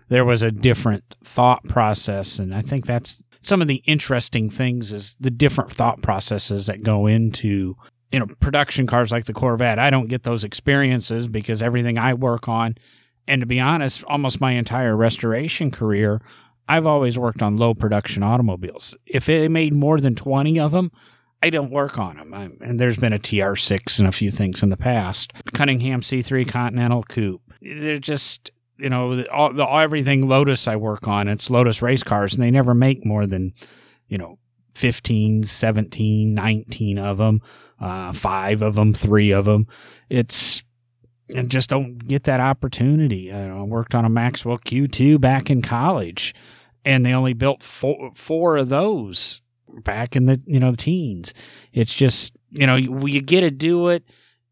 there 0.10 0.26
was 0.26 0.42
a 0.42 0.52
different 0.52 1.04
thought 1.24 1.64
process. 1.68 2.40
And 2.40 2.54
I 2.54 2.62
think 2.62 2.86
that's 2.86 3.18
some 3.44 3.62
of 3.62 3.68
the 3.68 3.84
interesting 3.86 4.50
things 4.50 4.92
is 4.92 5.16
the 5.20 5.30
different 5.30 5.74
thought 5.74 6.02
processes 6.02 6.66
that 6.66 6.84
go 6.84 7.08
into, 7.08 7.76
you 8.12 8.20
know, 8.20 8.28
production 8.40 8.88
cars 8.88 9.12
like 9.12 9.26
the 9.26 9.34
Corvette. 9.34 9.80
I 9.80 9.90
don't 9.90 10.08
get 10.08 10.24
those 10.24 10.44
experiences 10.44 11.28
because 11.28 11.62
everything 11.62 11.98
I 11.98 12.14
work 12.14 12.48
on, 12.48 12.76
and 13.28 13.42
to 13.42 13.46
be 13.46 13.60
honest, 13.60 14.04
almost 14.06 14.42
my 14.42 14.54
entire 14.54 14.96
restoration 14.96 15.72
career, 15.72 16.22
I've 16.68 16.88
always 16.88 17.18
worked 17.18 17.42
on 17.42 17.58
low 17.58 17.74
production 17.74 18.24
automobiles. 18.24 18.96
If 19.06 19.28
it 19.30 19.50
made 19.50 19.74
more 19.74 20.00
than 20.00 20.16
20 20.16 20.60
of 20.60 20.72
them, 20.72 20.92
I 21.42 21.50
don't 21.50 21.72
work 21.72 21.98
on 21.98 22.16
them. 22.16 22.34
I, 22.34 22.44
and 22.66 22.80
there's 22.80 22.96
been 22.96 23.12
a 23.12 23.20
TR6 23.20 24.00
and 24.00 24.08
a 24.08 24.14
few 24.14 24.32
things 24.32 24.64
in 24.64 24.70
the 24.70 24.78
past. 24.78 25.34
Cunningham 25.54 26.02
C3 26.02 26.48
Continental 26.48 27.04
Coupe. 27.04 27.42
They're 27.62 28.00
just, 28.00 28.52
you 28.78 28.90
know, 28.90 29.24
all, 29.26 29.54
the, 29.54 29.66
everything 29.66 30.28
Lotus 30.28 30.68
I 30.68 30.76
work 30.76 31.08
on, 31.08 31.28
it's 31.28 31.50
Lotus 31.50 31.82
race 31.82 32.04
cars, 32.04 32.34
and 32.34 32.44
they 32.44 32.52
never 32.52 32.74
make 32.74 33.06
more 33.06 33.26
than, 33.26 33.54
you 34.08 34.18
know, 34.18 34.38
15, 34.76 35.44
17, 35.44 36.34
19 36.34 36.98
of 37.00 37.18
them, 37.18 37.42
uh, 37.80 38.14
five 38.14 38.62
of 38.62 38.76
them, 38.76 38.94
three 38.94 39.32
of 39.32 39.46
them. 39.46 39.68
It's, 40.10 40.64
and 41.34 41.50
just 41.50 41.70
don't 41.70 42.00
get 42.08 42.24
that 42.24 42.40
opportunity. 42.40 43.32
I 43.32 43.62
worked 43.64 43.96
on 43.96 44.06
a 44.06 44.10
Maxwell 44.10 44.58
Q2 44.58 45.22
back 45.22 45.50
in 45.50 45.62
college, 45.62 46.34
and 46.84 47.06
they 47.06 47.14
only 47.14 47.34
built 47.34 47.64
four, 47.64 48.12
four 48.16 48.58
of 48.58 48.70
those 48.70 49.42
back 49.84 50.16
in 50.16 50.26
the 50.26 50.42
you 50.46 50.60
know 50.60 50.76
teens. 50.76 51.34
It's 51.72 51.94
just 51.94 52.34
you 52.52 52.68
know 52.68 52.76
you, 52.76 53.06
you 53.08 53.22
get 53.22 53.42
to 53.42 53.52
do 53.52 53.90
it, 53.90 54.04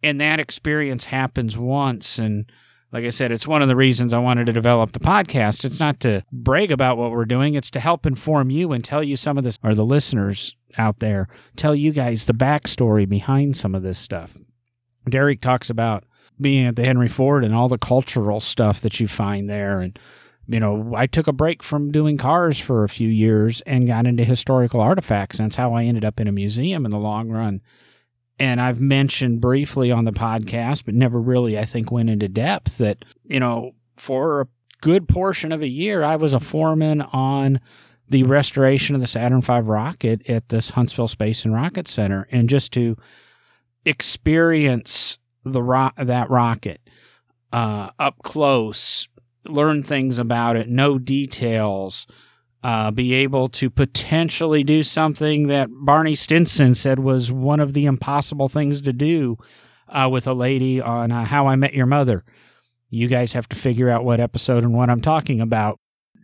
and 0.04 0.20
that 0.22 0.40
experience 0.40 1.06
happens 1.06 1.58
once. 1.58 2.18
And 2.18 2.46
like 2.92 3.06
I 3.06 3.10
said, 3.10 3.32
it's 3.32 3.48
one 3.48 3.62
of 3.62 3.68
the 3.68 3.76
reasons 3.76 4.14
I 4.14 4.20
wanted 4.20 4.46
to 4.46 4.54
develop 4.54 4.92
the 4.92 5.00
podcast. 5.00 5.64
It's 5.64 5.80
not 5.80 6.00
to 6.02 6.24
brag 6.32 6.72
about 6.72 6.98
what 6.98 7.12
we're 7.12 7.26
doing; 7.26 7.56
it's 7.56 7.72
to 7.72 7.80
help 7.80 8.06
inform 8.06 8.50
you 8.50 8.72
and 8.74 8.84
tell 8.84 9.04
you 9.04 9.16
some 9.16 9.38
of 9.38 9.44
this, 9.44 9.58
or 9.64 9.74
the 9.76 9.86
listeners 9.86 10.56
out 10.78 11.00
there, 11.00 11.28
tell 11.56 11.76
you 11.76 11.92
guys 11.92 12.26
the 12.26 12.34
backstory 12.34 13.08
behind 13.08 13.56
some 13.56 13.76
of 13.76 13.84
this 13.84 13.98
stuff. 13.98 14.32
Derek 15.10 15.42
talks 15.42 15.70
about 15.70 16.04
being 16.40 16.66
at 16.66 16.76
the 16.76 16.86
Henry 16.86 17.10
Ford 17.10 17.44
and 17.44 17.56
all 17.56 17.70
the 17.70 17.78
cultural 17.78 18.40
stuff 18.40 18.82
that 18.82 19.00
you 19.00 19.08
find 19.08 19.50
there, 19.50 19.80
and 19.80 19.98
you 20.48 20.60
know, 20.60 20.94
I 20.96 21.08
took 21.08 21.28
a 21.28 21.34
break 21.34 21.64
from 21.64 21.92
doing 21.92 22.18
cars 22.18 22.60
for 22.60 22.84
a 22.84 22.90
few 22.90 23.08
years 23.08 23.62
and 23.66 23.88
got 23.88 24.06
into 24.06 24.26
historical 24.26 24.82
artifacts. 24.82 25.38
That's 25.38 25.56
how 25.56 25.74
I 25.74 25.86
ended 25.86 26.04
up 26.04 26.20
in 26.20 26.28
a 26.28 26.32
museum 26.34 26.84
in 26.84 26.92
the 26.92 26.98
long 26.98 27.30
run. 27.30 27.62
And 28.42 28.60
I've 28.60 28.82
mentioned 28.82 29.40
briefly 29.40 29.92
on 29.92 30.06
the 30.06 30.12
podcast, 30.12 30.86
but 30.86 30.96
never 30.96 31.22
really, 31.22 31.60
I 31.60 31.66
think, 31.66 31.92
went 31.92 32.10
into 32.10 32.28
depth 32.28 32.80
that, 32.80 33.06
you 33.26 33.40
know, 33.40 33.74
for 33.98 34.42
a 34.42 34.48
good 34.82 35.08
portion 35.08 35.52
of 35.52 35.62
a 35.62 35.68
year, 35.68 36.04
I 36.04 36.16
was 36.16 36.34
a 36.34 36.40
foreman 36.40 37.04
on 37.04 37.60
the 38.10 38.24
restoration 38.24 38.96
of 38.96 39.02
the 39.02 39.06
Saturn 39.06 39.44
V 39.44 39.60
rocket 39.60 40.28
at 40.28 40.50
this 40.50 40.72
Huntsville 40.72 41.08
Space 41.08 41.46
and 41.46 41.54
Rocket 41.54 41.88
Center. 41.88 42.28
And 42.32 42.50
just 42.50 42.72
to 42.72 42.98
experience 43.86 45.20
the 45.46 45.62
ro- 45.62 45.92
that 46.04 46.32
rocket 46.32 46.82
uh, 47.54 47.92
up 48.00 48.16
close, 48.24 49.08
learn 49.46 49.84
things 49.84 50.18
about 50.18 50.56
it, 50.56 50.68
know 50.68 50.98
details, 50.98 52.08
uh, 52.64 52.92
be 52.92 53.14
able 53.14 53.50
to 53.50 53.70
potentially 53.70 54.64
do 54.64 54.84
something 54.84 55.48
that 55.48 55.70
Barney 55.72 56.16
Stinson 56.16 56.76
said 56.76 57.00
was 57.00 57.32
one 57.32 57.60
of 57.60 57.74
the 57.74 57.86
impossible 57.86 58.50
things 58.50 58.82
to 58.82 58.94
do 58.94 59.38
uh, 59.90 60.08
with 60.10 60.28
a 60.28 60.34
lady 60.34 60.80
on 60.80 61.12
uh, 61.12 61.26
How 61.26 61.48
I 61.48 61.56
Met 61.56 61.74
Your 61.74 61.88
Mother. 61.88 62.24
You 62.90 63.08
guys 63.08 63.34
have 63.34 63.50
to 63.50 63.56
figure 63.56 63.90
out 63.90 64.04
what 64.04 64.20
episode 64.20 64.64
and 64.64 64.74
what 64.74 64.90
I'm 64.90 65.02
talking 65.02 65.42
about. 65.42 65.80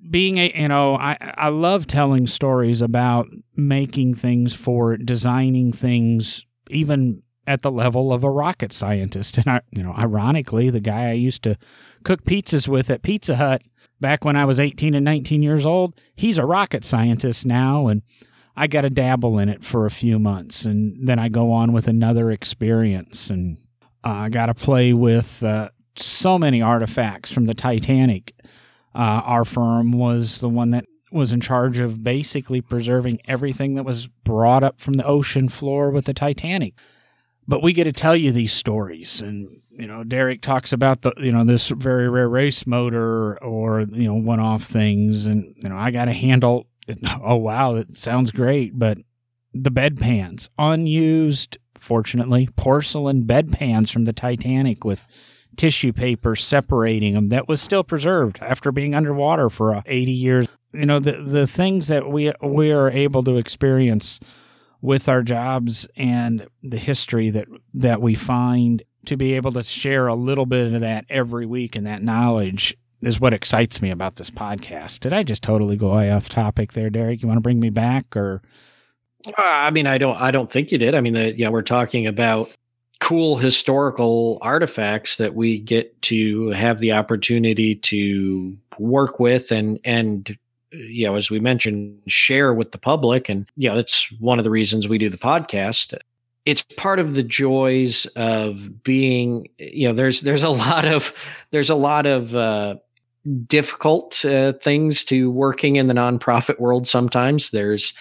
Being 0.09 0.37
a, 0.37 0.51
you 0.55 0.67
know, 0.67 0.95
I, 0.95 1.17
I 1.37 1.49
love 1.49 1.87
telling 1.87 2.27
stories 2.27 2.81
about 2.81 3.27
making 3.55 4.15
things 4.15 4.53
for 4.53 4.95
designing 4.95 5.73
things, 5.73 6.45
even 6.69 7.23
at 7.47 7.61
the 7.61 7.71
level 7.71 8.13
of 8.13 8.23
a 8.23 8.29
rocket 8.29 8.73
scientist. 8.73 9.37
And 9.37 9.47
I, 9.47 9.61
you 9.71 9.81
know, 9.81 9.93
ironically, 9.93 10.69
the 10.69 10.79
guy 10.79 11.09
I 11.09 11.13
used 11.13 11.41
to 11.43 11.57
cook 12.03 12.23
pizzas 12.25 12.67
with 12.67 12.89
at 12.89 13.01
Pizza 13.01 13.37
Hut 13.37 13.63
back 13.99 14.25
when 14.25 14.35
I 14.35 14.45
was 14.45 14.59
18 14.59 14.93
and 14.93 15.05
19 15.05 15.43
years 15.43 15.65
old, 15.65 15.93
he's 16.15 16.37
a 16.37 16.45
rocket 16.45 16.85
scientist 16.85 17.45
now. 17.45 17.87
And 17.87 18.01
I 18.55 18.67
got 18.67 18.81
to 18.81 18.89
dabble 18.89 19.39
in 19.39 19.49
it 19.49 19.63
for 19.63 19.85
a 19.85 19.91
few 19.91 20.19
months. 20.19 20.65
And 20.65 21.07
then 21.07 21.19
I 21.19 21.29
go 21.29 21.51
on 21.51 21.73
with 21.73 21.87
another 21.87 22.31
experience. 22.31 23.29
And 23.29 23.57
uh, 24.03 24.09
I 24.09 24.29
got 24.29 24.47
to 24.47 24.53
play 24.53 24.93
with 24.93 25.43
uh, 25.43 25.69
so 25.95 26.37
many 26.37 26.61
artifacts 26.61 27.31
from 27.31 27.45
the 27.45 27.53
Titanic. 27.53 28.33
Uh, 28.95 29.21
our 29.23 29.45
firm 29.45 29.91
was 29.91 30.39
the 30.39 30.49
one 30.49 30.71
that 30.71 30.85
was 31.11 31.31
in 31.31 31.39
charge 31.39 31.79
of 31.79 32.03
basically 32.03 32.61
preserving 32.61 33.19
everything 33.25 33.75
that 33.75 33.85
was 33.85 34.07
brought 34.23 34.63
up 34.63 34.79
from 34.81 34.93
the 34.93 35.05
ocean 35.05 35.49
floor 35.49 35.89
with 35.89 36.05
the 36.05 36.13
Titanic. 36.13 36.73
But 37.47 37.63
we 37.63 37.73
get 37.73 37.85
to 37.85 37.93
tell 37.93 38.15
you 38.15 38.31
these 38.31 38.51
stories, 38.51 39.21
and 39.21 39.61
you 39.77 39.85
know, 39.85 40.03
Derek 40.03 40.41
talks 40.41 40.73
about 40.73 41.03
the, 41.03 41.13
you 41.17 41.31
know, 41.31 41.45
this 41.45 41.69
very 41.69 42.09
rare 42.09 42.27
race 42.27 42.65
motor 42.65 43.41
or, 43.43 43.81
you 43.81 44.07
know, 44.07 44.15
one 44.15 44.39
off 44.39 44.63
things. 44.63 45.25
And, 45.25 45.53
you 45.57 45.69
know, 45.69 45.77
I 45.77 45.91
got 45.91 46.05
to 46.05 46.13
handle, 46.13 46.65
oh, 47.23 47.35
wow, 47.35 47.75
it 47.75 47.95
sounds 47.95 48.31
great. 48.31 48.77
But 48.77 48.97
the 49.53 49.69
bedpans, 49.69 50.49
unused, 50.57 51.57
fortunately, 51.79 52.49
porcelain 52.57 53.23
bedpans 53.23 53.91
from 53.91 54.05
the 54.05 54.13
Titanic 54.13 54.83
with 54.83 55.01
tissue 55.57 55.93
paper 55.93 56.35
separating 56.35 57.13
them 57.13 57.29
that 57.29 57.47
was 57.47 57.61
still 57.61 57.83
preserved 57.83 58.39
after 58.41 58.71
being 58.71 58.95
underwater 58.95 59.49
for 59.49 59.75
uh, 59.75 59.81
80 59.85 60.11
years. 60.11 60.47
You 60.73 60.85
know, 60.87 60.99
the, 60.99 61.23
the 61.23 61.47
things 61.47 61.87
that 61.87 62.09
we, 62.09 62.31
we 62.41 62.71
are 62.71 62.89
able 62.89 63.23
to 63.23 63.37
experience 63.37 64.19
with 64.81 65.07
our 65.07 65.21
jobs 65.21 65.87
and 65.95 66.47
the 66.63 66.77
history 66.77 67.29
that, 67.31 67.47
that 67.75 68.01
we 68.01 68.15
find 68.15 68.83
to 69.07 69.17
be 69.17 69.33
able 69.33 69.51
to 69.53 69.63
share 69.63 70.07
a 70.07 70.15
little 70.15 70.45
bit 70.45 70.73
of 70.73 70.81
that 70.81 71.05
every 71.09 71.45
week 71.45 71.75
and 71.75 71.87
that 71.87 72.03
knowledge 72.03 72.77
is 73.01 73.19
what 73.19 73.33
excites 73.33 73.81
me 73.81 73.91
about 73.91 74.15
this 74.15 74.29
podcast. 74.29 75.01
Did 75.01 75.13
I 75.13 75.23
just 75.23 75.43
totally 75.43 75.75
go 75.75 75.93
off 75.93 76.29
topic 76.29 76.73
there, 76.73 76.89
Derek? 76.89 77.21
You 77.21 77.27
want 77.27 77.37
to 77.37 77.41
bring 77.41 77.59
me 77.59 77.69
back 77.69 78.15
or? 78.15 78.41
Uh, 79.25 79.41
I 79.41 79.71
mean, 79.71 79.87
I 79.87 79.97
don't. 79.97 80.19
I 80.19 80.31
don't 80.31 80.51
think 80.51 80.71
you 80.71 80.77
did. 80.77 80.95
I 80.95 81.01
mean, 81.01 81.13
the, 81.13 81.37
yeah, 81.37 81.49
we're 81.49 81.61
talking 81.61 82.07
about 82.07 82.49
cool 82.99 83.37
historical 83.37 84.37
artifacts 84.41 85.17
that 85.17 85.35
we 85.35 85.59
get 85.59 86.01
to 86.03 86.49
have 86.49 86.79
the 86.79 86.91
opportunity 86.91 87.75
to 87.75 88.57
work 88.79 89.19
with 89.19 89.51
and 89.51 89.79
and 89.83 90.35
you 90.71 91.05
know 91.05 91.15
as 91.15 91.29
we 91.29 91.39
mentioned 91.39 91.95
share 92.07 92.53
with 92.53 92.71
the 92.71 92.77
public 92.77 93.29
and 93.29 93.45
you 93.55 93.69
know 93.69 93.75
that's 93.75 94.07
one 94.19 94.39
of 94.39 94.43
the 94.43 94.49
reasons 94.49 94.87
we 94.87 94.97
do 94.97 95.09
the 95.09 95.17
podcast 95.17 95.95
it's 96.47 96.63
part 96.77 96.97
of 96.97 97.13
the 97.13 97.23
joys 97.23 98.05
of 98.15 98.81
being 98.81 99.49
you 99.57 99.85
know 99.85 99.93
there's 99.93 100.21
there's 100.21 100.43
a 100.43 100.49
lot 100.65 100.85
of 100.85 101.11
there's 101.51 101.69
a 101.69 101.75
lot 101.75 102.05
of 102.05 102.33
uh, 102.33 102.75
difficult 103.47 104.23
uh, 104.23 104.53
things 104.63 105.03
to 105.03 105.29
working 105.29 105.75
in 105.75 105.87
the 105.87 105.93
nonprofit 105.93 106.57
world 106.57 106.87
sometimes. 106.87 107.49
There's 107.49 107.93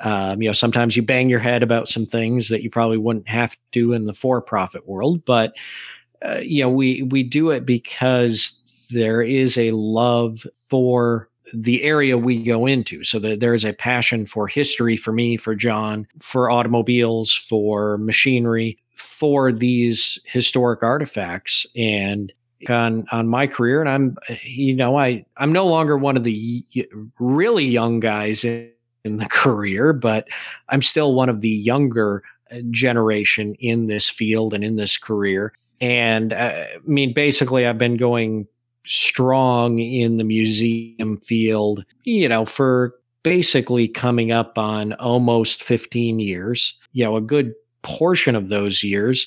um, 0.00 0.40
you 0.40 0.48
know 0.48 0.52
sometimes 0.52 0.96
you 0.96 1.02
bang 1.02 1.28
your 1.28 1.40
head 1.40 1.64
about 1.64 1.88
some 1.88 2.06
things 2.06 2.48
that 2.50 2.62
you 2.62 2.70
probably 2.70 2.98
wouldn't 2.98 3.28
have 3.28 3.56
to 3.72 3.92
in 3.92 4.06
the 4.06 4.14
for-profit 4.14 4.86
world 4.86 5.24
but 5.24 5.52
uh, 6.24 6.38
you 6.38 6.62
know 6.62 6.70
we 6.70 7.02
we 7.02 7.24
do 7.24 7.50
it 7.50 7.66
because 7.66 8.52
there 8.90 9.20
is 9.20 9.58
a 9.58 9.72
love 9.72 10.46
for 10.70 11.27
the 11.54 11.82
area 11.82 12.18
we 12.18 12.42
go 12.42 12.66
into. 12.66 13.04
So 13.04 13.18
that 13.20 13.40
there 13.40 13.54
is 13.54 13.64
a 13.64 13.72
passion 13.72 14.26
for 14.26 14.48
history 14.48 14.96
for 14.96 15.12
me, 15.12 15.36
for 15.36 15.54
John, 15.54 16.06
for 16.20 16.50
automobiles, 16.50 17.34
for 17.34 17.98
machinery, 17.98 18.78
for 18.96 19.52
these 19.52 20.18
historic 20.24 20.82
artifacts. 20.82 21.66
And 21.76 22.32
on 22.68 23.06
on 23.12 23.28
my 23.28 23.46
career, 23.46 23.80
and 23.80 23.88
I'm 23.88 24.16
you 24.42 24.74
know 24.74 24.98
I 24.98 25.24
I'm 25.36 25.52
no 25.52 25.66
longer 25.66 25.96
one 25.96 26.16
of 26.16 26.24
the 26.24 26.66
really 27.18 27.64
young 27.64 28.00
guys 28.00 28.44
in, 28.44 28.70
in 29.04 29.18
the 29.18 29.26
career, 29.30 29.92
but 29.92 30.26
I'm 30.68 30.82
still 30.82 31.14
one 31.14 31.28
of 31.28 31.40
the 31.40 31.48
younger 31.48 32.22
uh, 32.50 32.58
generation 32.70 33.54
in 33.60 33.86
this 33.86 34.08
field 34.08 34.54
and 34.54 34.64
in 34.64 34.76
this 34.76 34.96
career. 34.96 35.52
And 35.80 36.32
uh, 36.32 36.64
I 36.74 36.78
mean, 36.84 37.14
basically, 37.14 37.66
I've 37.66 37.78
been 37.78 37.96
going 37.96 38.48
strong 38.88 39.78
in 39.78 40.16
the 40.16 40.24
museum 40.24 41.18
field, 41.18 41.84
you 42.04 42.28
know, 42.28 42.44
for 42.44 42.94
basically 43.22 43.86
coming 43.86 44.32
up 44.32 44.56
on 44.56 44.94
almost 44.94 45.62
15 45.62 46.18
years. 46.18 46.74
You 46.92 47.04
know, 47.04 47.16
a 47.16 47.20
good 47.20 47.52
portion 47.82 48.34
of 48.34 48.48
those 48.48 48.82
years 48.82 49.26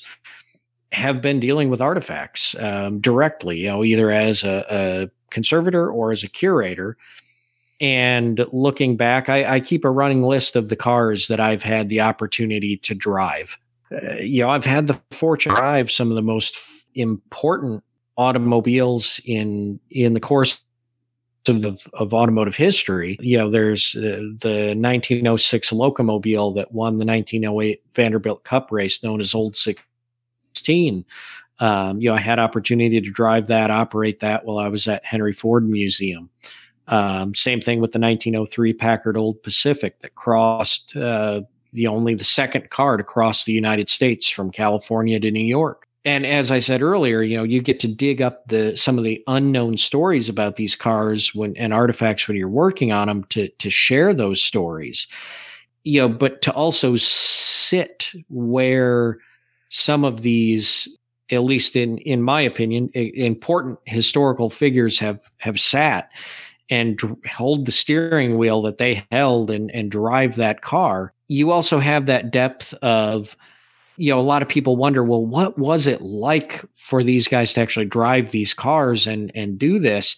have 0.90 1.22
been 1.22 1.40
dealing 1.40 1.70
with 1.70 1.80
artifacts 1.80 2.54
um, 2.58 3.00
directly, 3.00 3.60
you 3.60 3.68
know, 3.68 3.84
either 3.84 4.10
as 4.10 4.42
a, 4.44 4.66
a, 4.70 5.10
conservator 5.30 5.90
or 5.90 6.12
as 6.12 6.22
a 6.22 6.28
curator. 6.28 6.94
And 7.80 8.44
looking 8.52 8.98
back, 8.98 9.30
I, 9.30 9.54
I, 9.54 9.60
keep 9.60 9.82
a 9.82 9.90
running 9.90 10.22
list 10.22 10.56
of 10.56 10.68
the 10.68 10.76
cars 10.76 11.28
that 11.28 11.40
I've 11.40 11.62
had 11.62 11.88
the 11.88 12.02
opportunity 12.02 12.76
to 12.76 12.94
drive. 12.94 13.56
Uh, 13.90 14.16
you 14.16 14.42
know, 14.42 14.50
I've 14.50 14.66
had 14.66 14.88
the 14.88 15.00
fortune 15.10 15.54
to 15.54 15.56
drive 15.56 15.90
some 15.90 16.10
of 16.10 16.16
the 16.16 16.22
most 16.22 16.58
important 16.94 17.82
automobiles 18.16 19.20
in 19.24 19.80
in 19.90 20.14
the 20.14 20.20
course 20.20 20.60
of 21.48 21.62
the, 21.62 21.76
of 21.94 22.14
automotive 22.14 22.54
history. 22.54 23.18
You 23.20 23.38
know, 23.38 23.50
there's 23.50 23.96
uh, 23.96 24.22
the 24.40 24.74
1906 24.76 25.70
Locomobile 25.70 26.54
that 26.54 26.72
won 26.72 26.98
the 26.98 27.04
1908 27.04 27.82
Vanderbilt 27.94 28.44
Cup 28.44 28.70
race, 28.70 29.02
known 29.02 29.20
as 29.20 29.34
Old 29.34 29.56
16. 29.56 31.04
Um, 31.58 32.00
you 32.00 32.08
know, 32.08 32.14
I 32.14 32.20
had 32.20 32.38
opportunity 32.38 33.00
to 33.00 33.10
drive 33.10 33.48
that, 33.48 33.70
operate 33.70 34.20
that 34.20 34.44
while 34.44 34.58
I 34.58 34.68
was 34.68 34.88
at 34.88 35.04
Henry 35.04 35.32
Ford 35.32 35.68
Museum. 35.68 36.30
Um, 36.88 37.34
same 37.34 37.60
thing 37.60 37.80
with 37.80 37.92
the 37.92 38.00
1903 38.00 38.72
Packard 38.74 39.16
Old 39.16 39.42
Pacific 39.42 40.00
that 40.00 40.14
crossed 40.14 40.96
uh, 40.96 41.42
the 41.72 41.86
only 41.86 42.14
the 42.14 42.24
second 42.24 42.70
car 42.70 42.96
to 42.96 43.04
cross 43.04 43.44
the 43.44 43.52
United 43.52 43.88
States 43.88 44.28
from 44.28 44.50
California 44.50 45.18
to 45.20 45.30
New 45.30 45.44
York 45.44 45.86
and 46.04 46.26
as 46.26 46.50
I 46.50 46.58
said 46.58 46.82
earlier, 46.82 47.22
you 47.22 47.36
know, 47.36 47.44
you 47.44 47.62
get 47.62 47.78
to 47.80 47.88
dig 47.88 48.20
up 48.20 48.46
the 48.48 48.76
some 48.76 48.98
of 48.98 49.04
the 49.04 49.22
unknown 49.28 49.78
stories 49.78 50.28
about 50.28 50.56
these 50.56 50.74
cars 50.74 51.34
when 51.34 51.56
and 51.56 51.72
artifacts 51.72 52.26
when 52.26 52.36
you're 52.36 52.48
working 52.48 52.92
on 52.92 53.08
them 53.08 53.24
to 53.30 53.48
to 53.48 53.70
share 53.70 54.12
those 54.12 54.42
stories. 54.42 55.06
You 55.84 56.02
know, 56.02 56.08
but 56.08 56.42
to 56.42 56.52
also 56.52 56.96
sit 56.96 58.10
where 58.28 59.18
some 59.68 60.04
of 60.04 60.22
these 60.22 60.88
at 61.30 61.44
least 61.44 61.76
in 61.76 61.98
in 61.98 62.22
my 62.22 62.40
opinion 62.40 62.90
important 62.94 63.78
historical 63.86 64.50
figures 64.50 64.98
have 64.98 65.20
have 65.38 65.60
sat 65.60 66.10
and 66.68 67.00
hold 67.30 67.66
the 67.66 67.72
steering 67.72 68.38
wheel 68.38 68.62
that 68.62 68.78
they 68.78 69.04
held 69.10 69.50
and 69.50 69.70
and 69.70 69.90
drive 69.90 70.36
that 70.36 70.62
car 70.62 71.12
you 71.28 71.50
also 71.50 71.78
have 71.78 72.06
that 72.06 72.30
depth 72.30 72.74
of 72.82 73.34
you 73.96 74.12
know, 74.12 74.18
a 74.18 74.22
lot 74.22 74.42
of 74.42 74.48
people 74.48 74.76
wonder, 74.76 75.04
well, 75.04 75.24
what 75.24 75.58
was 75.58 75.86
it 75.86 76.00
like 76.02 76.64
for 76.78 77.04
these 77.04 77.28
guys 77.28 77.52
to 77.54 77.60
actually 77.60 77.86
drive 77.86 78.30
these 78.30 78.54
cars 78.54 79.06
and 79.06 79.30
and 79.34 79.58
do 79.58 79.78
this? 79.78 80.16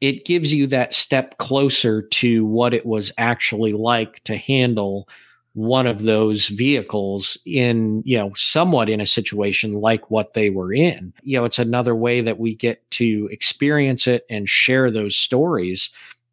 It 0.00 0.24
gives 0.24 0.52
you 0.52 0.66
that 0.68 0.94
step 0.94 1.38
closer 1.38 2.02
to 2.02 2.44
what 2.44 2.74
it 2.74 2.84
was 2.84 3.10
actually 3.18 3.72
like 3.72 4.22
to 4.24 4.36
handle 4.36 5.08
one 5.54 5.86
of 5.86 6.02
those 6.02 6.48
vehicles 6.48 7.38
in, 7.46 8.02
you 8.04 8.18
know, 8.18 8.30
somewhat 8.36 8.90
in 8.90 9.00
a 9.00 9.06
situation 9.06 9.80
like 9.80 10.10
what 10.10 10.34
they 10.34 10.50
were 10.50 10.70
in. 10.70 11.14
You 11.22 11.38
know, 11.38 11.46
it's 11.46 11.58
another 11.58 11.96
way 11.96 12.20
that 12.20 12.38
we 12.38 12.54
get 12.54 12.88
to 12.92 13.26
experience 13.32 14.06
it 14.06 14.26
and 14.28 14.50
share 14.50 14.90
those 14.90 15.16
stories 15.16 15.88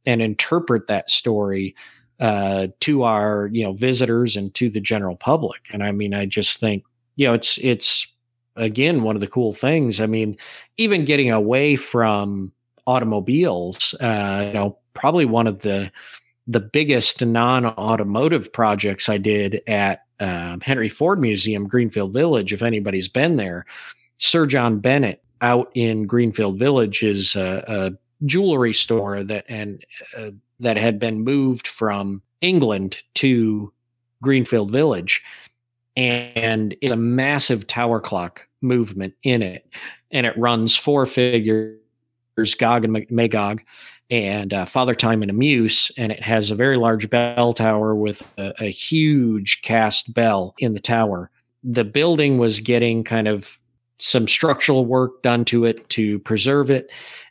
and 0.05 0.21
interpret 0.21 0.87
that 0.87 1.09
story 1.09 1.73
uh, 2.23 2.67
to 2.79 3.03
our, 3.03 3.49
you 3.51 3.65
know, 3.65 3.73
visitors 3.73 4.37
and 4.37 4.53
to 4.55 4.69
the 4.69 4.79
general 4.79 5.17
public. 5.17 5.59
And 5.73 5.83
I 5.83 5.91
mean, 5.91 6.13
I 6.13 6.25
just 6.25 6.57
think, 6.57 6.85
you 7.17 7.27
know, 7.27 7.33
it's, 7.33 7.59
it's, 7.61 8.07
again, 8.55 9.03
one 9.03 9.17
of 9.17 9.19
the 9.19 9.27
cool 9.27 9.53
things. 9.53 9.99
I 9.99 10.05
mean, 10.05 10.37
even 10.77 11.03
getting 11.03 11.31
away 11.31 11.75
from 11.75 12.53
automobiles, 12.87 13.93
uh, 13.95 14.45
you 14.47 14.53
know, 14.53 14.77
probably 14.93 15.25
one 15.25 15.47
of 15.47 15.59
the, 15.59 15.91
the 16.47 16.61
biggest 16.61 17.21
non-automotive 17.21 18.53
projects 18.53 19.09
I 19.09 19.17
did 19.17 19.61
at 19.67 20.05
um, 20.21 20.61
Henry 20.61 20.87
Ford 20.89 21.19
Museum, 21.19 21.67
Greenfield 21.67 22.13
Village. 22.13 22.53
If 22.53 22.61
anybody's 22.61 23.09
been 23.09 23.35
there, 23.35 23.65
Sir 24.15 24.45
John 24.45 24.79
Bennett 24.79 25.21
out 25.41 25.69
in 25.75 26.07
Greenfield 26.07 26.57
Village 26.57 27.03
is 27.03 27.35
a, 27.35 27.65
a 27.67 28.25
jewelry 28.25 28.73
store 28.73 29.25
that 29.25 29.43
and 29.49 29.83
uh, 30.17 30.29
that 30.59 30.77
had 30.77 30.99
been 30.99 31.23
moved 31.23 31.67
from 31.67 32.21
England 32.41 32.97
to 33.15 33.71
Greenfield 34.21 34.71
Village, 34.71 35.21
and 35.95 36.75
it's 36.81 36.91
a 36.91 36.95
massive 36.95 37.67
tower 37.67 37.99
clock 37.99 38.41
movement 38.61 39.13
in 39.23 39.41
it, 39.41 39.67
and 40.11 40.25
it 40.25 40.37
runs 40.37 40.75
four 40.75 41.05
figures, 41.05 41.77
Gog 42.57 42.85
and 42.85 43.05
Magog, 43.09 43.61
and 44.09 44.53
uh, 44.53 44.65
Father 44.65 44.95
Time 44.95 45.21
and 45.21 45.31
Amuse, 45.31 45.91
and 45.97 46.11
it 46.11 46.21
has 46.21 46.51
a 46.51 46.55
very 46.55 46.77
large 46.77 47.09
bell 47.09 47.53
tower 47.53 47.95
with 47.95 48.21
a, 48.37 48.53
a 48.59 48.71
huge 48.71 49.61
cast 49.63 50.13
bell 50.13 50.53
in 50.59 50.73
the 50.73 50.79
tower. 50.79 51.31
The 51.63 51.83
building 51.83 52.37
was 52.37 52.59
getting 52.59 53.03
kind 53.03 53.27
of 53.27 53.47
some 53.99 54.27
structural 54.27 54.85
work 54.85 55.23
done 55.23 55.45
to 55.45 55.65
it 55.65 55.87
to 55.89 56.19
preserve 56.19 56.69
it 56.69 56.89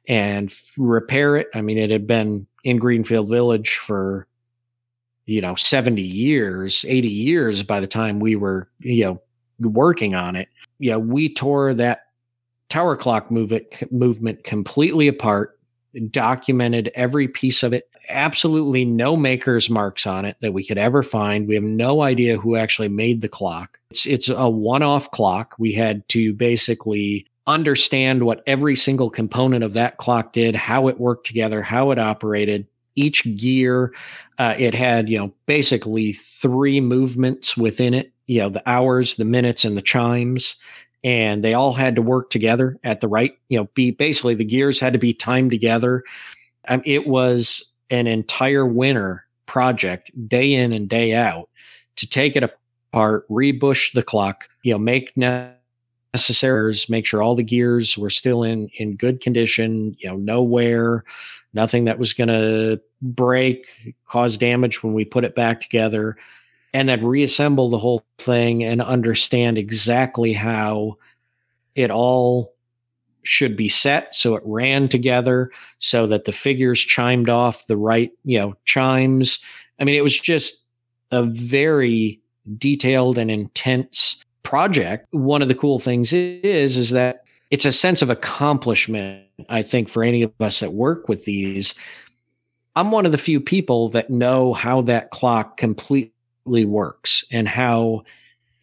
and 0.09 0.53
repair 0.77 1.37
it. 1.37 1.49
I 1.55 1.61
mean, 1.61 1.79
it 1.79 1.91
had 1.91 2.07
been 2.07 2.47
in 2.65 2.79
Greenfield 2.79 3.29
Village 3.29 3.79
for 3.85 4.27
you 5.27 5.41
know 5.41 5.55
70 5.55 6.03
years 6.03 6.85
80 6.89 7.07
years 7.07 7.63
by 7.63 7.79
the 7.79 7.87
time 7.87 8.19
we 8.19 8.35
were 8.35 8.69
you 8.81 9.05
know 9.05 9.23
working 9.61 10.17
on 10.17 10.35
it 10.35 10.49
yeah 10.81 10.97
we 10.97 11.33
tore 11.33 11.75
that 11.75 12.07
tower 12.69 12.97
clock 12.97 13.31
movement 13.31 13.65
movement 13.93 14.43
completely 14.43 15.07
apart 15.07 15.61
documented 16.11 16.91
every 16.95 17.29
piece 17.29 17.63
of 17.63 17.73
it. 17.73 17.89
Absolutely 18.09 18.85
no 18.85 19.17
maker's 19.17 19.71
marks 19.71 20.07
on 20.07 20.25
it 20.25 20.37
that 20.41 20.53
we 20.53 20.67
could 20.67 20.79
ever 20.79 21.03
find. 21.03 21.47
We 21.47 21.55
have 21.55 21.65
no 21.65 22.03
idea 22.03 22.39
who 22.39 22.57
actually 22.57 22.89
made 22.89 23.21
the 23.21 23.29
clock. 23.29 23.79
It's 23.91 24.07
it's 24.07 24.29
a 24.29 24.49
one-off 24.49 25.11
clock. 25.13 25.55
We 25.59 25.73
had 25.73 26.07
to 26.11 26.33
basically 26.35 27.27
understand 27.47 28.25
what 28.25 28.43
every 28.47 28.77
single 28.77 29.11
component 29.11 29.65
of 29.65 29.73
that 29.75 29.99
clock 29.99 30.33
did, 30.33 30.55
how 30.55 30.89
it 30.89 31.01
worked 31.01 31.27
together, 31.27 31.63
how 31.63 31.91
it 31.91 31.99
operated. 31.99 32.67
Each 32.95 33.25
gear, 33.37 33.93
uh, 34.39 34.55
it 34.59 34.75
had 34.75 35.09
you 35.09 35.19
know 35.19 35.33
basically 35.47 36.13
three 36.13 36.81
movements 36.81 37.57
within 37.57 37.95
it. 37.95 38.13
You 38.27 38.41
know 38.41 38.51
the 38.51 38.63
hours, 38.69 39.17
the 39.17 39.25
minutes, 39.25 39.65
and 39.65 39.77
the 39.77 39.83
chimes 39.83 40.57
and 41.05 41.43
they 41.43 41.55
all 41.55 41.73
had 41.73 41.97
to 41.97 42.03
work 42.03 42.31
together 42.31 42.79
at 42.85 43.01
the 43.01 43.09
right, 43.09 43.33
you 43.49 43.59
know, 43.59 43.69
be 43.75 43.91
basically 43.91 44.35
the 44.35 44.45
gears 44.45 44.79
had 44.79 44.93
to 44.93 44.99
be 44.99 45.13
timed 45.13 45.51
together. 45.51 46.05
Um, 46.69 46.83
it 46.85 47.07
was 47.07 47.65
an 47.91 48.07
entire 48.07 48.67
winter 48.67 49.25
project, 49.47 50.11
day 50.29 50.53
in 50.53 50.73
and 50.73 50.89
day 50.89 51.15
out, 51.15 51.49
to 51.97 52.07
take 52.07 52.37
it 52.37 52.45
apart, 52.45 53.29
rebush 53.29 53.93
the 53.95 54.03
clock, 54.03 54.45
you 54.63 54.73
know, 54.73 54.79
make 54.79 55.17
necessary, 55.17 55.57
make 56.89 57.07
sure 57.07 57.23
all 57.23 57.35
the 57.35 57.43
gears 57.43 57.97
were 57.97 58.11
still 58.11 58.43
in 58.43 58.69
in 58.77 58.97
good 58.97 59.21
condition, 59.21 59.95
you 59.99 60.09
know, 60.09 60.17
no 60.17 60.43
wear, 60.43 61.05
nothing 61.55 61.85
that 61.85 61.99
was 61.99 62.13
going 62.13 62.29
to 62.29 62.81
break, 63.01 63.67
cause 64.07 64.37
damage 64.37 64.83
when 64.83 64.95
we 64.95 65.05
put 65.05 65.25
it 65.25 65.35
back 65.35 65.61
together 65.61 66.17
and 66.75 66.89
then 66.89 67.05
reassemble 67.05 67.71
the 67.71 67.79
whole 67.79 68.05
thing 68.19 68.65
and 68.65 68.81
understand 68.81 69.59
exactly 69.59 70.33
how 70.33 70.97
it 71.75 71.91
all 71.91 72.55
should 73.25 73.57
be 73.57 73.69
set 73.69 74.15
so 74.15 74.35
it 74.35 74.43
ran 74.45 74.89
together 74.89 75.51
so 75.79 76.09
that 76.09 76.25
the 76.25 76.33
figures 76.33 76.81
chimed 76.81 77.29
off 77.29 77.67
the 77.69 77.77
right 77.77 78.11
you 78.25 78.39
know 78.39 78.55
chimes. 78.65 79.39
I 79.79 79.85
mean 79.85 79.95
it 79.95 80.03
was 80.03 80.19
just 80.19 80.61
a 81.13 81.23
very 81.23 82.21
detailed 82.59 83.19
and 83.19 83.31
intense 83.31 84.17
project 84.43 85.07
one 85.11 85.43
of 85.43 85.49
the 85.49 85.55
cool 85.55 85.79
things 85.79 86.13
is 86.13 86.77
is 86.77 86.91
that 86.91 87.25
it's 87.51 87.65
a 87.65 87.73
sense 87.73 88.03
of 88.03 88.11
accomplishment 88.11 89.25
i 89.49 89.63
think 89.63 89.89
for 89.89 90.03
any 90.03 90.23
of 90.23 90.33
us 90.41 90.61
that 90.61 90.73
work 90.73 91.09
with 91.09 91.25
these. 91.25 91.75
I'm 92.75 92.91
one 92.91 93.05
of 93.05 93.13
the 93.13 93.19
few 93.19 93.41
people 93.41 93.91
that 93.91 94.09
know 94.09 94.55
how 94.55 94.81
that 94.83 95.11
clock 95.11 95.59
completely 95.59 96.65
works 96.65 97.23
and 97.31 97.47
how 97.47 98.05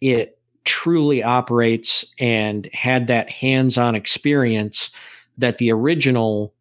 it 0.00 0.38
truly 0.64 1.22
operates 1.22 2.04
and 2.18 2.68
had 2.72 3.06
that 3.06 3.30
hands-on 3.30 3.94
experience 3.94 4.90
that 5.38 5.58
the 5.58 5.70
original 5.70 6.52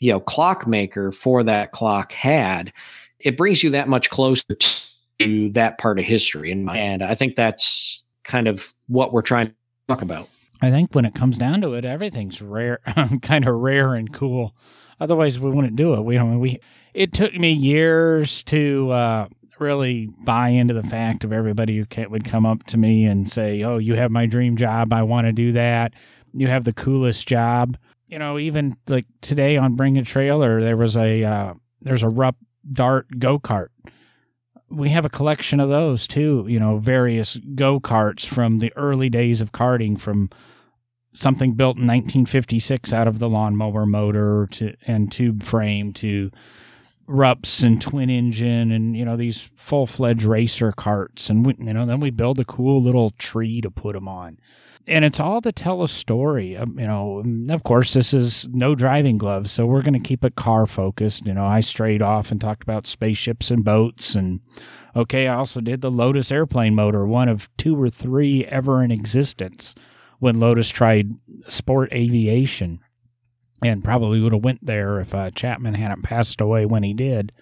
you 0.00 0.10
know 0.12 0.20
clockmaker 0.20 1.12
for 1.12 1.44
that 1.44 1.72
clock 1.72 2.12
had. 2.12 2.72
It 3.20 3.36
brings 3.36 3.62
you 3.62 3.70
that 3.70 3.88
much 3.88 4.10
closer 4.10 4.56
to 5.20 5.50
that 5.50 5.78
part 5.78 5.98
of 5.98 6.04
history 6.06 6.50
and, 6.50 6.68
and 6.70 7.02
i 7.02 7.14
think 7.14 7.36
that's 7.36 7.99
kind 8.24 8.48
of 8.48 8.72
what 8.88 9.12
we're 9.12 9.22
trying 9.22 9.46
to 9.46 9.54
talk 9.88 10.02
about 10.02 10.28
i 10.62 10.70
think 10.70 10.94
when 10.94 11.04
it 11.04 11.14
comes 11.14 11.36
down 11.36 11.60
to 11.60 11.74
it 11.74 11.84
everything's 11.84 12.40
rare 12.40 12.80
kind 13.22 13.46
of 13.46 13.54
rare 13.54 13.94
and 13.94 14.12
cool 14.12 14.54
otherwise 15.00 15.38
we 15.38 15.50
wouldn't 15.50 15.76
do 15.76 15.94
it 15.94 16.02
we 16.02 16.14
don't 16.14 16.40
we 16.40 16.58
it 16.94 17.12
took 17.12 17.34
me 17.34 17.52
years 17.52 18.42
to 18.42 18.90
uh 18.90 19.28
really 19.60 20.08
buy 20.24 20.48
into 20.48 20.74
the 20.74 20.82
fact 20.82 21.22
of 21.22 21.32
everybody 21.32 21.76
who 21.76 21.86
would 22.08 22.24
come 22.24 22.46
up 22.46 22.64
to 22.64 22.76
me 22.76 23.04
and 23.04 23.30
say, 23.30 23.62
"Oh, 23.62 23.78
you 23.78 23.94
have 23.94 24.10
my 24.10 24.26
dream 24.26 24.56
job. 24.56 24.92
I 24.92 25.02
want 25.02 25.26
to 25.26 25.32
do 25.32 25.52
that. 25.52 25.92
You 26.32 26.48
have 26.48 26.64
the 26.64 26.72
coolest 26.72 27.28
job." 27.28 27.76
You 28.08 28.18
know, 28.18 28.38
even 28.38 28.76
like 28.88 29.06
today 29.20 29.56
on 29.56 29.76
Bring 29.76 29.98
a 29.98 30.02
Trailer, 30.02 30.60
there 30.60 30.76
was 30.76 30.96
a 30.96 31.22
uh, 31.22 31.54
there's 31.82 32.02
a 32.02 32.08
Rupp 32.08 32.36
Dart 32.72 33.06
go 33.18 33.38
kart. 33.38 33.68
We 34.70 34.90
have 34.90 35.04
a 35.04 35.10
collection 35.10 35.60
of 35.60 35.68
those 35.68 36.06
too. 36.06 36.46
You 36.48 36.60
know, 36.60 36.78
various 36.78 37.38
go 37.54 37.80
karts 37.80 38.24
from 38.24 38.58
the 38.58 38.72
early 38.76 39.08
days 39.08 39.40
of 39.40 39.52
karting, 39.52 40.00
from 40.00 40.30
something 41.12 41.54
built 41.54 41.76
in 41.76 41.86
1956 41.86 42.92
out 42.92 43.08
of 43.08 43.18
the 43.18 43.28
lawnmower 43.28 43.86
motor 43.86 44.48
to 44.52 44.74
and 44.86 45.10
tube 45.10 45.42
frame 45.42 45.92
to 45.94 46.30
Rups 47.08 47.64
and 47.64 47.82
twin 47.82 48.08
engine 48.08 48.70
and 48.70 48.96
you 48.96 49.04
know 49.04 49.16
these 49.16 49.48
full 49.56 49.88
fledged 49.88 50.22
racer 50.22 50.70
carts 50.70 51.28
and 51.28 51.44
we, 51.44 51.56
you 51.58 51.72
know 51.72 51.84
then 51.84 51.98
we 51.98 52.10
build 52.10 52.38
a 52.38 52.44
cool 52.44 52.80
little 52.80 53.10
tree 53.18 53.60
to 53.60 53.68
put 53.68 53.94
them 53.94 54.06
on 54.06 54.38
and 54.86 55.04
it's 55.04 55.20
all 55.20 55.40
to 55.40 55.52
tell 55.52 55.82
a 55.82 55.88
story 55.88 56.56
um, 56.56 56.78
you 56.78 56.86
know 56.86 57.22
of 57.50 57.62
course 57.62 57.92
this 57.92 58.12
is 58.12 58.48
no 58.52 58.74
driving 58.74 59.18
gloves 59.18 59.52
so 59.52 59.66
we're 59.66 59.82
going 59.82 59.94
to 59.94 60.08
keep 60.08 60.24
it 60.24 60.36
car 60.36 60.66
focused 60.66 61.26
you 61.26 61.34
know 61.34 61.44
I 61.44 61.60
strayed 61.60 62.02
off 62.02 62.30
and 62.30 62.40
talked 62.40 62.62
about 62.62 62.86
spaceships 62.86 63.50
and 63.50 63.64
boats 63.64 64.14
and 64.14 64.40
okay 64.96 65.28
I 65.28 65.36
also 65.36 65.60
did 65.60 65.80
the 65.80 65.90
Lotus 65.90 66.30
airplane 66.30 66.74
motor 66.74 67.06
one 67.06 67.28
of 67.28 67.48
two 67.56 67.80
or 67.80 67.90
three 67.90 68.44
ever 68.46 68.82
in 68.82 68.90
existence 68.90 69.74
when 70.18 70.40
Lotus 70.40 70.68
tried 70.68 71.14
sport 71.48 71.92
aviation 71.92 72.80
and 73.62 73.84
probably 73.84 74.20
would 74.20 74.32
have 74.32 74.44
went 74.44 74.64
there 74.64 75.00
if 75.00 75.14
uh, 75.14 75.30
Chapman 75.30 75.74
hadn't 75.74 76.02
passed 76.02 76.40
away 76.40 76.64
when 76.64 76.82
he 76.82 76.94
did. 76.94 77.32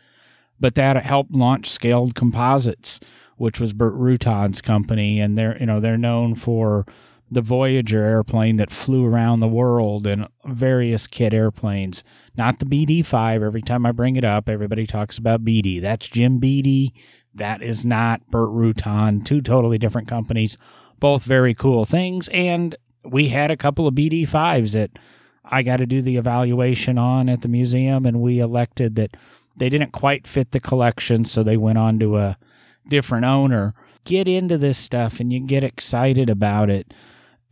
But 0.61 0.75
that 0.75 0.97
helped 1.05 1.33
launch 1.33 1.71
Scaled 1.71 2.15
Composites, 2.15 2.99
which 3.37 3.61
was 3.61 3.73
Burt 3.73 3.95
Rutan's 3.95 4.61
company, 4.61 5.21
and 5.21 5.39
they're 5.39 5.57
you 5.59 5.67
know 5.67 5.79
they're 5.79 5.97
known 5.97 6.35
for 6.35 6.85
the 7.31 7.41
Voyager 7.41 8.03
airplane 8.03 8.57
that 8.57 8.71
flew 8.71 9.05
around 9.05 9.41
the 9.41 9.49
world 9.49 10.07
and 10.07 10.27
various 10.47 11.07
kit 11.07 11.35
airplanes. 11.35 12.03
Not 12.37 12.59
the 12.59 12.67
BD 12.67 13.05
5. 13.05 13.43
Every 13.43 13.63
time 13.63 13.85
I 13.85 13.93
bring 13.93 14.17
it 14.17 14.25
up, 14.25 14.49
everybody 14.49 14.87
talks 14.87 15.19
about 15.19 15.45
BD. 15.45 15.81
That's 15.81 16.09
Jim 16.09 16.39
Bede. 16.39 16.93
That 17.35 17.63
is 17.63 17.85
not 17.85 18.31
Burt 18.31 18.51
Rutan. 18.51 19.25
Two 19.25 19.41
totally 19.41 19.79
different 19.79 20.09
companies. 20.09 20.57
Both 21.01 21.25
very 21.25 21.55
cool 21.55 21.85
things. 21.85 22.29
And 22.29 22.77
we 23.05 23.29
had 23.29 23.51
a 23.51 23.57
couple 23.57 23.87
of 23.87 23.95
BD 23.95 24.29
5s 24.29 24.73
that 24.73 24.91
I 25.45 25.63
got 25.63 25.77
to 25.79 25.87
do 25.87 26.03
the 26.03 26.17
evaluation 26.17 26.99
on 26.99 27.29
at 27.29 27.43
the 27.43 27.49
museum, 27.49 28.05
and 28.05 28.21
we 28.21 28.39
elected 28.39 28.97
that 28.97 29.17
they 29.57 29.69
didn't 29.69 29.93
quite 29.93 30.27
fit 30.27 30.53
the 30.53 30.61
collection, 30.61 31.25
so 31.25 31.43
they 31.43 31.57
went 31.57 31.79
on 31.79 31.99
to 32.01 32.17
a 32.17 32.39
different 32.89 33.25
owner. 33.25 33.75
Get 34.05 34.29
into 34.29 34.57
this 34.57 34.79
stuff 34.79 35.21
and 35.21 35.33
you 35.33 35.41
get 35.41 35.65
excited 35.65 36.31
about 36.31 36.71
it. 36.71 36.95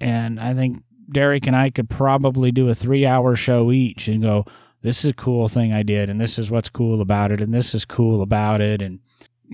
And 0.00 0.38
I 0.38 0.54
think 0.54 0.82
Derek 1.10 1.46
and 1.46 1.56
I 1.56 1.70
could 1.70 1.88
probably 1.88 2.52
do 2.52 2.68
a 2.68 2.74
three 2.74 3.06
hour 3.06 3.36
show 3.36 3.70
each 3.72 4.08
and 4.08 4.22
go, 4.22 4.44
this 4.82 5.04
is 5.04 5.10
a 5.10 5.14
cool 5.14 5.48
thing 5.48 5.72
I 5.72 5.82
did, 5.82 6.08
and 6.08 6.20
this 6.20 6.38
is 6.38 6.50
what's 6.50 6.68
cool 6.68 7.00
about 7.00 7.32
it, 7.32 7.40
and 7.40 7.52
this 7.52 7.74
is 7.74 7.84
cool 7.84 8.22
about 8.22 8.60
it. 8.60 8.80
And 8.80 9.00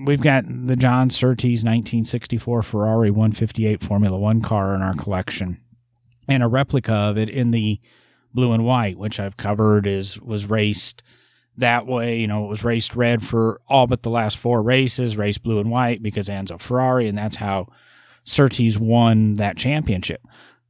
we've 0.05 0.21
got 0.21 0.43
the 0.47 0.75
John 0.75 1.09
Surtees 1.09 1.63
1964 1.63 2.61
Ferrari 2.63 3.09
158 3.09 3.83
Formula 3.83 4.17
One 4.17 4.41
car 4.41 4.75
in 4.75 4.81
our 4.81 4.93
collection, 4.95 5.59
and 6.27 6.43
a 6.43 6.47
replica 6.47 6.93
of 6.93 7.17
it 7.17 7.29
in 7.29 7.51
the 7.51 7.79
blue 8.33 8.51
and 8.51 8.65
white, 8.65 8.97
which 8.97 9.19
I've 9.19 9.37
covered 9.37 9.87
is 9.87 10.19
was 10.19 10.45
raced 10.45 11.01
that 11.57 11.87
way. 11.87 12.17
You 12.17 12.27
know, 12.27 12.45
it 12.45 12.49
was 12.49 12.63
raced 12.63 12.95
red 12.95 13.25
for 13.25 13.59
all 13.67 13.87
but 13.87 14.03
the 14.03 14.09
last 14.09 14.37
four 14.37 14.61
races, 14.61 15.17
raced 15.17 15.41
blue 15.41 15.59
and 15.59 15.71
white 15.71 16.03
because 16.03 16.27
Enzo 16.27 16.59
Ferrari, 16.59 17.07
and 17.07 17.17
that's 17.17 17.37
how 17.37 17.69
Surtees 18.23 18.77
won 18.77 19.35
that 19.35 19.57
championship. 19.57 20.21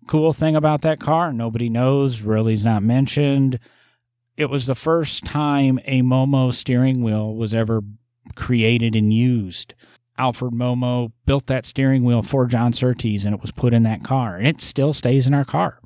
Cool 0.07 0.33
thing 0.33 0.55
about 0.55 0.81
that 0.81 0.99
car, 0.99 1.31
nobody 1.31 1.69
knows, 1.69 2.21
really 2.21 2.53
is 2.53 2.63
not 2.63 2.83
mentioned. 2.83 3.59
It 4.35 4.45
was 4.45 4.65
the 4.65 4.75
first 4.75 5.25
time 5.25 5.79
a 5.85 6.01
Momo 6.01 6.53
steering 6.53 7.03
wheel 7.03 7.35
was 7.35 7.53
ever 7.53 7.81
created 8.35 8.95
and 8.95 9.13
used. 9.13 9.73
Alfred 10.17 10.53
Momo 10.53 11.11
built 11.25 11.47
that 11.47 11.65
steering 11.65 12.03
wheel 12.03 12.21
for 12.21 12.45
John 12.45 12.73
Surtees 12.73 13.25
and 13.25 13.33
it 13.33 13.41
was 13.41 13.51
put 13.51 13.73
in 13.73 13.83
that 13.83 14.03
car. 14.03 14.37
And 14.37 14.47
it 14.47 14.61
still 14.61 14.93
stays 14.93 15.25
in 15.25 15.33
our 15.33 15.45
car 15.45 15.79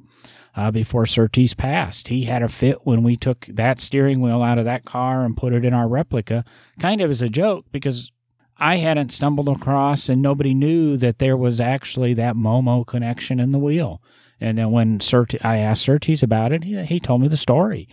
uh, 0.56 0.72
before 0.72 1.06
Surtees 1.06 1.54
passed. 1.54 2.08
He 2.08 2.26
had 2.26 2.42
a 2.42 2.50
fit 2.50 2.86
when 2.86 3.04
we 3.04 3.16
took 3.16 3.46
that 3.48 3.80
steering 3.80 4.22
wheel 4.22 4.42
out 4.42 4.58
of 4.58 4.66
that 4.66 4.86
car 4.86 5.24
and 5.24 5.38
put 5.38 5.54
it 5.54 5.64
in 5.64 5.74
our 5.74 5.88
replica, 5.88 6.44
kind 6.80 7.00
of 7.00 7.12
as 7.12 7.22
a 7.22 7.30
joke 7.30 7.66
because 7.72 8.12
I 8.60 8.78
hadn't 8.78 9.12
stumbled 9.12 9.50
across 9.50 10.10
and 10.10 10.22
nobody 10.22 10.54
knew 10.54 10.98
that 10.98 11.20
there 11.20 11.38
was 11.38 11.60
actually 11.60 12.14
that 12.16 12.36
Momo 12.36 12.86
connection 12.86 13.40
in 13.40 13.52
the 13.52 13.60
wheel. 13.60 14.02
And 14.40 14.58
then 14.58 14.72
when 14.72 15.00
Surtees, 15.00 15.42
I 15.44 15.58
asked 15.58 15.84
Surtees 15.84 16.24
about 16.24 16.52
it, 16.52 16.64
he, 16.64 16.84
he 16.86 17.00
told 17.00 17.22
me 17.22 17.28
the 17.28 17.38
story. 17.38 17.88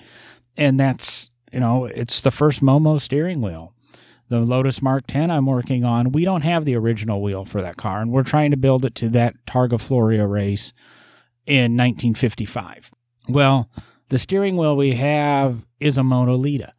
And 0.56 0.78
that's, 0.78 1.30
you 1.52 1.60
know, 1.60 1.86
it's 1.86 2.20
the 2.20 2.30
first 2.30 2.62
Momo 2.62 3.00
steering 3.00 3.40
wheel 3.40 3.74
the 4.28 4.40
Lotus 4.40 4.80
Mark 4.80 5.06
10 5.06 5.30
I'm 5.30 5.46
working 5.46 5.84
on, 5.84 6.12
we 6.12 6.24
don't 6.24 6.42
have 6.42 6.64
the 6.64 6.76
original 6.76 7.22
wheel 7.22 7.44
for 7.44 7.62
that 7.62 7.76
car, 7.76 8.00
and 8.00 8.10
we're 8.10 8.22
trying 8.22 8.50
to 8.50 8.56
build 8.56 8.84
it 8.84 8.94
to 8.96 9.08
that 9.10 9.34
Targa 9.46 9.80
Florio 9.80 10.24
race 10.24 10.72
in 11.46 11.76
1955. 11.76 12.90
Well, 13.28 13.70
the 14.08 14.18
steering 14.18 14.56
wheel 14.56 14.76
we 14.76 14.94
have 14.96 15.64
is 15.80 15.98
a 15.98 16.02
Monolita, 16.02 16.72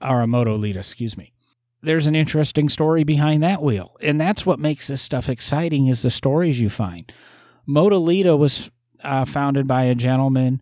or 0.00 0.22
a 0.22 0.26
Motolita, 0.26 0.78
excuse 0.78 1.16
me. 1.16 1.32
There's 1.86 2.08
an 2.08 2.16
interesting 2.16 2.68
story 2.68 3.04
behind 3.04 3.44
that 3.44 3.62
wheel, 3.62 3.96
and 4.02 4.20
that's 4.20 4.44
what 4.44 4.58
makes 4.58 4.88
this 4.88 5.00
stuff 5.00 5.28
exciting 5.28 5.86
is 5.86 6.02
the 6.02 6.10
stories 6.10 6.58
you 6.58 6.68
find. 6.68 7.12
Motolita 7.68 8.36
was 8.36 8.70
uh, 9.04 9.24
founded 9.24 9.68
by 9.68 9.84
a 9.84 9.94
gentleman 9.94 10.60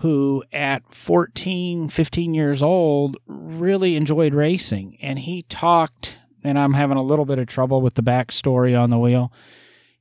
who 0.00 0.44
at 0.52 0.82
14, 0.94 1.88
15 1.88 2.34
years 2.34 2.62
old 2.62 3.16
really 3.26 3.96
enjoyed 3.96 4.34
racing. 4.34 4.98
And 5.00 5.18
he 5.18 5.44
talked, 5.44 6.12
and 6.44 6.58
I'm 6.58 6.74
having 6.74 6.98
a 6.98 7.02
little 7.02 7.24
bit 7.24 7.38
of 7.38 7.46
trouble 7.46 7.80
with 7.80 7.94
the 7.94 8.02
backstory 8.02 8.78
on 8.78 8.90
the 8.90 8.98
wheel. 8.98 9.32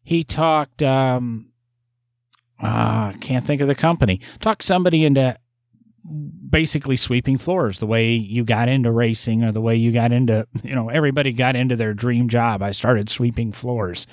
He 0.03 0.25
talked, 0.25 0.83
um, 0.83 1.47
uh, 2.61 3.13
can't 3.13 3.47
think 3.47 3.61
of 3.61 3.69
the 3.69 3.75
company, 3.75 4.19
talked 4.41 4.65
somebody 4.65 5.05
into 5.05 5.37
basically 6.49 6.97
sweeping 6.97 7.37
floors 7.37 7.79
the 7.79 7.85
way 7.85 8.11
you 8.11 8.43
got 8.43 8.69
into 8.69 8.91
racing 8.91 9.43
or 9.43 9.51
the 9.51 9.61
way 9.61 9.75
you 9.75 9.91
got 9.91 10.11
into, 10.11 10.47
you 10.63 10.73
know, 10.75 10.89
everybody 10.89 11.31
got 11.31 11.55
into 11.55 11.75
their 11.75 11.93
dream 11.93 12.29
job. 12.29 12.61
I 12.61 12.71
started 12.71 13.09
sweeping 13.09 13.51
floors. 13.51 14.07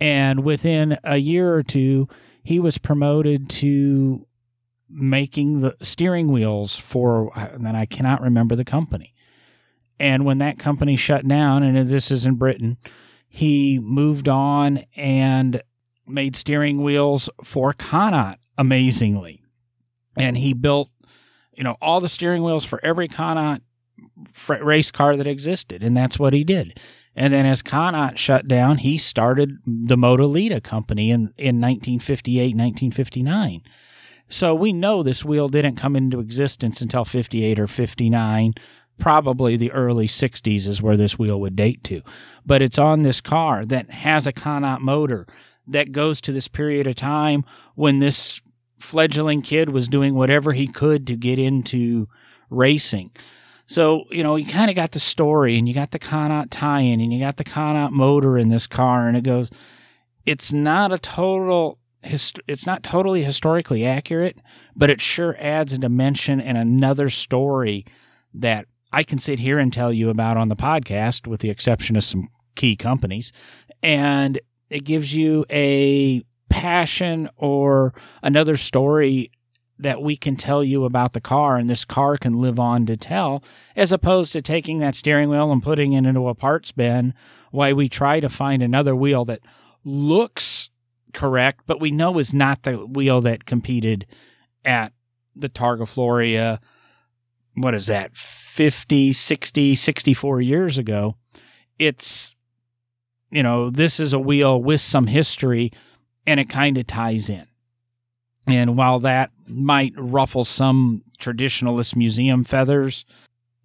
And 0.00 0.44
within 0.44 0.98
a 1.04 1.16
year 1.16 1.54
or 1.54 1.62
two, 1.62 2.08
he 2.42 2.58
was 2.58 2.78
promoted 2.78 3.48
to 3.48 4.26
making 4.90 5.60
the 5.60 5.74
steering 5.82 6.30
wheels 6.30 6.76
for, 6.76 7.32
and 7.36 7.76
I 7.76 7.86
cannot 7.86 8.20
remember 8.20 8.54
the 8.54 8.64
company. 8.64 9.14
And 9.98 10.24
when 10.24 10.38
that 10.38 10.58
company 10.58 10.96
shut 10.96 11.26
down, 11.26 11.62
and 11.62 11.88
this 11.88 12.10
is 12.10 12.26
in 12.26 12.34
Britain, 12.34 12.76
he 13.28 13.78
moved 13.78 14.28
on 14.28 14.84
and 14.96 15.62
made 16.06 16.36
steering 16.36 16.82
wheels 16.82 17.28
for 17.42 17.72
Connaught 17.72 18.38
amazingly. 18.58 19.42
And 20.16 20.36
he 20.36 20.52
built, 20.52 20.90
you 21.56 21.64
know, 21.64 21.76
all 21.80 22.00
the 22.00 22.08
steering 22.08 22.42
wheels 22.42 22.64
for 22.64 22.84
every 22.84 23.08
Connaught 23.08 23.62
race 24.48 24.90
car 24.90 25.16
that 25.16 25.26
existed. 25.26 25.82
And 25.82 25.96
that's 25.96 26.18
what 26.18 26.32
he 26.32 26.44
did. 26.44 26.80
And 27.16 27.32
then 27.32 27.46
as 27.46 27.62
Connaught 27.62 28.18
shut 28.18 28.48
down, 28.48 28.78
he 28.78 28.98
started 28.98 29.58
the 29.66 29.96
Motolita 29.96 30.62
company 30.62 31.10
in, 31.10 31.32
in 31.38 31.60
1958, 31.60 32.56
1959. 32.56 33.62
So 34.28 34.54
we 34.54 34.72
know 34.72 35.02
this 35.02 35.24
wheel 35.24 35.48
didn't 35.48 35.76
come 35.76 35.94
into 35.94 36.18
existence 36.18 36.80
until 36.80 37.04
58 37.04 37.60
or 37.60 37.66
59. 37.66 38.54
Probably 38.98 39.56
the 39.56 39.70
early 39.70 40.08
60s 40.08 40.66
is 40.66 40.82
where 40.82 40.96
this 40.96 41.18
wheel 41.18 41.40
would 41.40 41.56
date 41.56 41.84
to. 41.84 42.02
But 42.44 42.62
it's 42.62 42.78
on 42.78 43.02
this 43.02 43.20
car 43.20 43.64
that 43.66 43.90
has 43.90 44.26
a 44.26 44.32
Connaught 44.32 44.80
motor 44.80 45.26
that 45.68 45.92
goes 45.92 46.20
to 46.22 46.32
this 46.32 46.48
period 46.48 46.86
of 46.86 46.96
time 46.96 47.44
when 47.74 48.00
this 48.00 48.40
fledgling 48.84 49.42
kid 49.42 49.70
was 49.70 49.88
doing 49.88 50.14
whatever 50.14 50.52
he 50.52 50.68
could 50.68 51.06
to 51.06 51.16
get 51.16 51.38
into 51.38 52.06
racing. 52.50 53.10
So, 53.66 54.04
you 54.10 54.22
know, 54.22 54.36
you 54.36 54.46
kind 54.46 54.70
of 54.70 54.76
got 54.76 54.92
the 54.92 55.00
story 55.00 55.58
and 55.58 55.66
you 55.66 55.74
got 55.74 55.90
the 55.90 55.98
Connaught 55.98 56.50
tie 56.50 56.80
in 56.80 57.00
and 57.00 57.12
you 57.12 57.18
got 57.18 57.38
the 57.38 57.44
Connaught 57.44 57.92
motor 57.92 58.36
in 58.36 58.50
this 58.50 58.66
car, 58.66 59.08
and 59.08 59.16
it 59.16 59.24
goes, 59.24 59.50
it's 60.26 60.52
not 60.52 60.92
a 60.92 60.98
total 60.98 61.78
hist- 62.02 62.40
it's 62.46 62.66
not 62.66 62.82
totally 62.82 63.24
historically 63.24 63.86
accurate, 63.86 64.36
but 64.76 64.90
it 64.90 65.00
sure 65.00 65.36
adds 65.40 65.72
a 65.72 65.78
dimension 65.78 66.40
and 66.40 66.58
another 66.58 67.08
story 67.08 67.86
that 68.34 68.66
I 68.92 69.02
can 69.02 69.18
sit 69.18 69.40
here 69.40 69.58
and 69.58 69.72
tell 69.72 69.92
you 69.92 70.10
about 70.10 70.36
on 70.36 70.48
the 70.48 70.56
podcast, 70.56 71.26
with 71.26 71.40
the 71.40 71.50
exception 71.50 71.96
of 71.96 72.04
some 72.04 72.28
key 72.54 72.76
companies. 72.76 73.32
And 73.82 74.38
it 74.70 74.84
gives 74.84 75.14
you 75.14 75.44
a 75.50 76.24
passion 76.54 77.28
or 77.36 77.92
another 78.22 78.56
story 78.56 79.32
that 79.76 80.00
we 80.00 80.16
can 80.16 80.36
tell 80.36 80.62
you 80.62 80.84
about 80.84 81.12
the 81.12 81.20
car 81.20 81.56
and 81.56 81.68
this 81.68 81.84
car 81.84 82.16
can 82.16 82.40
live 82.40 82.60
on 82.60 82.86
to 82.86 82.96
tell, 82.96 83.42
as 83.74 83.90
opposed 83.90 84.32
to 84.32 84.40
taking 84.40 84.78
that 84.78 84.94
steering 84.94 85.28
wheel 85.28 85.50
and 85.50 85.64
putting 85.64 85.94
it 85.94 86.06
into 86.06 86.28
a 86.28 86.34
parts 86.34 86.70
bin 86.70 87.12
while 87.50 87.74
we 87.74 87.88
try 87.88 88.20
to 88.20 88.28
find 88.28 88.62
another 88.62 88.94
wheel 88.94 89.24
that 89.24 89.40
looks 89.84 90.70
correct, 91.12 91.62
but 91.66 91.80
we 91.80 91.90
know 91.90 92.20
is 92.20 92.32
not 92.32 92.62
the 92.62 92.74
wheel 92.74 93.20
that 93.20 93.46
competed 93.46 94.06
at 94.64 94.92
the 95.34 95.48
Targa 95.48 95.88
Florio. 95.88 96.58
What 97.56 97.74
is 97.74 97.86
that? 97.86 98.12
50, 98.16 99.12
60, 99.12 99.74
64 99.74 100.40
years 100.40 100.78
ago. 100.78 101.16
It's, 101.80 102.36
you 103.32 103.42
know, 103.42 103.70
this 103.70 103.98
is 103.98 104.12
a 104.12 104.20
wheel 104.20 104.62
with 104.62 104.80
some 104.80 105.08
history 105.08 105.72
and 106.26 106.40
it 106.40 106.48
kind 106.48 106.78
of 106.78 106.86
ties 106.86 107.28
in. 107.28 107.46
And 108.46 108.76
while 108.76 109.00
that 109.00 109.30
might 109.46 109.94
ruffle 109.96 110.44
some 110.44 111.02
traditionalist 111.18 111.96
museum 111.96 112.44
feathers, 112.44 113.04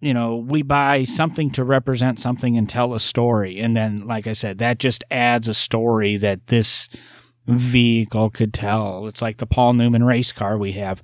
you 0.00 0.14
know, 0.14 0.36
we 0.36 0.62
buy 0.62 1.04
something 1.04 1.50
to 1.50 1.64
represent 1.64 2.18
something 2.18 2.56
and 2.56 2.68
tell 2.68 2.94
a 2.94 3.00
story. 3.00 3.60
And 3.60 3.76
then, 3.76 4.06
like 4.06 4.26
I 4.26 4.32
said, 4.32 4.58
that 4.58 4.78
just 4.78 5.04
adds 5.10 5.48
a 5.48 5.54
story 5.54 6.16
that 6.16 6.46
this 6.46 6.88
vehicle 7.46 8.30
could 8.30 8.54
tell. 8.54 9.06
It's 9.06 9.20
like 9.20 9.38
the 9.38 9.46
Paul 9.46 9.74
Newman 9.74 10.04
race 10.04 10.32
car 10.32 10.56
we 10.56 10.72
have. 10.72 11.02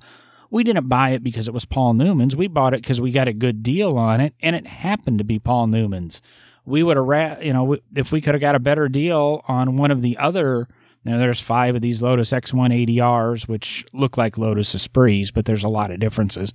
We 0.49 0.63
didn't 0.63 0.87
buy 0.87 1.11
it 1.11 1.23
because 1.23 1.47
it 1.47 1.53
was 1.53 1.65
Paul 1.65 1.93
Newman's. 1.93 2.35
We 2.35 2.47
bought 2.47 2.73
it 2.73 2.81
because 2.81 3.01
we 3.01 3.11
got 3.11 3.27
a 3.27 3.33
good 3.33 3.61
deal 3.61 3.97
on 3.97 4.21
it, 4.21 4.33
and 4.41 4.55
it 4.55 4.65
happened 4.65 5.19
to 5.19 5.23
be 5.23 5.39
Paul 5.39 5.67
Newman's. 5.67 6.21
We 6.65 6.83
would 6.83 6.97
have, 6.97 7.43
you 7.43 7.53
know, 7.53 7.77
if 7.95 8.11
we 8.11 8.21
could 8.21 8.33
have 8.33 8.41
got 8.41 8.55
a 8.55 8.59
better 8.59 8.87
deal 8.87 9.43
on 9.47 9.77
one 9.77 9.91
of 9.91 10.01
the 10.01 10.17
other. 10.17 10.67
Now, 11.03 11.17
there's 11.17 11.39
five 11.39 11.75
of 11.75 11.81
these 11.81 12.01
Lotus 12.01 12.31
X180Rs, 12.31 13.47
which 13.47 13.85
look 13.93 14.17
like 14.17 14.37
Lotus 14.37 14.75
Esprits, 14.75 15.31
but 15.31 15.45
there's 15.45 15.63
a 15.63 15.69
lot 15.69 15.91
of 15.91 15.99
differences. 15.99 16.51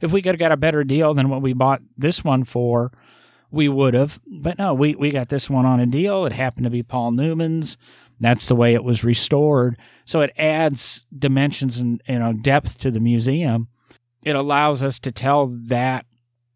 If 0.00 0.12
we 0.12 0.22
could 0.22 0.34
have 0.34 0.38
got 0.38 0.52
a 0.52 0.56
better 0.56 0.84
deal 0.84 1.12
than 1.12 1.28
what 1.28 1.42
we 1.42 1.52
bought 1.52 1.82
this 1.98 2.24
one 2.24 2.44
for, 2.44 2.92
we 3.50 3.68
would 3.68 3.94
have. 3.94 4.18
But 4.26 4.58
no, 4.58 4.72
we, 4.72 4.94
we 4.94 5.10
got 5.10 5.28
this 5.28 5.50
one 5.50 5.66
on 5.66 5.80
a 5.80 5.86
deal. 5.86 6.24
It 6.24 6.32
happened 6.32 6.64
to 6.64 6.70
be 6.70 6.82
Paul 6.82 7.12
Newman's. 7.12 7.76
That's 8.20 8.46
the 8.46 8.54
way 8.54 8.74
it 8.74 8.84
was 8.84 9.02
restored. 9.02 9.78
So 10.04 10.20
it 10.20 10.32
adds 10.36 11.06
dimensions 11.16 11.78
and 11.78 12.02
you 12.06 12.18
know 12.18 12.32
depth 12.32 12.78
to 12.80 12.90
the 12.90 13.00
museum. 13.00 13.68
It 14.22 14.36
allows 14.36 14.82
us 14.82 14.98
to 15.00 15.12
tell 15.12 15.46
that 15.66 16.04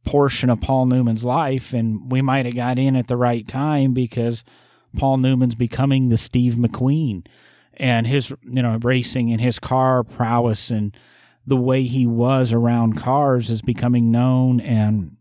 portion 0.04 0.50
of 0.50 0.60
Paul 0.60 0.86
Newman's 0.86 1.24
life, 1.24 1.72
and 1.72 2.12
we 2.12 2.20
might 2.20 2.44
have 2.44 2.54
got 2.54 2.78
in 2.78 2.94
at 2.94 3.08
the 3.08 3.16
right 3.16 3.48
time 3.48 3.94
because 3.94 4.44
Paul 4.96 5.18
Newman's 5.18 5.54
becoming 5.54 6.08
the 6.08 6.16
Steve 6.16 6.54
McQueen, 6.54 7.26
and 7.74 8.06
his 8.06 8.30
you 8.30 8.62
know 8.62 8.78
racing 8.82 9.32
and 9.32 9.40
his 9.40 9.58
car 9.58 10.04
prowess 10.04 10.70
and 10.70 10.96
the 11.46 11.56
way 11.56 11.84
he 11.84 12.06
was 12.06 12.52
around 12.52 12.98
cars 12.98 13.50
is 13.50 13.60
becoming 13.60 14.10
known 14.10 14.60
and 14.60 15.16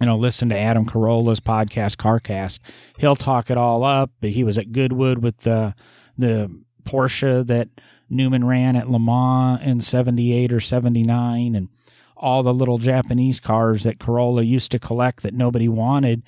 you 0.00 0.06
know, 0.06 0.16
listen 0.16 0.48
to 0.48 0.58
Adam 0.58 0.86
Carolla's 0.86 1.40
podcast, 1.40 1.96
CarCast. 1.96 2.60
He'll 2.96 3.16
talk 3.16 3.50
it 3.50 3.58
all 3.58 3.84
up. 3.84 4.10
He 4.22 4.42
was 4.42 4.56
at 4.56 4.72
Goodwood 4.72 5.18
with 5.18 5.36
the 5.40 5.74
the 6.16 6.50
Porsche 6.84 7.46
that 7.46 7.68
Newman 8.08 8.44
ran 8.44 8.76
at 8.76 8.90
Le 8.90 8.98
Mans 8.98 9.60
in 9.62 9.80
'78 9.82 10.52
or 10.52 10.60
'79, 10.60 11.54
and 11.54 11.68
all 12.16 12.42
the 12.42 12.54
little 12.54 12.78
Japanese 12.78 13.40
cars 13.40 13.84
that 13.84 13.98
Carolla 13.98 14.46
used 14.46 14.70
to 14.70 14.78
collect 14.78 15.22
that 15.22 15.34
nobody 15.34 15.68
wanted. 15.68 16.22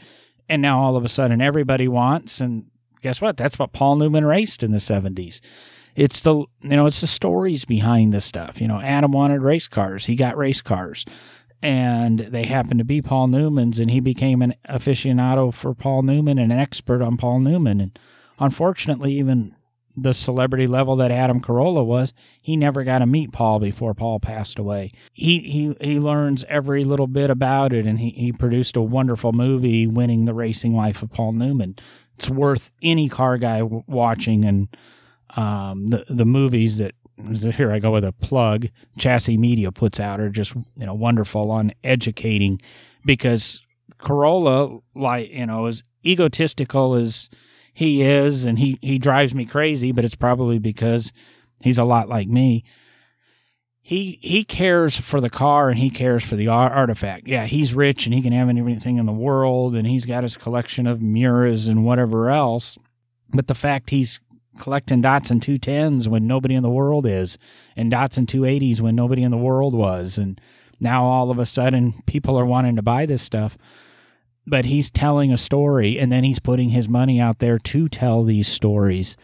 And 0.49 0.61
now 0.61 0.83
all 0.83 0.97
of 0.97 1.05
a 1.05 1.09
sudden 1.09 1.41
everybody 1.41 1.89
wants, 1.89 2.41
and 2.41 2.67
guess 3.03 3.21
what? 3.21 3.37
That's 3.37 3.59
what 3.59 3.73
Paul 3.73 3.97
Newman 3.97 4.25
raced 4.25 4.63
in 4.63 4.73
the 4.73 4.79
70s. 4.79 5.41
It's 5.95 6.21
the 6.21 6.35
you 6.35 6.49
know 6.63 6.87
it's 6.87 7.03
the 7.03 7.07
stories 7.07 7.65
behind 7.67 8.15
this 8.15 8.25
stuff. 8.25 8.61
You 8.61 8.69
know, 8.69 8.81
Adam 8.81 9.13
wanted 9.13 9.43
race 9.43 9.69
cars, 9.69 10.07
he 10.07 10.15
got 10.15 10.39
race 10.39 10.63
cars, 10.63 11.05
and 11.61 12.29
they 12.31 12.45
happened 12.45 12.79
to 12.79 12.85
be 12.85 13.03
Paul 13.03 13.27
Newman's, 13.27 13.79
and 13.79 13.91
he 13.91 14.01
became 14.01 14.41
an 14.41 14.55
aficionado 14.69 15.53
for 15.53 15.75
Paul 15.75 16.03
Newman 16.03 16.39
and 16.39 16.51
an 16.51 16.59
expert 16.59 17.03
on 17.03 17.19
Paul 17.19 17.41
Newman. 17.41 17.81
And 17.81 17.99
unfortunately, 18.39 19.19
even 19.19 19.55
the 19.97 20.15
celebrity 20.15 20.67
level 20.67 20.97
that 20.97 21.11
Adam 21.11 21.41
Carolla 21.41 21.85
was, 21.85 22.15
he 22.41 22.57
never 22.57 22.83
got 22.85 22.99
to 23.01 23.07
meet 23.07 23.33
Paul 23.33 23.59
before 23.59 23.95
Paul 23.95 24.21
passed 24.21 24.59
away. 24.59 24.93
He 25.13 25.75
he 25.81 25.87
he 25.87 25.99
learns 25.99 26.45
every 26.49 26.85
little 26.85 27.07
bit 27.07 27.31
about 27.31 27.73
it, 27.73 27.87
and 27.87 27.99
he 27.99 28.11
he 28.11 28.33
produced 28.33 28.77
a 28.77 28.83
wonderful 28.83 29.33
movie, 29.33 29.87
winning 29.87 30.25
the 30.25 30.35
racing 30.35 30.75
life 30.75 31.03
of 31.03 31.13
Paul 31.13 31.33
Newman. 31.33 31.77
It's 32.23 32.31
worth 32.31 32.71
any 32.85 33.09
car 33.09 33.37
guy 33.37 33.63
watching 33.63 34.45
and 34.45 34.69
um, 35.37 35.89
the 35.89 36.05
the 36.09 36.25
movies 36.25 36.79
that 36.79 36.95
here 37.57 37.73
I 37.73 37.81
go 37.81 37.91
with 37.91 38.05
a 38.05 38.13
plug 38.13 38.69
Chassy 38.97 39.37
Media 39.37 39.73
puts 39.73 39.99
out 39.99 40.21
are 40.21 40.29
just 40.29 40.55
you 40.55 40.87
know 40.87 40.95
wonderful 40.95 41.51
on 41.51 41.73
educating 41.83 42.61
because 43.05 43.61
Carolla 43.99 44.81
like 44.95 45.31
you 45.31 45.47
know 45.47 45.67
as 45.67 45.83
egotistical 46.07 46.95
as 46.95 47.29
he 47.75 48.03
is 48.03 48.45
and 48.45 48.57
he 48.57 48.79
he 48.83 48.99
drives 48.99 49.35
me 49.35 49.45
crazy 49.45 49.91
but 49.91 50.05
it's 50.05 50.15
probably 50.15 50.61
because 50.61 51.13
he's 51.61 51.79
a 51.79 51.85
lot 51.85 52.09
like 52.09 52.29
me 52.29 52.63
he 53.85 54.21
he 54.23 54.45
cares 54.45 54.97
for 54.97 55.21
the 55.21 55.29
car 55.29 55.69
and 55.69 55.79
he 55.79 55.91
cares 55.91 56.23
for 56.23 56.37
the 56.37 56.47
artifact. 56.47 57.27
Yeah, 57.27 57.47
he's 57.47 57.75
rich 57.75 58.07
and 58.07 58.15
he 58.15 58.23
can 58.23 58.33
have 58.33 58.49
anything 58.49 58.97
in 58.97 59.07
the 59.07 59.13
world 59.13 59.75
and 59.75 59.87
he's 59.87 60.07
got 60.07 60.23
his 60.23 60.37
collection 60.37 60.87
of 60.87 61.01
Miuras 61.01 61.69
and 61.69 61.85
whatever 61.85 62.31
else. 62.31 62.79
But 63.35 63.49
the 63.49 63.57
fact 63.57 63.91
he's 63.91 64.21
collecting 64.61 65.01
dots 65.01 65.31
Datsun 65.31 65.41
210s 65.41 66.07
when 66.07 66.29
nobody 66.29 66.55
in 66.55 66.63
the 66.63 66.71
world 66.71 67.07
is, 67.07 67.39
and 67.77 67.91
dots 67.91 68.17
Datsun 68.17 68.27
280s 68.27 68.81
when 68.81 68.95
nobody 68.95 69.25
in 69.25 69.33
the 69.33 69.37
world 69.37 69.75
was. 69.75 70.17
And 70.17 70.41
now 70.79 71.05
all 71.05 71.33
of 71.33 71.41
a 71.41 71.47
sudden 71.47 72.03
people 72.07 72.39
are 72.39 72.47
wanting 72.47 72.77
to 72.77 72.83
buy 72.83 73.05
this 73.05 73.23
stuff. 73.23 73.59
But 74.47 74.65
he's 74.65 74.91
telling 74.91 75.33
a 75.33 75.37
story 75.37 75.99
and 75.99 76.13
then 76.13 76.23
he's 76.23 76.39
putting 76.39 76.71
his 76.71 76.89
money 76.89 77.21
out 77.21 77.41
there 77.41 77.59
to 77.59 77.89
tell 77.89 78.23
these 78.23 78.47
stories. 78.47 79.17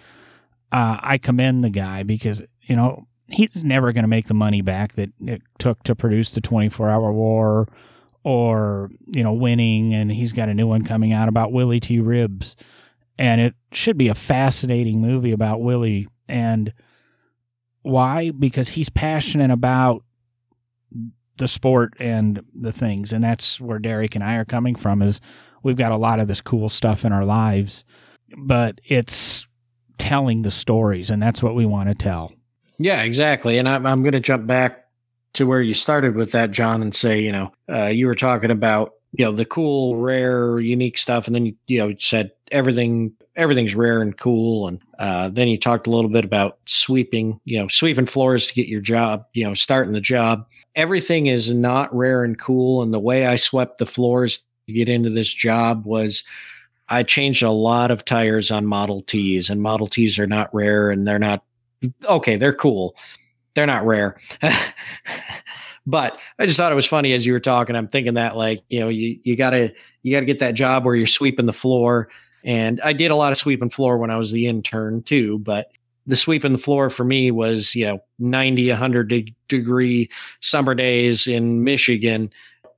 Uh, 0.73 0.99
I 1.01 1.19
commend 1.19 1.63
the 1.63 1.71
guy 1.71 2.03
because, 2.03 2.43
you 2.63 2.77
know, 2.77 3.07
he's 3.29 3.63
never 3.63 3.93
going 3.93 4.05
to 4.05 4.09
make 4.09 4.27
the 4.27 4.35
money 4.35 4.63
back 4.63 4.95
that 4.97 5.11
it 5.21 5.43
took 5.59 5.83
to 5.85 5.95
produce 5.95 6.31
the 6.31 6.41
24 6.41 6.89
hour 6.89 7.13
war 7.13 7.69
or, 8.25 8.91
you 9.07 9.23
know, 9.23 9.33
winning. 9.33 9.95
And 9.95 10.11
he's 10.11 10.33
got 10.33 10.49
a 10.49 10.55
new 10.55 10.67
one 10.67 10.85
coming 10.85 11.13
out 11.13 11.29
about 11.29 11.53
Willy 11.53 11.81
T. 11.81 11.99
Ribbs. 11.99 12.57
and 13.19 13.41
it 13.41 13.55
should 13.73 13.99
be 13.99 14.09
a 14.09 14.15
fascinating 14.15 15.01
movie 15.01 15.33
about 15.33 15.61
Willy. 15.61 16.09
and 16.29 16.73
why 17.83 18.31
because 18.31 18.69
he's 18.69 18.89
passionate 18.89 19.51
about 19.51 20.05
the 21.39 21.49
sport 21.49 21.95
and 22.01 22.43
the 22.55 22.73
things 22.73 23.13
and 23.13 23.23
that's 23.23 23.61
where 23.61 23.79
Derek 23.79 24.15
and 24.15 24.25
I 24.25 24.35
are 24.35 24.45
coming 24.45 24.75
from 24.75 25.01
is 25.01 25.21
we've 25.63 25.77
got 25.77 25.93
a 25.93 25.97
lot 25.97 26.21
of 26.21 26.29
this 26.29 26.41
cool 26.41 26.69
stuff 26.69 27.05
in 27.05 27.13
our 27.13 27.25
lives 27.25 27.85
but 28.37 28.81
it's 28.85 29.47
telling 29.97 30.43
the 30.43 30.51
stories 30.51 31.09
and 31.09 31.23
that's 31.23 31.43
what 31.43 31.55
we 31.55 31.65
want 31.65 31.89
to 31.89 31.95
tell 31.95 32.33
yeah 32.79 33.03
exactly 33.03 33.59
and 33.59 33.69
i'm, 33.69 33.87
I'm 33.87 34.03
going 34.03 34.13
to 34.13 34.21
jump 34.21 34.47
back 34.47 34.85
to 35.35 35.45
where 35.45 35.61
you 35.61 35.75
started 35.75 36.15
with 36.15 36.33
that 36.33 36.51
john 36.51 36.83
and 36.83 36.95
say 36.95 37.21
you 37.21 37.33
know 37.33 37.53
uh, 37.69 37.87
you 37.87 38.07
were 38.07 38.15
talking 38.15 38.51
about 38.51 38.93
you 39.13 39.25
know 39.25 39.33
the 39.33 39.45
cool 39.45 39.97
rare 39.97 40.61
unique 40.61 40.99
stuff 40.99 41.27
and 41.27 41.35
then 41.35 41.47
you, 41.47 41.57
you 41.67 41.79
know 41.79 41.95
said 41.99 42.31
everything 42.51 43.13
everything's 43.37 43.75
rare 43.75 44.03
and 44.03 44.19
cool 44.19 44.69
and 44.69 44.81
uh, 44.99 45.29
then 45.29 45.49
you 45.49 45.59
talked 45.59 45.87
a 45.87 45.91
little 45.91 46.11
bit 46.11 46.25
about 46.25 46.59
sweeping 46.67 47.41
you 47.45 47.59
know 47.59 47.69
sweeping 47.69 48.07
floors 48.07 48.47
to 48.47 48.55
get 48.55 48.67
your 48.67 48.81
job 48.81 49.25
you 49.33 49.45
know 49.45 49.55
starting 49.55 49.93
the 49.93 50.01
job. 50.01 50.47
Everything 50.75 51.27
is 51.27 51.53
not 51.53 51.95
rare 51.95 52.23
and 52.23 52.39
cool 52.39 52.83
and 52.83 52.93
the 52.95 53.01
way 53.01 53.27
i 53.27 53.37
swept 53.37 53.79
the 53.79 53.87
floors 53.87 54.41
to 54.67 54.73
get 54.73 54.89
into 54.89 55.11
this 55.11 55.33
job 55.33 55.85
was 55.85 56.23
i 56.89 57.03
changed 57.03 57.43
a 57.43 57.51
lot 57.51 57.91
of 57.91 58.05
tires 58.05 58.51
on 58.51 58.67
model 58.67 59.03
t's 59.03 59.51
and 59.51 59.61
model 59.63 59.89
t's 59.89 60.19
are 60.19 60.27
not 60.27 60.53
rare 60.55 60.91
and 60.91 61.07
they're 61.07 61.19
not 61.19 61.43
okay 62.05 62.37
they're 62.37 62.55
cool 62.55 62.95
they're 63.55 63.67
not 63.67 63.85
rare 63.85 64.21
But 65.89 66.19
I 66.39 66.45
just 66.45 66.59
thought 66.59 66.71
it 66.71 66.75
was 66.75 66.85
funny 66.85 67.15
as 67.15 67.25
you 67.25 67.33
were 67.33 67.41
talking. 67.41 67.75
I'm 67.75 67.89
thinking 67.89 68.13
that 68.15 68.37
like 68.37 68.63
you 68.69 68.79
know 68.79 68.91
you 68.91 69.19
you 69.25 69.37
gotta 69.37 69.73
you 70.03 70.15
gotta 70.15 70.27
get 70.27 70.39
that 70.41 70.53
job 70.53 70.85
where 70.85 70.95
you're 70.95 71.07
sweeping 71.07 71.47
the 71.47 71.53
floor. 71.53 72.11
And 72.45 72.79
I 72.83 72.93
did 72.93 73.11
a 73.11 73.17
lot 73.17 73.33
of 73.33 73.39
sweeping 73.39 73.71
floor 73.71 73.97
when 73.97 74.11
I 74.11 74.17
was 74.17 74.31
the 74.31 74.47
intern 74.47 75.03
too. 75.03 75.39
But 75.39 75.69
the 76.07 76.15
sweeping 76.15 76.53
the 76.53 76.59
floor 76.59 76.91
for 76.91 77.05
me 77.05 77.31
was 77.31 77.75
you 77.75 77.87
know 77.87 78.01
90 78.19 78.69
100 78.69 79.09
de- 79.09 79.35
degree 79.49 80.11
summer 80.41 80.75
days 80.75 81.27
in 81.27 81.65
Michigan, 81.65 82.31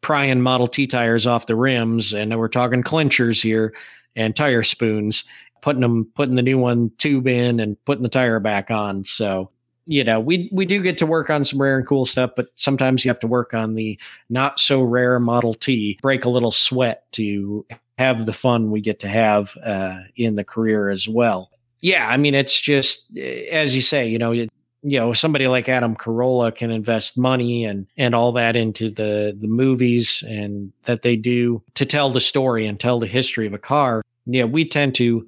prying 0.03 0.41
Model 0.41 0.69
T 0.69 0.87
tires 0.87 1.27
off 1.27 1.47
the 1.47 1.57
rims, 1.57 2.13
and 2.13 2.39
we're 2.39 2.47
talking 2.47 2.85
clinchers 2.85 3.43
here 3.43 3.75
and 4.15 4.37
tire 4.37 4.63
spoons 4.63 5.25
putting 5.63 5.83
them 5.83 6.11
putting 6.15 6.35
the 6.35 6.43
new 6.43 6.59
one 6.59 6.91
tube 6.99 7.27
in 7.27 7.61
and 7.61 7.83
putting 7.85 8.03
the 8.03 8.09
tire 8.09 8.41
back 8.41 8.71
on 8.71 9.05
so 9.05 9.51
you 9.91 10.05
know, 10.05 10.21
we 10.21 10.49
we 10.53 10.67
do 10.67 10.81
get 10.83 10.99
to 10.99 11.07
work 11.07 11.31
on 11.31 11.43
some 11.43 11.61
rare 11.61 11.77
and 11.77 11.87
cool 11.87 12.07
stuff, 12.07 12.31
but 12.37 12.47
sometimes 12.55 13.05
you 13.05 13.11
have 13.11 13.19
to 13.21 13.27
work 13.27 13.55
on 13.55 13.75
the 13.75 13.99
not 14.29 14.61
so 14.61 14.83
rare 14.83 15.19
Model 15.19 15.53
T, 15.53 15.99
break 16.01 16.25
a 16.25 16.29
little 16.29 16.53
sweat 16.53 17.11
to 17.13 17.67
have 17.99 18.25
the 18.25 18.33
fun 18.33 18.71
we 18.71 18.81
get 18.81 19.01
to 19.01 19.09
have 19.09 19.57
uh, 19.65 19.99
in 20.15 20.37
the 20.37 20.45
career 20.45 20.91
as 20.91 21.09
well. 21.09 21.51
Yeah, 21.81 22.07
I 22.07 22.19
mean, 22.19 22.37
it's 22.37 22.61
just 22.61 23.05
eh, 23.17 23.47
as 23.51 23.75
you 23.75 23.83
say, 23.83 24.07
you 24.07 24.17
know, 24.17 24.31
you, 24.31 24.49
you 24.83 24.99
know, 24.99 25.13
somebody 25.13 25.49
like 25.49 25.69
Adam 25.69 25.97
Carolla 25.97 26.55
can 26.55 26.71
invest 26.71 27.19
money 27.19 27.65
and 27.65 27.89
and 27.97 28.15
all 28.15 28.31
that 28.33 28.55
into 28.55 28.91
the 28.91 29.37
the 29.41 29.49
movies 29.49 30.23
and 30.25 30.73
that 30.85 31.03
they 31.03 31.17
do 31.17 31.63
to 31.75 31.85
tell 31.85 32.13
the 32.13 32.21
story 32.21 32.65
and 32.67 32.79
tell 32.79 33.01
the 33.01 33.09
history 33.09 33.47
of 33.47 33.55
a 33.55 33.59
car. 33.59 34.03
Yeah, 34.27 34.45
we 34.45 34.69
tend 34.69 34.95
to 34.97 35.27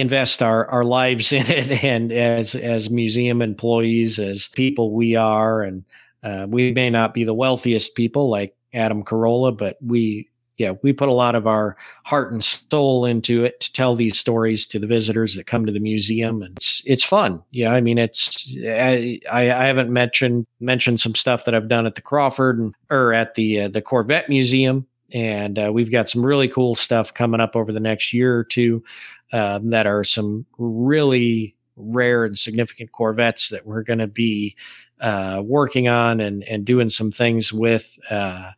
invest 0.00 0.42
our, 0.42 0.66
our 0.68 0.84
lives 0.84 1.32
in 1.32 1.46
it 1.46 1.84
and 1.84 2.12
as 2.12 2.54
as 2.54 2.90
museum 2.90 3.42
employees 3.42 4.18
as 4.18 4.48
people 4.48 4.92
we 4.92 5.16
are. 5.16 5.62
And 5.62 5.84
uh, 6.22 6.46
we 6.48 6.72
may 6.72 6.90
not 6.90 7.14
be 7.14 7.24
the 7.24 7.34
wealthiest 7.34 7.94
people 7.94 8.28
like 8.28 8.54
adam 8.74 9.02
carolla 9.02 9.56
but 9.56 9.78
we 9.80 10.28
yeah 10.58 10.72
we 10.82 10.92
put 10.92 11.08
a 11.08 11.12
lot 11.12 11.34
of 11.34 11.46
our 11.46 11.76
heart 12.04 12.32
and 12.32 12.44
soul 12.44 13.04
into 13.04 13.44
it 13.44 13.60
to 13.60 13.72
tell 13.72 13.96
these 13.96 14.18
stories 14.18 14.66
to 14.66 14.78
the 14.78 14.86
visitors 14.86 15.34
that 15.34 15.46
come 15.46 15.64
to 15.64 15.72
the 15.72 15.80
museum. 15.80 16.42
And 16.42 16.56
it's 16.56 16.82
it's 16.84 17.04
fun. 17.04 17.42
Yeah 17.50 17.72
i 17.72 17.80
mean 17.80 17.96
it's 17.96 18.44
i 18.66 19.18
i 19.32 19.42
haven't 19.42 19.90
mentioned 19.90 20.46
mentioned 20.60 21.00
some 21.00 21.14
stuff 21.14 21.44
that 21.44 21.54
i've 21.54 21.68
done 21.68 21.86
at 21.86 21.94
the 21.94 22.02
crawford 22.02 22.58
and 22.58 22.74
or 22.90 23.14
at 23.14 23.34
the 23.36 23.62
uh, 23.62 23.68
the 23.68 23.80
corvette 23.80 24.28
museum. 24.28 24.86
And 25.14 25.58
uh, 25.58 25.70
we've 25.72 25.90
got 25.90 26.10
some 26.10 26.22
really 26.22 26.48
cool 26.48 26.74
stuff 26.74 27.14
coming 27.14 27.40
up 27.40 27.56
over 27.56 27.72
the 27.72 27.80
next 27.80 28.12
year 28.12 28.36
or 28.36 28.44
two 28.44 28.84
um, 29.32 29.70
that 29.70 29.86
are 29.86 30.04
some 30.04 30.46
really 30.58 31.54
rare 31.76 32.24
and 32.24 32.38
significant 32.38 32.92
Corvettes 32.92 33.48
that 33.50 33.66
we're 33.66 33.82
going 33.82 34.00
to 34.00 34.06
be 34.06 34.56
uh, 35.00 35.40
working 35.44 35.88
on 35.88 36.20
and 36.20 36.42
and 36.44 36.64
doing 36.64 36.90
some 36.90 37.12
things 37.12 37.52
with. 37.52 37.98
Uh, 38.10 38.50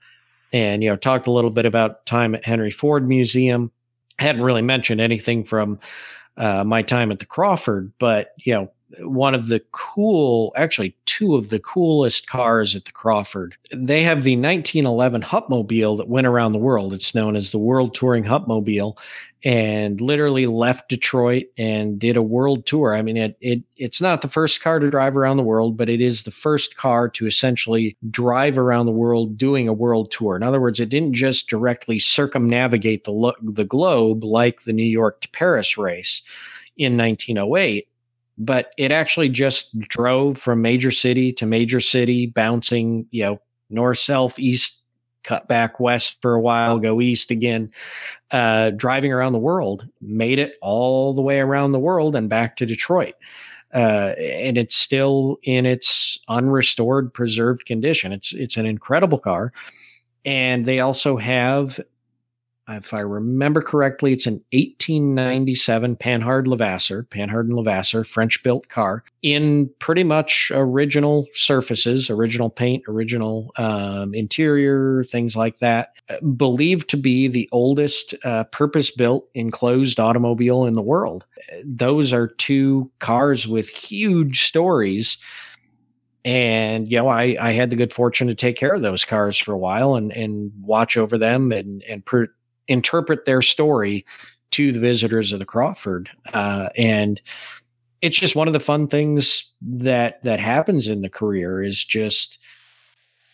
and 0.53 0.83
you 0.83 0.91
know, 0.91 0.97
talked 0.97 1.27
a 1.27 1.33
little 1.33 1.51
bit 1.51 1.67
about 1.67 2.07
time 2.07 2.35
at 2.35 2.45
Henry 2.45 2.71
Ford 2.71 3.07
Museum. 3.07 3.71
I 4.19 4.25
hadn't 4.25 4.43
really 4.43 4.63
mentioned 4.63 5.01
anything 5.01 5.45
from 5.45 5.79
uh, 6.37 6.65
my 6.65 6.83
time 6.83 7.13
at 7.13 7.19
the 7.19 7.27
Crawford, 7.27 7.93
but 7.99 8.33
you 8.39 8.55
know, 8.55 8.71
one 8.99 9.35
of 9.35 9.49
the 9.49 9.61
cool, 9.73 10.53
actually 10.57 10.97
two 11.07 11.37
of 11.37 11.51
the 11.51 11.61
coolest 11.61 12.27
cars 12.27 12.75
at 12.75 12.85
the 12.85 12.93
Crawford. 12.93 13.55
They 13.73 14.03
have 14.03 14.25
the 14.25 14.37
1911 14.37 15.23
Hupmobile 15.23 15.97
that 15.99 16.09
went 16.09 16.27
around 16.27 16.53
the 16.53 16.59
world. 16.59 16.93
It's 16.93 17.15
known 17.15 17.37
as 17.37 17.51
the 17.51 17.59
World 17.59 17.95
Touring 17.95 18.25
Hupmobile, 18.25 18.97
and 19.45 20.01
literally 20.01 20.47
left 20.47 20.89
Detroit 20.89 21.47
and 21.57 21.99
did 21.99 22.17
a 22.17 22.23
world 22.23 22.67
tour. 22.67 22.95
I 22.95 23.03
mean, 23.03 23.17
it, 23.17 23.37
it 23.41 23.63
it's 23.77 24.01
not 24.01 24.23
the 24.23 24.29
first 24.29 24.61
car 24.61 24.79
to 24.79 24.91
drive 24.91 25.17
around 25.17 25.39
the 25.39 25.43
world, 25.43 25.77
but 25.77 25.89
it 25.89 26.01
is 26.01 26.23
the 26.23 26.31
first 26.31 26.77
car 26.77 27.09
to 27.11 27.27
essentially 27.27 27.97
drive 28.11 28.59
around 28.59 28.87
the 28.87 28.93
world 28.93 29.39
doing 29.39 29.67
a 29.69 29.73
world 29.73 30.11
tour. 30.11 30.37
In 30.37 30.43
other 30.43 30.61
words, 30.61 30.81
it 30.81 30.91
didn't 30.91 31.15
just 31.15 31.49
directly 31.49 31.99
circumnavigate 31.99 33.05
the 33.05 33.13
lo- 33.13 33.37
the 33.43 33.65
globe 33.65 34.25
like 34.25 34.65
the 34.65 34.73
New 34.73 34.83
York 34.83 35.23
to 35.23 35.29
Paris 35.31 35.79
race 35.79 36.23
in 36.77 36.97
1908 36.97 37.87
but 38.41 38.73
it 38.79 38.91
actually 38.91 39.29
just 39.29 39.79
drove 39.81 40.39
from 40.39 40.63
major 40.63 40.91
city 40.91 41.31
to 41.31 41.45
major 41.45 41.79
city, 41.79 42.25
bouncing, 42.25 43.07
you 43.11 43.23
know, 43.23 43.41
north, 43.69 43.99
south, 43.99 44.39
east, 44.39 44.80
cut 45.25 45.49
back 45.49 45.81
west 45.81 46.17
for 46.23 46.35
a 46.35 46.41
while, 46.41 46.79
go 46.79 47.01
east 47.01 47.31
again, 47.31 47.71
uh, 48.31 48.71
driving 48.71 49.13
around 49.13 49.33
the 49.33 49.39
world, 49.39 49.87
made 50.01 50.39
it 50.39 50.55
all 50.63 51.15
the 51.15 51.21
way 51.21 51.39
around 51.39 51.73
the 51.73 51.79
world 51.79 52.17
and 52.17 52.29
back 52.29 52.57
to 52.57 52.67
Detroit. 52.67 53.15
Uh, 53.73 54.15
and 54.19 54.59
it's 54.59 54.75
still 54.75 55.39
in 55.45 55.65
its 55.65 56.19
unrestored, 56.29 57.13
preserved 57.15 57.65
condition. 57.67 58.13
It's 58.13 58.33
it's 58.33 58.57
an 58.57 58.67
incredible 58.67 59.19
car, 59.19 59.53
and 60.25 60.67
they 60.67 60.81
also 60.81 61.17
have 61.17 61.79
if 62.77 62.95
I 62.95 63.01
remember 63.01 63.63
correctly, 63.63 64.13
it's 64.13 64.27
an 64.27 64.43
1897 64.53 65.97
Panhard 65.97 66.47
Levasseur, 66.47 67.05
Panhard 67.05 67.49
and 67.49 67.57
Levasseur, 67.57 68.05
French 68.05 68.43
built 68.43 68.69
car 68.69 69.03
in 69.23 69.71
pretty 69.79 70.05
much 70.05 70.51
original 70.55 71.27
surfaces, 71.35 72.09
original 72.11 72.51
paint, 72.51 72.85
original 72.89 73.53
um, 73.57 74.15
interior, 74.15 75.05
things 75.05 75.37
like 75.37 75.59
that. 75.59 75.91
Uh, 76.09 76.21
believed 76.37 76.89
to 76.91 76.97
be 76.97 77.29
the 77.29 77.49
oldest 77.53 78.15
uh, 78.25 78.45
purpose 78.45 78.91
built 78.91 79.29
enclosed 79.35 79.99
automobile 79.99 80.65
in 80.65 80.75
the 80.75 80.83
world. 80.83 81.25
Those 81.65 82.13
are 82.13 82.29
two 82.29 82.91
cars 82.99 83.47
with 83.47 83.69
huge 83.69 84.45
stories 84.45 85.19
and 86.23 86.91
you 86.91 86.99
know 86.99 87.09
I, 87.09 87.37
I 87.41 87.53
had 87.53 87.71
the 87.71 87.77
good 87.77 87.95
fortune 87.95 88.29
to 88.29 88.35
take 88.35 88.57
care 88.57 88.75
of 88.75 88.83
those 88.83 89.07
cars 89.07 89.39
for 89.39 89.53
a 89.53 89.59
while 89.59 89.95
and 89.95 90.13
and 90.13 90.53
watch 90.61 90.99
over 90.99 91.17
them 91.17 91.51
and 91.51 91.83
and 91.85 92.05
per, 92.05 92.29
interpret 92.69 93.25
their 93.25 93.43
story 93.43 94.05
to 94.53 94.73
the 94.73 94.81
visitors 94.81 95.33
of 95.33 95.39
the 95.39 95.45
Crawford. 95.45 96.11
Uh, 96.33 96.69
and 96.77 97.21
it's 98.03 98.19
just 98.19 98.35
one 98.35 98.49
of 98.49 98.55
the 98.55 98.61
fun 98.61 98.89
things 98.89 99.45
that 99.61 100.23
that 100.25 100.41
happens 100.41 100.89
in 100.89 101.03
the 101.03 101.09
career 101.09 101.63
is 101.63 101.85
just 101.85 102.39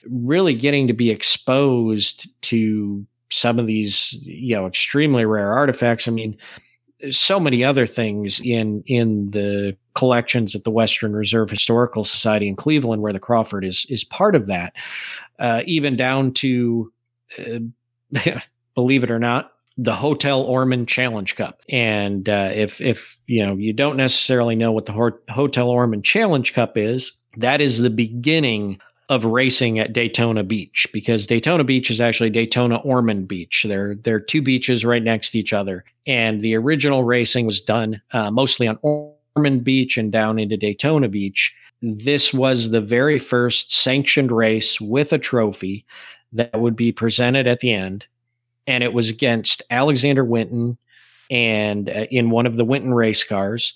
really 0.08 0.54
getting 0.54 0.86
to 0.86 0.92
be 0.92 1.10
exposed 1.10 2.28
to 2.42 3.06
some 3.30 3.58
of 3.58 3.66
these 3.66 4.16
you 4.22 4.54
know 4.54 4.66
extremely 4.66 5.24
rare 5.24 5.52
artifacts. 5.52 6.08
I 6.08 6.10
mean, 6.10 6.36
so 7.10 7.38
many 7.38 7.64
other 7.64 7.86
things 7.86 8.40
in 8.40 8.82
in 8.86 9.30
the 9.30 9.76
collections 9.94 10.54
at 10.54 10.64
the 10.64 10.70
Western 10.70 11.14
Reserve 11.14 11.50
Historical 11.50 12.04
Society 12.04 12.48
in 12.48 12.56
Cleveland, 12.56 13.02
where 13.02 13.12
the 13.12 13.20
Crawford 13.20 13.64
is 13.64 13.86
is 13.88 14.04
part 14.04 14.34
of 14.34 14.46
that, 14.46 14.72
uh, 15.38 15.62
even 15.66 15.96
down 15.96 16.32
to 16.34 16.92
uh, 17.38 17.58
believe 18.76 19.02
it 19.02 19.10
or 19.10 19.18
not, 19.18 19.52
the 19.76 19.94
Hotel 19.94 20.40
Ormond 20.40 20.88
Challenge 20.88 21.34
Cup. 21.34 21.60
And 21.68 22.28
uh, 22.28 22.50
if 22.54 22.80
if 22.80 23.16
you 23.26 23.44
know 23.44 23.56
you 23.56 23.72
don't 23.72 23.96
necessarily 23.96 24.54
know 24.54 24.70
what 24.70 24.86
the 24.86 24.92
Ho- 24.92 25.18
Hotel 25.28 25.68
Ormond 25.68 26.04
Challenge 26.04 26.54
Cup 26.54 26.76
is, 26.76 27.10
that 27.36 27.60
is 27.60 27.78
the 27.78 27.90
beginning 27.90 28.78
of 29.08 29.24
racing 29.24 29.78
at 29.78 29.92
Daytona 29.92 30.42
Beach 30.42 30.86
because 30.92 31.26
Daytona 31.26 31.62
Beach 31.62 31.90
is 31.90 32.00
actually 32.00 32.30
Daytona 32.30 32.76
Ormond 32.76 33.28
Beach. 33.28 33.66
They're 33.68 33.96
they're 33.96 34.20
two 34.20 34.42
beaches 34.42 34.84
right 34.84 35.02
next 35.02 35.30
to 35.30 35.38
each 35.38 35.52
other, 35.52 35.84
and 36.06 36.40
the 36.40 36.54
original 36.54 37.04
racing 37.04 37.46
was 37.46 37.60
done 37.60 38.00
uh, 38.12 38.30
mostly 38.30 38.68
on 38.68 38.78
Ormond 38.82 39.64
Beach 39.64 39.96
and 39.96 40.10
down 40.10 40.38
into 40.38 40.56
Daytona 40.56 41.08
Beach. 41.08 41.54
This 41.82 42.32
was 42.32 42.70
the 42.70 42.80
very 42.80 43.18
first 43.18 43.70
sanctioned 43.70 44.32
race 44.32 44.80
with 44.80 45.12
a 45.12 45.18
trophy 45.18 45.84
that 46.32 46.58
would 46.58 46.74
be 46.74 46.90
presented 46.90 47.46
at 47.46 47.60
the 47.60 47.72
end 47.72 48.06
and 48.66 48.82
it 48.82 48.92
was 48.92 49.08
against 49.08 49.62
Alexander 49.70 50.24
Winton 50.24 50.78
and 51.30 51.88
uh, 51.88 52.06
in 52.10 52.30
one 52.30 52.46
of 52.46 52.56
the 52.56 52.64
Winton 52.64 52.94
race 52.94 53.24
cars 53.24 53.74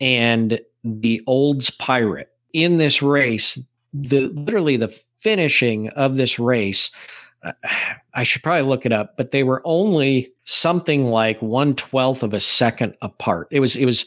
and 0.00 0.60
the 0.84 1.22
Olds 1.26 1.70
Pirate. 1.70 2.28
In 2.52 2.78
this 2.78 3.02
race, 3.02 3.58
the 3.92 4.28
literally 4.28 4.76
the 4.76 4.94
finishing 5.20 5.88
of 5.90 6.16
this 6.16 6.38
race, 6.38 6.90
uh, 7.44 7.52
I 8.14 8.24
should 8.24 8.42
probably 8.42 8.68
look 8.68 8.84
it 8.84 8.92
up, 8.92 9.16
but 9.16 9.30
they 9.30 9.44
were 9.44 9.62
only 9.64 10.32
something 10.44 11.06
like 11.06 11.40
one 11.40 11.74
twelfth 11.76 12.22
of 12.22 12.34
a 12.34 12.40
second 12.40 12.94
apart. 13.02 13.48
It 13.50 13.60
was 13.60 13.76
it 13.76 13.84
was 13.84 14.04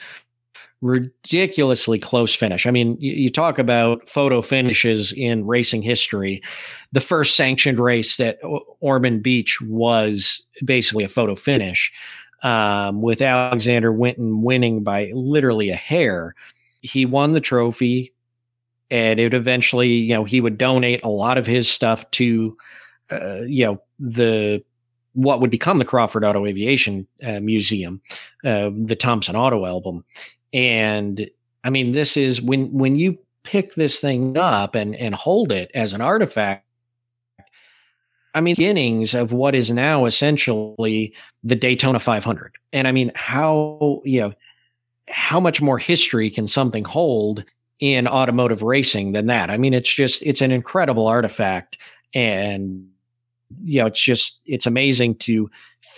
ridiculously 0.84 1.98
close 1.98 2.36
finish. 2.36 2.66
I 2.68 2.72
mean, 2.72 2.98
you, 3.00 3.14
you, 3.14 3.32
talk 3.32 3.58
about 3.58 4.08
photo 4.10 4.42
finishes 4.42 5.14
in 5.14 5.48
racing 5.48 5.82
history. 5.82 6.44
The 6.92 7.00
first 7.00 7.38
sanctioned 7.38 7.80
race 7.80 8.20
at 8.20 8.38
Ormond 8.82 9.24
Beach 9.24 9.62
was 9.62 10.42
basically 10.66 11.06
a 11.06 11.10
photo 11.10 11.36
finish, 11.36 11.90
um, 12.44 13.02
with 13.02 13.22
Alexander 13.22 13.94
Winton 13.94 14.44
winning 14.44 14.84
by 14.84 15.10
literally 15.14 15.70
a 15.70 15.76
hair. 15.76 16.36
He 16.82 17.06
won 17.06 17.32
the 17.32 17.40
trophy, 17.40 18.14
and 18.92 19.22
it 19.22 19.34
eventually, 19.34 19.88
you 19.88 20.14
know, 20.14 20.26
he 20.26 20.42
would 20.42 20.58
donate 20.58 21.02
a 21.02 21.10
lot 21.10 21.38
of 21.38 21.48
his 21.48 21.70
stuff 21.70 22.10
to, 22.12 22.58
uh, 23.10 23.42
you 23.42 23.66
know, 23.66 23.82
the 24.00 24.62
what 25.14 25.40
would 25.40 25.52
become 25.52 25.78
the 25.78 25.86
Crawford 25.86 26.26
Auto 26.26 26.46
Aviation 26.46 27.08
uh, 27.26 27.40
Museum, 27.40 28.02
uh, 28.44 28.72
the 28.76 28.98
Thompson 29.00 29.36
Auto 29.36 29.64
Album, 29.64 30.04
and 30.54 31.30
I 31.64 31.70
mean, 31.70 31.92
this 31.94 32.16
is 32.16 32.42
when 32.42 32.72
when 32.72 32.96
you 32.96 33.18
pick 33.44 33.76
this 33.76 34.00
thing 34.00 34.38
up 34.38 34.76
and 34.76 34.96
and 34.96 35.16
hold 35.16 35.52
it 35.52 35.72
as 35.74 35.94
an 35.94 36.02
artifact. 36.02 36.66
I 38.36 38.42
mean, 38.42 38.56
beginnings 38.56 39.14
of 39.14 39.32
what 39.32 39.54
is 39.54 39.70
now 39.70 40.06
essentially 40.06 41.14
the 41.44 41.56
Daytona 41.56 42.00
500. 42.00 42.54
And 42.72 42.88
I 42.88 42.92
mean, 42.92 43.12
how 43.16 44.02
you 44.06 44.22
know 44.22 44.34
how 45.10 45.40
much 45.40 45.62
more 45.62 45.78
history 45.78 46.30
can 46.30 46.48
something 46.48 46.84
hold 46.84 47.44
in 47.80 48.08
automotive 48.08 48.62
racing 48.62 49.12
than 49.12 49.28
that? 49.28 49.50
I 49.50 49.58
mean, 49.58 49.74
it's 49.74 49.94
just 49.94 50.22
it's 50.24 50.42
an 50.42 50.52
incredible 50.52 51.08
artifact, 51.08 51.78
and 52.14 52.88
you 53.64 53.82
know, 53.82 53.88
it's 53.88 54.02
just 54.02 54.40
it's 54.46 54.66
amazing 54.66 55.16
to 55.16 55.50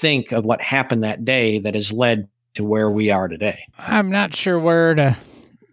think 0.01 0.31
of 0.31 0.43
what 0.45 0.61
happened 0.61 1.03
that 1.03 1.23
day 1.23 1.59
that 1.59 1.75
has 1.75 1.91
led 1.91 2.27
to 2.55 2.63
where 2.63 2.89
we 2.89 3.11
are 3.11 3.27
today. 3.27 3.59
I'm 3.77 4.09
not 4.09 4.35
sure 4.35 4.59
where 4.59 4.95
to 4.95 5.17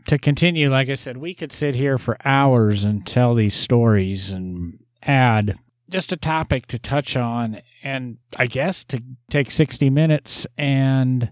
to 0.07 0.19
continue. 0.19 0.71
Like 0.71 0.89
I 0.89 0.95
said, 0.97 1.17
we 1.17 1.35
could 1.35 1.53
sit 1.53 1.75
here 1.75 1.99
for 1.99 2.17
hours 2.25 2.85
and 2.85 3.07
tell 3.07 3.35
these 3.35 3.55
stories 3.55 4.31
and 4.31 4.79
add 5.03 5.59
just 5.89 6.13
a 6.13 6.17
topic 6.17 6.67
to 6.69 6.79
touch 6.79 7.17
on, 7.17 7.61
and 7.83 8.19
I 8.37 8.47
guess 8.47 8.83
to 8.85 9.03
take 9.31 9.51
60 9.51 9.91
minutes 9.91 10.47
and 10.57 11.31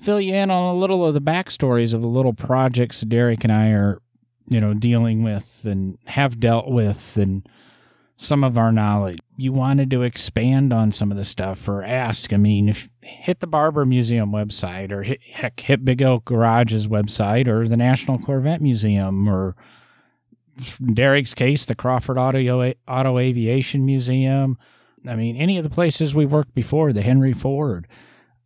fill 0.00 0.20
you 0.20 0.34
in 0.34 0.50
on 0.50 0.74
a 0.74 0.78
little 0.78 1.06
of 1.06 1.14
the 1.14 1.20
backstories 1.20 1.92
of 1.92 2.00
the 2.00 2.08
little 2.08 2.32
projects 2.32 3.02
Derek 3.02 3.44
and 3.44 3.52
I 3.52 3.68
are, 3.68 4.00
you 4.48 4.60
know, 4.60 4.74
dealing 4.74 5.22
with 5.22 5.46
and 5.62 5.98
have 6.06 6.40
dealt 6.40 6.68
with 6.68 7.16
and 7.16 7.46
some 8.22 8.44
of 8.44 8.56
our 8.56 8.70
knowledge. 8.70 9.18
You 9.36 9.52
wanted 9.52 9.90
to 9.90 10.02
expand 10.02 10.72
on 10.72 10.92
some 10.92 11.10
of 11.10 11.16
the 11.16 11.24
stuff 11.24 11.66
or 11.66 11.82
ask. 11.82 12.32
I 12.32 12.36
mean, 12.36 12.68
if 12.68 12.88
hit 13.00 13.40
the 13.40 13.46
Barber 13.46 13.84
Museum 13.84 14.30
website 14.30 14.92
or 14.92 15.02
hit, 15.02 15.20
heck, 15.32 15.58
hit 15.58 15.84
Big 15.84 16.00
Elk 16.00 16.24
Garage's 16.24 16.86
website 16.86 17.48
or 17.48 17.66
the 17.66 17.76
National 17.76 18.18
Corvette 18.18 18.62
Museum 18.62 19.28
or 19.28 19.56
Derek's 20.92 21.34
case, 21.34 21.64
the 21.64 21.74
Crawford 21.74 22.16
Auto, 22.16 22.72
Auto 22.86 23.18
Aviation 23.18 23.84
Museum. 23.84 24.56
I 25.06 25.16
mean, 25.16 25.36
any 25.36 25.58
of 25.58 25.64
the 25.64 25.70
places 25.70 26.14
we 26.14 26.26
worked 26.26 26.54
before, 26.54 26.92
the 26.92 27.02
Henry 27.02 27.32
Ford, 27.32 27.88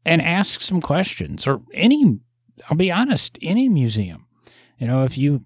and 0.07 0.23
ask 0.23 0.63
some 0.63 0.81
questions 0.81 1.47
or 1.47 1.61
any, 1.75 2.19
I'll 2.71 2.79
be 2.79 2.91
honest, 2.91 3.37
any 3.43 3.69
museum. 3.69 4.27
You 4.79 4.87
know, 4.87 5.05
if 5.05 5.19
you, 5.19 5.45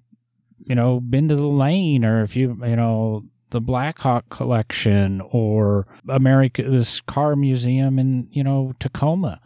you 0.66 0.76
know, 0.76 1.00
been 1.00 1.28
to 1.28 1.36
the 1.36 1.42
lane 1.42 2.04
or 2.04 2.22
if 2.22 2.36
you, 2.36 2.56
you 2.62 2.76
know, 2.76 3.24
the 3.50 3.60
Blackhawk 3.60 4.28
collection 4.30 5.20
or 5.30 5.86
America's 6.08 7.00
Car 7.06 7.36
Museum 7.36 7.98
in, 7.98 8.28
you 8.30 8.44
know, 8.44 8.74
Tacoma. 8.80 9.40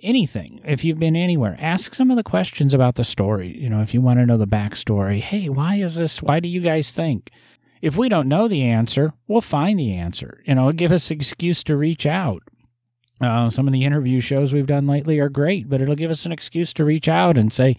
Anything. 0.00 0.60
If 0.64 0.84
you've 0.84 1.00
been 1.00 1.16
anywhere, 1.16 1.56
ask 1.58 1.92
some 1.92 2.10
of 2.10 2.16
the 2.16 2.22
questions 2.22 2.72
about 2.72 2.94
the 2.94 3.02
story. 3.02 3.56
You 3.58 3.68
know, 3.68 3.80
if 3.80 3.92
you 3.92 4.00
want 4.00 4.20
to 4.20 4.26
know 4.26 4.38
the 4.38 4.46
backstory. 4.46 5.20
Hey, 5.20 5.48
why 5.48 5.76
is 5.76 5.96
this? 5.96 6.22
Why 6.22 6.38
do 6.38 6.48
you 6.48 6.60
guys 6.60 6.92
think? 6.92 7.30
If 7.82 7.96
we 7.96 8.08
don't 8.08 8.28
know 8.28 8.46
the 8.46 8.62
answer, 8.62 9.12
we'll 9.26 9.40
find 9.40 9.78
the 9.78 9.94
answer. 9.94 10.40
You 10.46 10.54
know, 10.54 10.70
give 10.70 10.92
us 10.92 11.10
excuse 11.10 11.64
to 11.64 11.76
reach 11.76 12.06
out. 12.06 12.42
Uh, 13.20 13.50
some 13.50 13.66
of 13.66 13.72
the 13.72 13.84
interview 13.84 14.20
shows 14.20 14.52
we've 14.52 14.66
done 14.66 14.86
lately 14.86 15.18
are 15.18 15.28
great, 15.28 15.68
but 15.68 15.80
it'll 15.80 15.96
give 15.96 16.10
us 16.10 16.24
an 16.24 16.32
excuse 16.32 16.72
to 16.74 16.84
reach 16.84 17.08
out 17.08 17.36
and 17.36 17.52
say, 17.52 17.76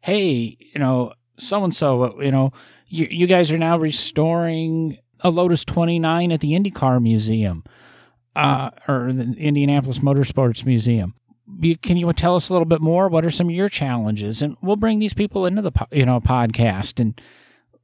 hey, 0.00 0.56
you 0.58 0.80
know, 0.80 1.12
so 1.38 1.62
and 1.62 1.74
so, 1.74 2.20
you 2.20 2.32
know, 2.32 2.52
you, 2.88 3.06
you 3.10 3.26
guys 3.26 3.50
are 3.50 3.58
now 3.58 3.78
restoring 3.78 4.98
a 5.24 5.30
Lotus 5.30 5.64
29 5.64 6.30
at 6.30 6.40
the 6.40 6.52
IndyCar 6.52 7.02
Museum 7.02 7.64
uh, 8.36 8.70
or 8.86 9.12
the 9.12 9.34
Indianapolis 9.38 9.98
Motorsports 9.98 10.64
Museum. 10.64 11.14
Can 11.82 11.96
you 11.96 12.12
tell 12.12 12.36
us 12.36 12.48
a 12.48 12.52
little 12.52 12.66
bit 12.66 12.80
more? 12.80 13.08
What 13.08 13.24
are 13.24 13.30
some 13.30 13.48
of 13.48 13.54
your 13.54 13.68
challenges? 13.68 14.42
And 14.42 14.56
we'll 14.62 14.76
bring 14.76 14.98
these 14.98 15.14
people 15.14 15.46
into 15.46 15.62
the 15.62 15.72
you 15.90 16.06
know 16.06 16.20
podcast. 16.20 17.00
And 17.00 17.20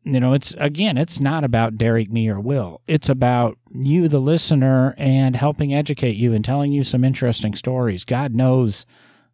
you 0.03 0.19
know, 0.19 0.33
it's 0.33 0.55
again, 0.59 0.97
it's 0.97 1.21
not 1.21 1.45
about 1.45 1.77
Derek, 1.77 2.11
me, 2.11 2.29
or 2.29 2.41
Will. 2.41 2.81
It's 2.87 3.09
about 3.09 3.59
you, 3.75 4.09
the 4.09 4.19
listener, 4.19 4.95
and 4.97 5.37
helping 5.37 5.75
educate 5.75 6.17
you 6.17 6.33
and 6.33 6.45
telling 6.45 6.73
you 6.73 6.85
some 6.85 7.05
interesting 7.05 7.55
stories. 7.55 8.07
God 8.07 8.35
knows, 8.35 8.87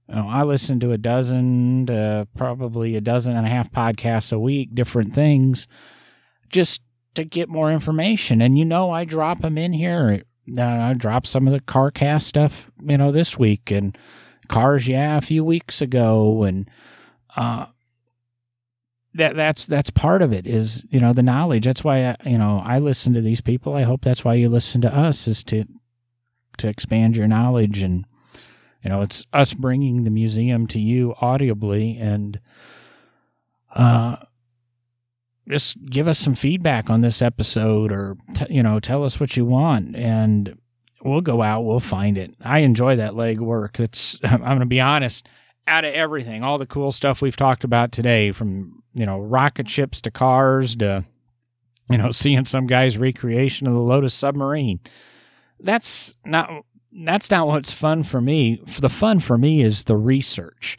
you 0.08 0.16
know, 0.16 0.28
I 0.28 0.42
listen 0.42 0.80
to 0.80 0.90
a 0.90 0.98
dozen, 0.98 1.86
to 1.86 2.26
probably 2.36 2.96
a 2.96 3.00
dozen 3.00 3.36
and 3.36 3.46
a 3.46 3.50
half 3.50 3.70
podcasts 3.70 4.32
a 4.32 4.40
week, 4.40 4.74
different 4.74 5.14
things, 5.14 5.68
just 6.50 6.80
to 7.16 7.24
get 7.24 7.48
more 7.48 7.72
information. 7.72 8.40
And 8.40 8.58
you 8.58 8.64
know, 8.64 8.90
I 8.90 9.04
drop 9.04 9.42
them 9.42 9.58
in 9.58 9.72
here. 9.72 10.22
Uh, 10.56 10.62
I 10.62 10.94
dropped 10.94 11.26
some 11.26 11.46
of 11.46 11.52
the 11.52 11.60
CarCast 11.60 12.22
stuff, 12.22 12.70
you 12.84 12.96
know, 12.96 13.10
this 13.10 13.36
week 13.38 13.70
and 13.70 13.96
Cars 14.48 14.86
Yeah 14.86 15.18
a 15.18 15.22
few 15.22 15.44
weeks 15.44 15.80
ago, 15.80 16.44
and 16.44 16.70
uh, 17.36 17.66
that 19.14 19.34
that's 19.34 19.64
that's 19.64 19.90
part 19.90 20.22
of 20.22 20.32
it 20.32 20.46
is 20.46 20.84
you 20.88 21.00
know 21.00 21.12
the 21.12 21.22
knowledge. 21.22 21.64
That's 21.64 21.82
why 21.82 22.10
I, 22.10 22.16
you 22.24 22.38
know 22.38 22.62
I 22.64 22.78
listen 22.78 23.12
to 23.14 23.20
these 23.20 23.40
people. 23.40 23.74
I 23.74 23.82
hope 23.82 24.02
that's 24.04 24.24
why 24.24 24.34
you 24.34 24.48
listen 24.48 24.80
to 24.82 24.94
us 24.96 25.26
is 25.26 25.42
to 25.44 25.64
to 26.58 26.68
expand 26.68 27.16
your 27.16 27.26
knowledge 27.26 27.82
and 27.82 28.04
you 28.82 28.90
know 28.90 29.02
it's 29.02 29.26
us 29.32 29.52
bringing 29.52 30.04
the 30.04 30.10
museum 30.10 30.66
to 30.68 30.78
you 30.78 31.14
audibly 31.20 31.98
and 31.98 32.40
uh 33.74 34.16
just 35.48 35.76
give 35.86 36.08
us 36.08 36.18
some 36.18 36.34
feedback 36.34 36.90
on 36.90 37.00
this 37.00 37.22
episode 37.22 37.92
or 37.92 38.16
t- 38.34 38.46
you 38.50 38.62
know 38.62 38.80
tell 38.80 39.04
us 39.04 39.20
what 39.20 39.36
you 39.36 39.44
want 39.44 39.94
and 39.96 40.56
we'll 41.04 41.20
go 41.20 41.42
out 41.42 41.64
we'll 41.64 41.80
find 41.80 42.18
it. 42.18 42.34
I 42.40 42.60
enjoy 42.60 42.96
that 42.96 43.14
leg 43.14 43.40
work 43.40 43.78
it's 43.80 44.18
i'm 44.24 44.40
going 44.40 44.60
to 44.60 44.66
be 44.66 44.80
honest 44.80 45.28
out 45.66 45.84
of 45.84 45.94
everything 45.94 46.42
all 46.42 46.58
the 46.58 46.66
cool 46.66 46.92
stuff 46.92 47.20
we've 47.20 47.36
talked 47.36 47.64
about 47.64 47.92
today 47.92 48.32
from 48.32 48.82
you 48.96 49.06
know 49.06 49.18
rocket 49.20 49.68
ships 49.68 50.00
to 50.00 50.10
cars 50.10 50.74
to 50.76 51.04
you 51.90 51.98
know 51.98 52.10
seeing 52.12 52.44
some 52.44 52.66
guy's 52.66 52.98
recreation 52.98 53.66
of 53.66 53.74
the 53.74 53.80
lotus 53.80 54.14
submarine. 54.14 54.80
That's 55.60 56.14
not 56.24 56.50
that's 57.04 57.30
not 57.30 57.46
what's 57.46 57.72
fun 57.72 58.02
for 58.04 58.20
me. 58.20 58.62
The 58.80 58.88
fun 58.88 59.20
for 59.20 59.36
me 59.36 59.62
is 59.62 59.84
the 59.84 59.96
research 59.96 60.78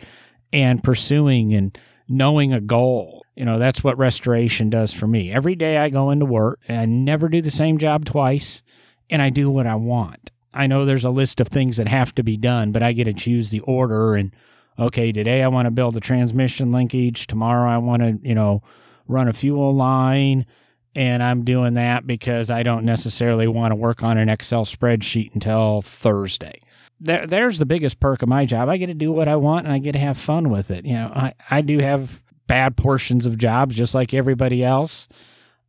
and 0.52 0.84
pursuing 0.84 1.54
and 1.54 1.78
knowing 2.10 2.54
a 2.54 2.62
goal 2.62 3.24
you 3.38 3.46
know, 3.46 3.60
that's 3.60 3.84
what 3.84 4.00
restoration 4.00 4.72
does 4.72 4.92
for 4.92 5.06
me. 5.06 5.32
Every 5.32 5.54
day 5.54 5.78
I 5.78 5.90
go 5.90 6.10
into 6.10 6.26
work 6.26 6.60
and 6.68 6.80
I 6.80 6.86
never 6.86 7.30
do 7.30 7.40
the 7.40 7.52
same 7.52 7.78
job 7.78 8.04
twice 8.04 8.64
and 9.12 9.22
I 9.22 9.30
do 9.30 9.52
what 9.52 9.68
I 9.68 9.76
want. 9.76 10.32
I 10.56 10.66
know 10.66 10.86
there's 10.86 11.06
a 11.06 11.12
list 11.12 11.40
of 11.40 11.48
things 11.48 11.78
that 11.78 11.88
have 11.88 12.16
to 12.16 12.24
be 12.24 12.36
done, 12.36 12.72
but 12.72 12.82
I 12.82 12.94
get 12.94 13.04
to 13.04 13.14
choose 13.14 13.52
the 13.52 13.60
order 13.60 14.16
and 14.16 14.32
okay, 14.80 15.12
today 15.12 15.44
I 15.44 15.50
want 15.50 15.68
to 15.68 15.72
build 15.72 15.96
a 15.96 16.00
transmission 16.00 16.72
linkage, 16.72 17.28
tomorrow 17.28 17.70
I 17.70 17.78
want 17.78 18.02
to, 18.02 18.18
you 18.28 18.34
know, 18.34 18.64
run 19.08 19.28
a 19.28 19.34
fuel 19.34 19.76
line 19.76 20.48
and 20.96 21.22
I'm 21.22 21.46
doing 21.46 21.76
that 21.76 22.08
because 22.08 22.50
I 22.50 22.64
don't 22.64 22.86
necessarily 22.86 23.48
want 23.48 23.72
to 23.72 23.76
work 23.76 24.02
on 24.02 24.18
an 24.18 24.30
Excel 24.30 24.66
spreadsheet 24.66 25.36
until 25.36 25.84
Thursday. 25.84 26.60
There, 27.00 27.28
there's 27.28 27.60
the 27.60 27.68
biggest 27.68 28.00
perk 28.00 28.24
of 28.24 28.30
my 28.30 28.48
job. 28.48 28.68
I 28.68 28.78
get 28.78 28.88
to 28.88 28.96
do 28.96 29.12
what 29.12 29.28
I 29.28 29.36
want 29.36 29.68
and 29.68 29.74
I 29.76 29.78
get 29.78 29.92
to 29.92 30.00
have 30.00 30.18
fun 30.18 30.50
with 30.50 30.72
it. 30.72 30.86
You 30.86 30.96
know, 30.96 31.12
I, 31.16 31.34
I 31.52 31.62
do 31.62 31.78
have 31.78 32.10
bad 32.48 32.78
portions 32.78 33.26
of 33.26 33.38
jobs 33.38 33.76
just 33.76 33.94
like 33.94 34.14
everybody 34.14 34.64
else. 34.64 35.08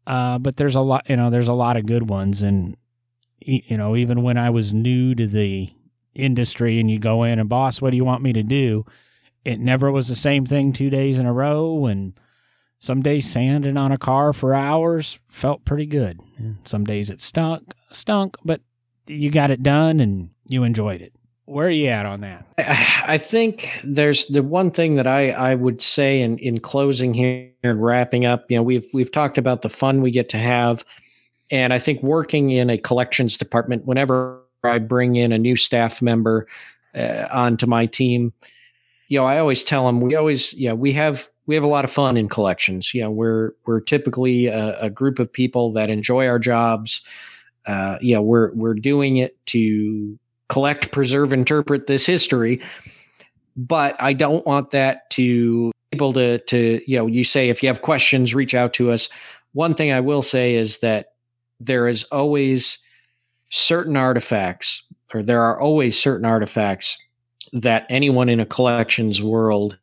Uh, 0.07 0.39
but 0.39 0.57
there's 0.57 0.75
a 0.75 0.81
lot, 0.81 1.09
you 1.09 1.17
know, 1.17 1.31
there's 1.31 1.49
a 1.49 1.53
lot 1.53 1.77
of 1.77 1.87
good 1.87 2.09
ones. 2.09 2.41
And, 2.41 2.77
you 3.41 3.77
know, 3.77 3.95
even 3.95 4.23
when 4.23 4.39
I 4.39 4.51
was 4.51 4.73
new 4.73 5.15
to 5.15 5.27
the 5.27 5.71
industry 6.15 6.81
and 6.81 6.91
you 6.91 6.99
go 6.99 7.25
in 7.25 7.39
and 7.39 7.49
boss, 7.49 7.81
what 7.81 7.91
do 7.91 7.97
you 7.97 8.05
want 8.05 8.23
me 8.23 8.33
to 8.33 8.43
do? 8.43 8.87
It 9.45 9.61
never 9.61 9.91
was 9.91 10.09
the 10.09 10.17
same 10.17 10.47
thing 10.47 10.73
two 10.73 10.91
days 10.91 11.19
in 11.19 11.27
a 11.27 11.33
row. 11.33 11.87
And 11.87 12.15
some 12.81 13.03
days 13.03 13.31
sanding 13.31 13.77
on 13.77 13.93
a 13.93 13.99
car 13.99 14.33
for 14.33 14.55
hours 14.55 15.19
felt 15.29 15.65
pretty 15.65 15.87
good. 15.87 16.21
Some 16.65 16.85
days 16.85 17.11
it 17.11 17.21
stunk, 17.21 17.73
stunk, 17.93 18.37
but 18.45 18.61
you 19.07 19.31
got 19.31 19.51
it 19.51 19.63
done 19.63 20.01
and 20.01 20.31
you 20.47 20.65
enjoyed 20.65 21.01
it 21.03 21.13
where 21.49 21.67
are 21.67 21.71
you 21.71 21.89
at 21.89 22.07
on 22.07 22.21
that? 22.21 22.47
I 23.09 23.19
think 23.19 23.71
there's 23.83 24.27
the 24.27 24.43
one 24.43 24.71
thing 24.71 24.97
that 24.97 25.07
I, 25.07 25.31
I 25.31 25.55
would 25.55 25.81
say 25.81 26.21
in, 26.21 26.39
in 26.39 26.61
closing 26.61 27.15
here 27.15 27.51
and 27.63 27.83
wrapping 27.83 28.27
up. 28.27 28.45
You 28.51 28.59
know, 28.59 28.63
we've 28.63 28.87
we've 28.93 29.11
talked 29.11 29.39
about 29.39 29.63
the 29.63 29.71
fun 29.71 30.03
we 30.03 30.11
get 30.11 30.29
to 30.31 30.39
have, 30.39 30.85
and 31.51 31.73
I 31.73 31.79
think 31.79 32.03
working 32.03 32.51
in 32.51 32.71
a 32.71 32.79
collections 32.79 33.37
department, 33.37 33.87
whenever 33.87 34.41
I 34.63 34.79
bring 34.79 35.17
in 35.17 35.33
a 35.33 35.39
new 35.39 35.57
staff 35.57 36.03
member 36.03 36.47
uh, 36.95 37.27
onto 37.31 37.67
my 37.67 37.87
team, 37.87 38.33
you 39.09 39.19
know, 39.19 39.25
I 39.25 39.39
always 39.39 39.65
tell 39.65 39.87
them 39.87 40.01
we 40.01 40.15
always, 40.15 40.53
yeah, 40.53 40.75
we 40.75 40.93
have 40.93 41.27
we 41.47 41.55
have 41.55 41.65
a 41.65 41.69
lot 41.69 41.85
of 41.85 41.91
fun 41.91 42.17
in 42.19 42.29
collections. 42.29 42.93
You 42.93 43.03
know, 43.03 43.11
we're 43.11 43.53
we're 43.67 43.81
typically 43.81 44.47
a, 44.47 44.79
a 44.83 44.91
group 44.91 45.19
of 45.19 45.33
people 45.33 45.73
that 45.73 45.89
enjoy 45.89 46.27
our 46.27 46.39
jobs. 46.39 47.01
Uh, 47.67 47.97
we're 48.03 48.53
we're 48.55 48.75
doing 48.75 49.17
it 49.17 49.37
to 49.47 50.19
collect, 50.49 50.93
preserve, 50.93 51.33
interpret 51.33 51.87
this 51.87 52.07
history. 52.07 52.61
But 53.57 53.97
I 54.01 54.13
don't 54.13 54.47
want 54.47 54.71
that 54.71 55.11
to 55.11 55.73
able 55.93 56.13
to 56.13 56.39
to 56.39 56.81
you 56.87 56.99
know 56.99 57.07
you 57.07 57.25
say 57.25 57.49
if 57.49 57.63
you 57.63 57.69
have 57.69 57.83
questions 57.83 58.35
reach 58.35 58.55
out 58.55 58.73
to 58.75 58.91
us 58.91 59.09
one 59.53 59.75
thing 59.75 59.91
i 59.91 60.01
will 60.01 60.23
say 60.23 60.55
is 60.55 60.79
that 60.79 61.13
there 61.61 61.89
is 61.89 62.05
always 62.05 62.79
certain 63.51 63.97
artifacts 63.97 64.83
or 65.15 65.23
there 65.23 65.43
are 65.43 65.59
always 65.59 65.99
certain 65.99 66.27
artifacts 66.27 66.97
that 67.53 67.87
anyone 67.89 68.29
in 68.29 68.41
a 68.41 68.47
collections 68.47 69.23
world 69.23 69.77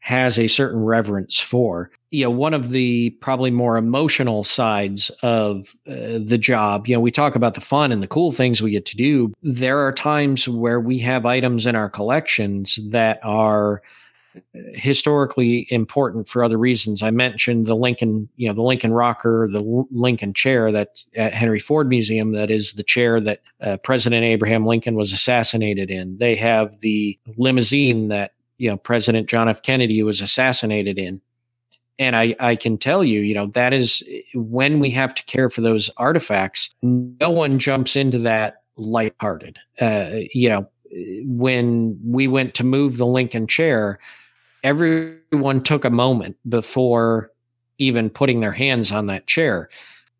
has 0.00 0.38
a 0.38 0.48
certain 0.48 0.82
reverence 0.82 1.38
for. 1.38 1.90
You 2.10 2.24
know, 2.24 2.30
one 2.30 2.54
of 2.54 2.70
the 2.70 3.10
probably 3.20 3.50
more 3.50 3.76
emotional 3.76 4.42
sides 4.42 5.10
of 5.22 5.66
uh, 5.86 6.18
the 6.24 6.38
job, 6.40 6.88
you 6.88 6.94
know, 6.94 7.00
we 7.00 7.12
talk 7.12 7.36
about 7.36 7.54
the 7.54 7.60
fun 7.60 7.92
and 7.92 8.02
the 8.02 8.08
cool 8.08 8.32
things 8.32 8.60
we 8.60 8.72
get 8.72 8.86
to 8.86 8.96
do. 8.96 9.32
There 9.42 9.78
are 9.78 9.92
times 9.92 10.48
where 10.48 10.80
we 10.80 10.98
have 11.00 11.26
items 11.26 11.66
in 11.66 11.76
our 11.76 11.88
collections 11.88 12.78
that 12.90 13.20
are 13.22 13.82
uh, 14.34 14.58
historically 14.74 15.66
important 15.70 16.28
for 16.28 16.42
other 16.42 16.58
reasons. 16.58 17.02
I 17.02 17.10
mentioned 17.10 17.66
the 17.66 17.76
Lincoln, 17.76 18.28
you 18.36 18.48
know, 18.48 18.54
the 18.54 18.62
Lincoln 18.62 18.92
rocker, 18.92 19.48
the 19.52 19.84
Lincoln 19.90 20.32
chair 20.32 20.72
that's 20.72 21.06
at 21.14 21.34
Henry 21.34 21.60
Ford 21.60 21.88
Museum. 21.88 22.32
That 22.32 22.50
is 22.50 22.72
the 22.72 22.82
chair 22.82 23.20
that 23.20 23.40
uh, 23.60 23.76
President 23.84 24.24
Abraham 24.24 24.66
Lincoln 24.66 24.94
was 24.94 25.12
assassinated 25.12 25.90
in. 25.90 26.16
They 26.18 26.36
have 26.36 26.80
the 26.80 27.18
limousine 27.36 28.08
that 28.08 28.32
you 28.60 28.70
know 28.70 28.76
President 28.76 29.28
John 29.28 29.48
F. 29.48 29.62
Kennedy 29.62 30.02
was 30.02 30.20
assassinated 30.20 30.98
in. 30.98 31.20
And 31.98 32.16
I, 32.16 32.34
I 32.40 32.56
can 32.56 32.78
tell 32.78 33.04
you, 33.04 33.20
you 33.20 33.34
know, 33.34 33.48
that 33.48 33.74
is 33.74 34.02
when 34.32 34.80
we 34.80 34.90
have 34.92 35.14
to 35.14 35.22
care 35.24 35.50
for 35.50 35.60
those 35.60 35.90
artifacts, 35.98 36.70
no 36.82 37.28
one 37.28 37.58
jumps 37.58 37.94
into 37.94 38.18
that 38.20 38.62
lighthearted. 38.76 39.58
Uh, 39.78 40.20
you 40.32 40.48
know, 40.48 40.66
when 41.26 42.00
we 42.02 42.26
went 42.26 42.54
to 42.54 42.64
move 42.64 42.96
the 42.96 43.04
Lincoln 43.04 43.46
chair, 43.46 43.98
everyone 44.64 45.62
took 45.62 45.84
a 45.84 45.90
moment 45.90 46.38
before 46.48 47.30
even 47.76 48.08
putting 48.08 48.40
their 48.40 48.52
hands 48.52 48.90
on 48.90 49.06
that 49.06 49.26
chair. 49.26 49.68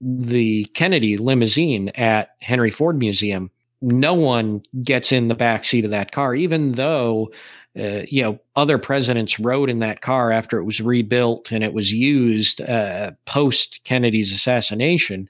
The 0.03 0.67
Kennedy 0.75 1.17
limousine 1.17 1.89
at 1.91 2.37
Henry 2.41 2.71
Ford 2.71 2.99
Museum, 2.99 3.51
no 3.81 4.13
one 4.13 4.63
gets 4.83 5.13
in 5.13 5.29
the 5.29 5.35
back 5.35 5.65
seat 5.65 5.87
of 5.87 5.91
that 5.93 6.13
car, 6.13 6.35
even 6.35 6.73
though 6.73 7.31
uh, 7.79 8.03
you 8.09 8.23
know, 8.23 8.39
other 8.57 8.79
presidents 8.79 9.39
rode 9.39 9.71
in 9.71 9.79
that 9.79 10.03
car 10.03 10.33
after 10.33 10.59
it 10.59 10.65
was 10.65 10.81
rebuilt 10.81 11.53
and 11.53 11.63
it 11.63 11.73
was 11.73 11.93
used 11.93 12.61
uh, 12.61 13.13
post 13.27 13.81
Kennedy's 13.85 14.33
assassination. 14.33 15.29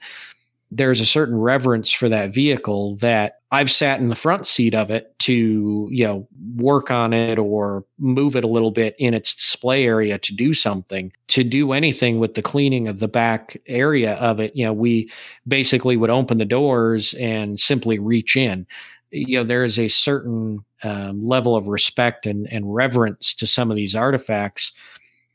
There's 0.71 0.99
a 0.99 1.05
certain 1.05 1.37
reverence 1.37 1.91
for 1.91 2.09
that 2.09 2.33
vehicle 2.33 2.95
that 2.97 3.41
I've 3.51 3.71
sat 3.71 3.99
in 3.99 4.07
the 4.07 4.15
front 4.15 4.47
seat 4.47 4.73
of 4.73 4.89
it 4.89 5.13
to, 5.19 5.89
you 5.91 6.07
know, 6.07 6.27
work 6.55 6.89
on 6.89 7.13
it 7.13 7.37
or 7.37 7.83
move 7.99 8.35
it 8.35 8.45
a 8.45 8.47
little 8.47 8.71
bit 8.71 8.95
in 8.97 9.13
its 9.13 9.35
display 9.35 9.83
area 9.83 10.17
to 10.17 10.33
do 10.33 10.53
something, 10.53 11.11
to 11.27 11.43
do 11.43 11.73
anything 11.73 12.19
with 12.19 12.35
the 12.35 12.41
cleaning 12.41 12.87
of 12.87 12.99
the 12.99 13.09
back 13.09 13.61
area 13.67 14.13
of 14.13 14.39
it. 14.39 14.55
You 14.55 14.65
know, 14.65 14.73
we 14.73 15.11
basically 15.47 15.97
would 15.97 16.09
open 16.09 16.37
the 16.37 16.45
doors 16.45 17.13
and 17.15 17.59
simply 17.59 17.99
reach 17.99 18.35
in 18.37 18.65
you 19.11 19.37
know 19.37 19.43
there 19.43 19.63
is 19.63 19.77
a 19.77 19.87
certain 19.87 20.63
um, 20.83 21.25
level 21.25 21.55
of 21.55 21.67
respect 21.67 22.25
and, 22.25 22.47
and 22.51 22.73
reverence 22.73 23.33
to 23.33 23.45
some 23.45 23.69
of 23.69 23.77
these 23.77 23.95
artifacts 23.95 24.71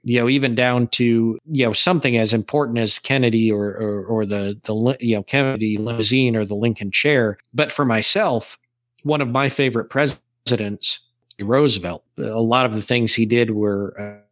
you 0.02 0.18
know 0.20 0.28
even 0.28 0.54
down 0.54 0.88
to 0.88 1.38
you 1.50 1.66
know 1.66 1.72
something 1.72 2.16
as 2.16 2.32
important 2.32 2.78
as 2.78 2.98
kennedy 2.98 3.50
or 3.50 3.68
or, 3.68 4.04
or 4.06 4.26
the 4.26 4.58
the 4.64 4.96
you 5.00 5.16
know 5.16 5.22
kennedy 5.22 5.76
limousine 5.76 6.36
or 6.36 6.44
the 6.44 6.54
lincoln 6.54 6.90
chair 6.90 7.38
but 7.52 7.70
for 7.70 7.84
myself 7.84 8.58
one 9.02 9.20
of 9.20 9.28
my 9.28 9.48
favorite 9.48 9.90
presidents 9.90 11.00
roosevelt 11.40 12.02
a 12.18 12.22
lot 12.22 12.66
of 12.66 12.74
the 12.74 12.82
things 12.82 13.12
he 13.12 13.26
did 13.26 13.50
were 13.50 13.94
uh, 14.00 14.22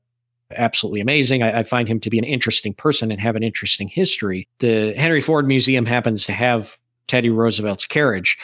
absolutely 0.56 1.00
amazing. 1.00 1.42
I, 1.42 1.60
I, 1.60 1.62
find 1.62 1.88
him 1.88 2.00
to 2.00 2.10
be 2.10 2.18
an 2.18 2.24
interesting 2.24 2.74
person 2.74 3.10
and 3.10 3.20
have 3.20 3.34
an 3.34 3.42
interesting 3.42 3.88
history. 3.88 4.46
The 4.60 4.94
Henry 4.96 5.20
Ford 5.20 5.46
Museum 5.46 5.86
happens 5.86 6.24
to 6.26 6.32
have 6.32 6.76
Teddy 7.08 7.30
Roosevelt's 7.30 7.84
carriage. 7.84 8.38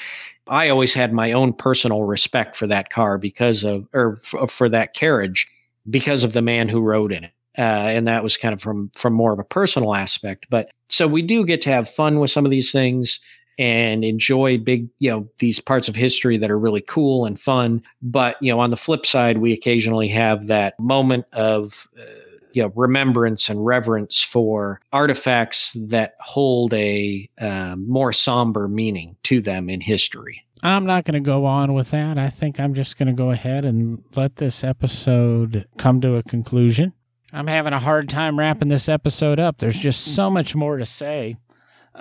I 0.51 0.69
always 0.69 0.93
had 0.93 1.13
my 1.13 1.33
own 1.33 1.53
personal 1.53 2.03
respect 2.03 2.57
for 2.57 2.67
that 2.67 2.91
car 2.91 3.17
because 3.19 3.63
of, 3.65 3.87
or 3.95 4.21
f- 4.35 4.51
for 4.51 4.69
that 4.69 4.95
carriage 4.95 5.47
because 5.89 6.25
of 6.25 6.33
the 6.33 6.43
man 6.43 6.69
who 6.69 6.81
rode 6.81 7.13
in 7.13 7.25
it. 7.25 7.33
Uh, 7.57 7.63
and 7.63 8.07
that 8.07 8.23
was 8.23 8.37
kind 8.37 8.55
of 8.55 8.61
from 8.61 8.91
from 8.97 9.13
more 9.13 9.33
of 9.33 9.39
a 9.39 9.45
personal 9.45 9.95
aspect. 9.95 10.47
But 10.51 10.71
so 10.89 11.07
we 11.07 11.23
do 11.23 11.45
get 11.45 11.63
to 11.63 11.71
have 11.71 11.91
fun 11.91 12.21
with 12.21 12.31
some 12.31 12.45
of 12.45 12.51
these 12.51 12.71
things 12.71 13.19
and 13.59 14.05
enjoy 14.05 14.57
big, 14.57 14.89
you 15.01 15.11
know, 15.11 15.29
these 15.39 15.61
parts 15.61 15.89
of 15.89 15.95
history 15.95 16.39
that 16.39 16.51
are 16.51 16.59
really 16.59 16.81
cool 16.81 17.27
and 17.27 17.41
fun. 17.41 17.83
But 18.03 18.37
you 18.41 18.53
know, 18.53 18.61
on 18.61 18.71
the 18.71 18.77
flip 18.77 19.05
side, 19.05 19.39
we 19.39 19.53
occasionally 19.53 20.09
have 20.09 20.47
that 20.47 20.79
moment 20.79 21.27
of 21.33 21.87
uh, 21.99 22.05
you 22.53 22.63
know, 22.63 22.73
remembrance 22.75 23.49
and 23.49 23.65
reverence 23.65 24.23
for 24.23 24.81
artifacts 24.93 25.73
that 25.75 26.15
hold 26.21 26.75
a 26.75 27.29
um, 27.41 27.89
more 27.89 28.13
somber 28.13 28.69
meaning 28.69 29.17
to 29.25 29.41
them 29.41 29.69
in 29.69 29.81
history. 29.81 30.45
I'm 30.63 30.85
not 30.85 31.05
going 31.05 31.15
to 31.15 31.27
go 31.27 31.47
on 31.47 31.73
with 31.73 31.91
that. 31.91 32.19
I 32.19 32.29
think 32.29 32.61
I'm 32.61 32.75
just 32.75 32.99
going 32.99 33.09
to 33.09 33.15
go 33.15 33.31
ahead 33.31 33.65
and 33.65 34.03
let 34.15 34.37
this 34.37 34.63
episode 34.63 35.67
come 35.79 36.01
to 36.03 36.17
a 36.17 36.23
conclusion. 36.23 36.93
I'm 37.33 37.47
having 37.47 37.73
a 37.73 37.81
hard 37.81 38.09
time 38.09 38.39
wrapping 38.39 38.69
this 38.69 38.89
episode 38.89 39.39
up. 39.39 39.59
There's 39.59 39.79
just 39.79 40.15
so 40.15 40.29
much 40.29 40.55
more 40.55 40.77
to 40.77 40.87
say. 40.87 41.37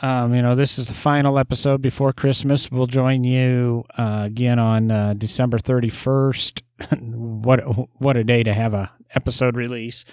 Um, 0.02 0.34
you 0.34 0.42
know, 0.42 0.56
this 0.56 0.78
is 0.78 0.88
the 0.88 0.94
final 0.94 1.40
episode 1.40 1.82
before 1.82 2.14
Christmas. 2.14 2.72
We'll 2.72 2.88
join 2.88 3.24
you 3.24 3.86
uh, 3.98 4.24
again 4.26 4.60
on 4.60 4.92
uh, 4.92 5.14
December 5.18 5.60
31st. 5.60 6.62
what 7.00 7.60
what 8.00 8.18
a 8.18 8.24
day 8.24 8.44
to 8.44 8.54
have 8.54 8.74
a 8.74 8.92
episode 9.16 9.56
release. 9.56 10.06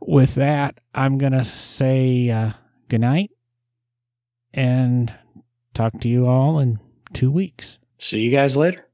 With 0.00 0.34
that, 0.36 0.78
I'm 0.94 1.18
gonna 1.18 1.44
say 1.44 2.30
uh, 2.30 2.52
good 2.88 3.00
night 3.00 3.30
and 4.54 5.12
talk 5.74 6.00
to 6.00 6.08
you 6.08 6.26
all 6.26 6.58
in 6.58 6.78
two 7.12 7.30
weeks. 7.30 7.78
See 7.98 8.20
you 8.20 8.30
guys 8.30 8.56
later. 8.56 8.87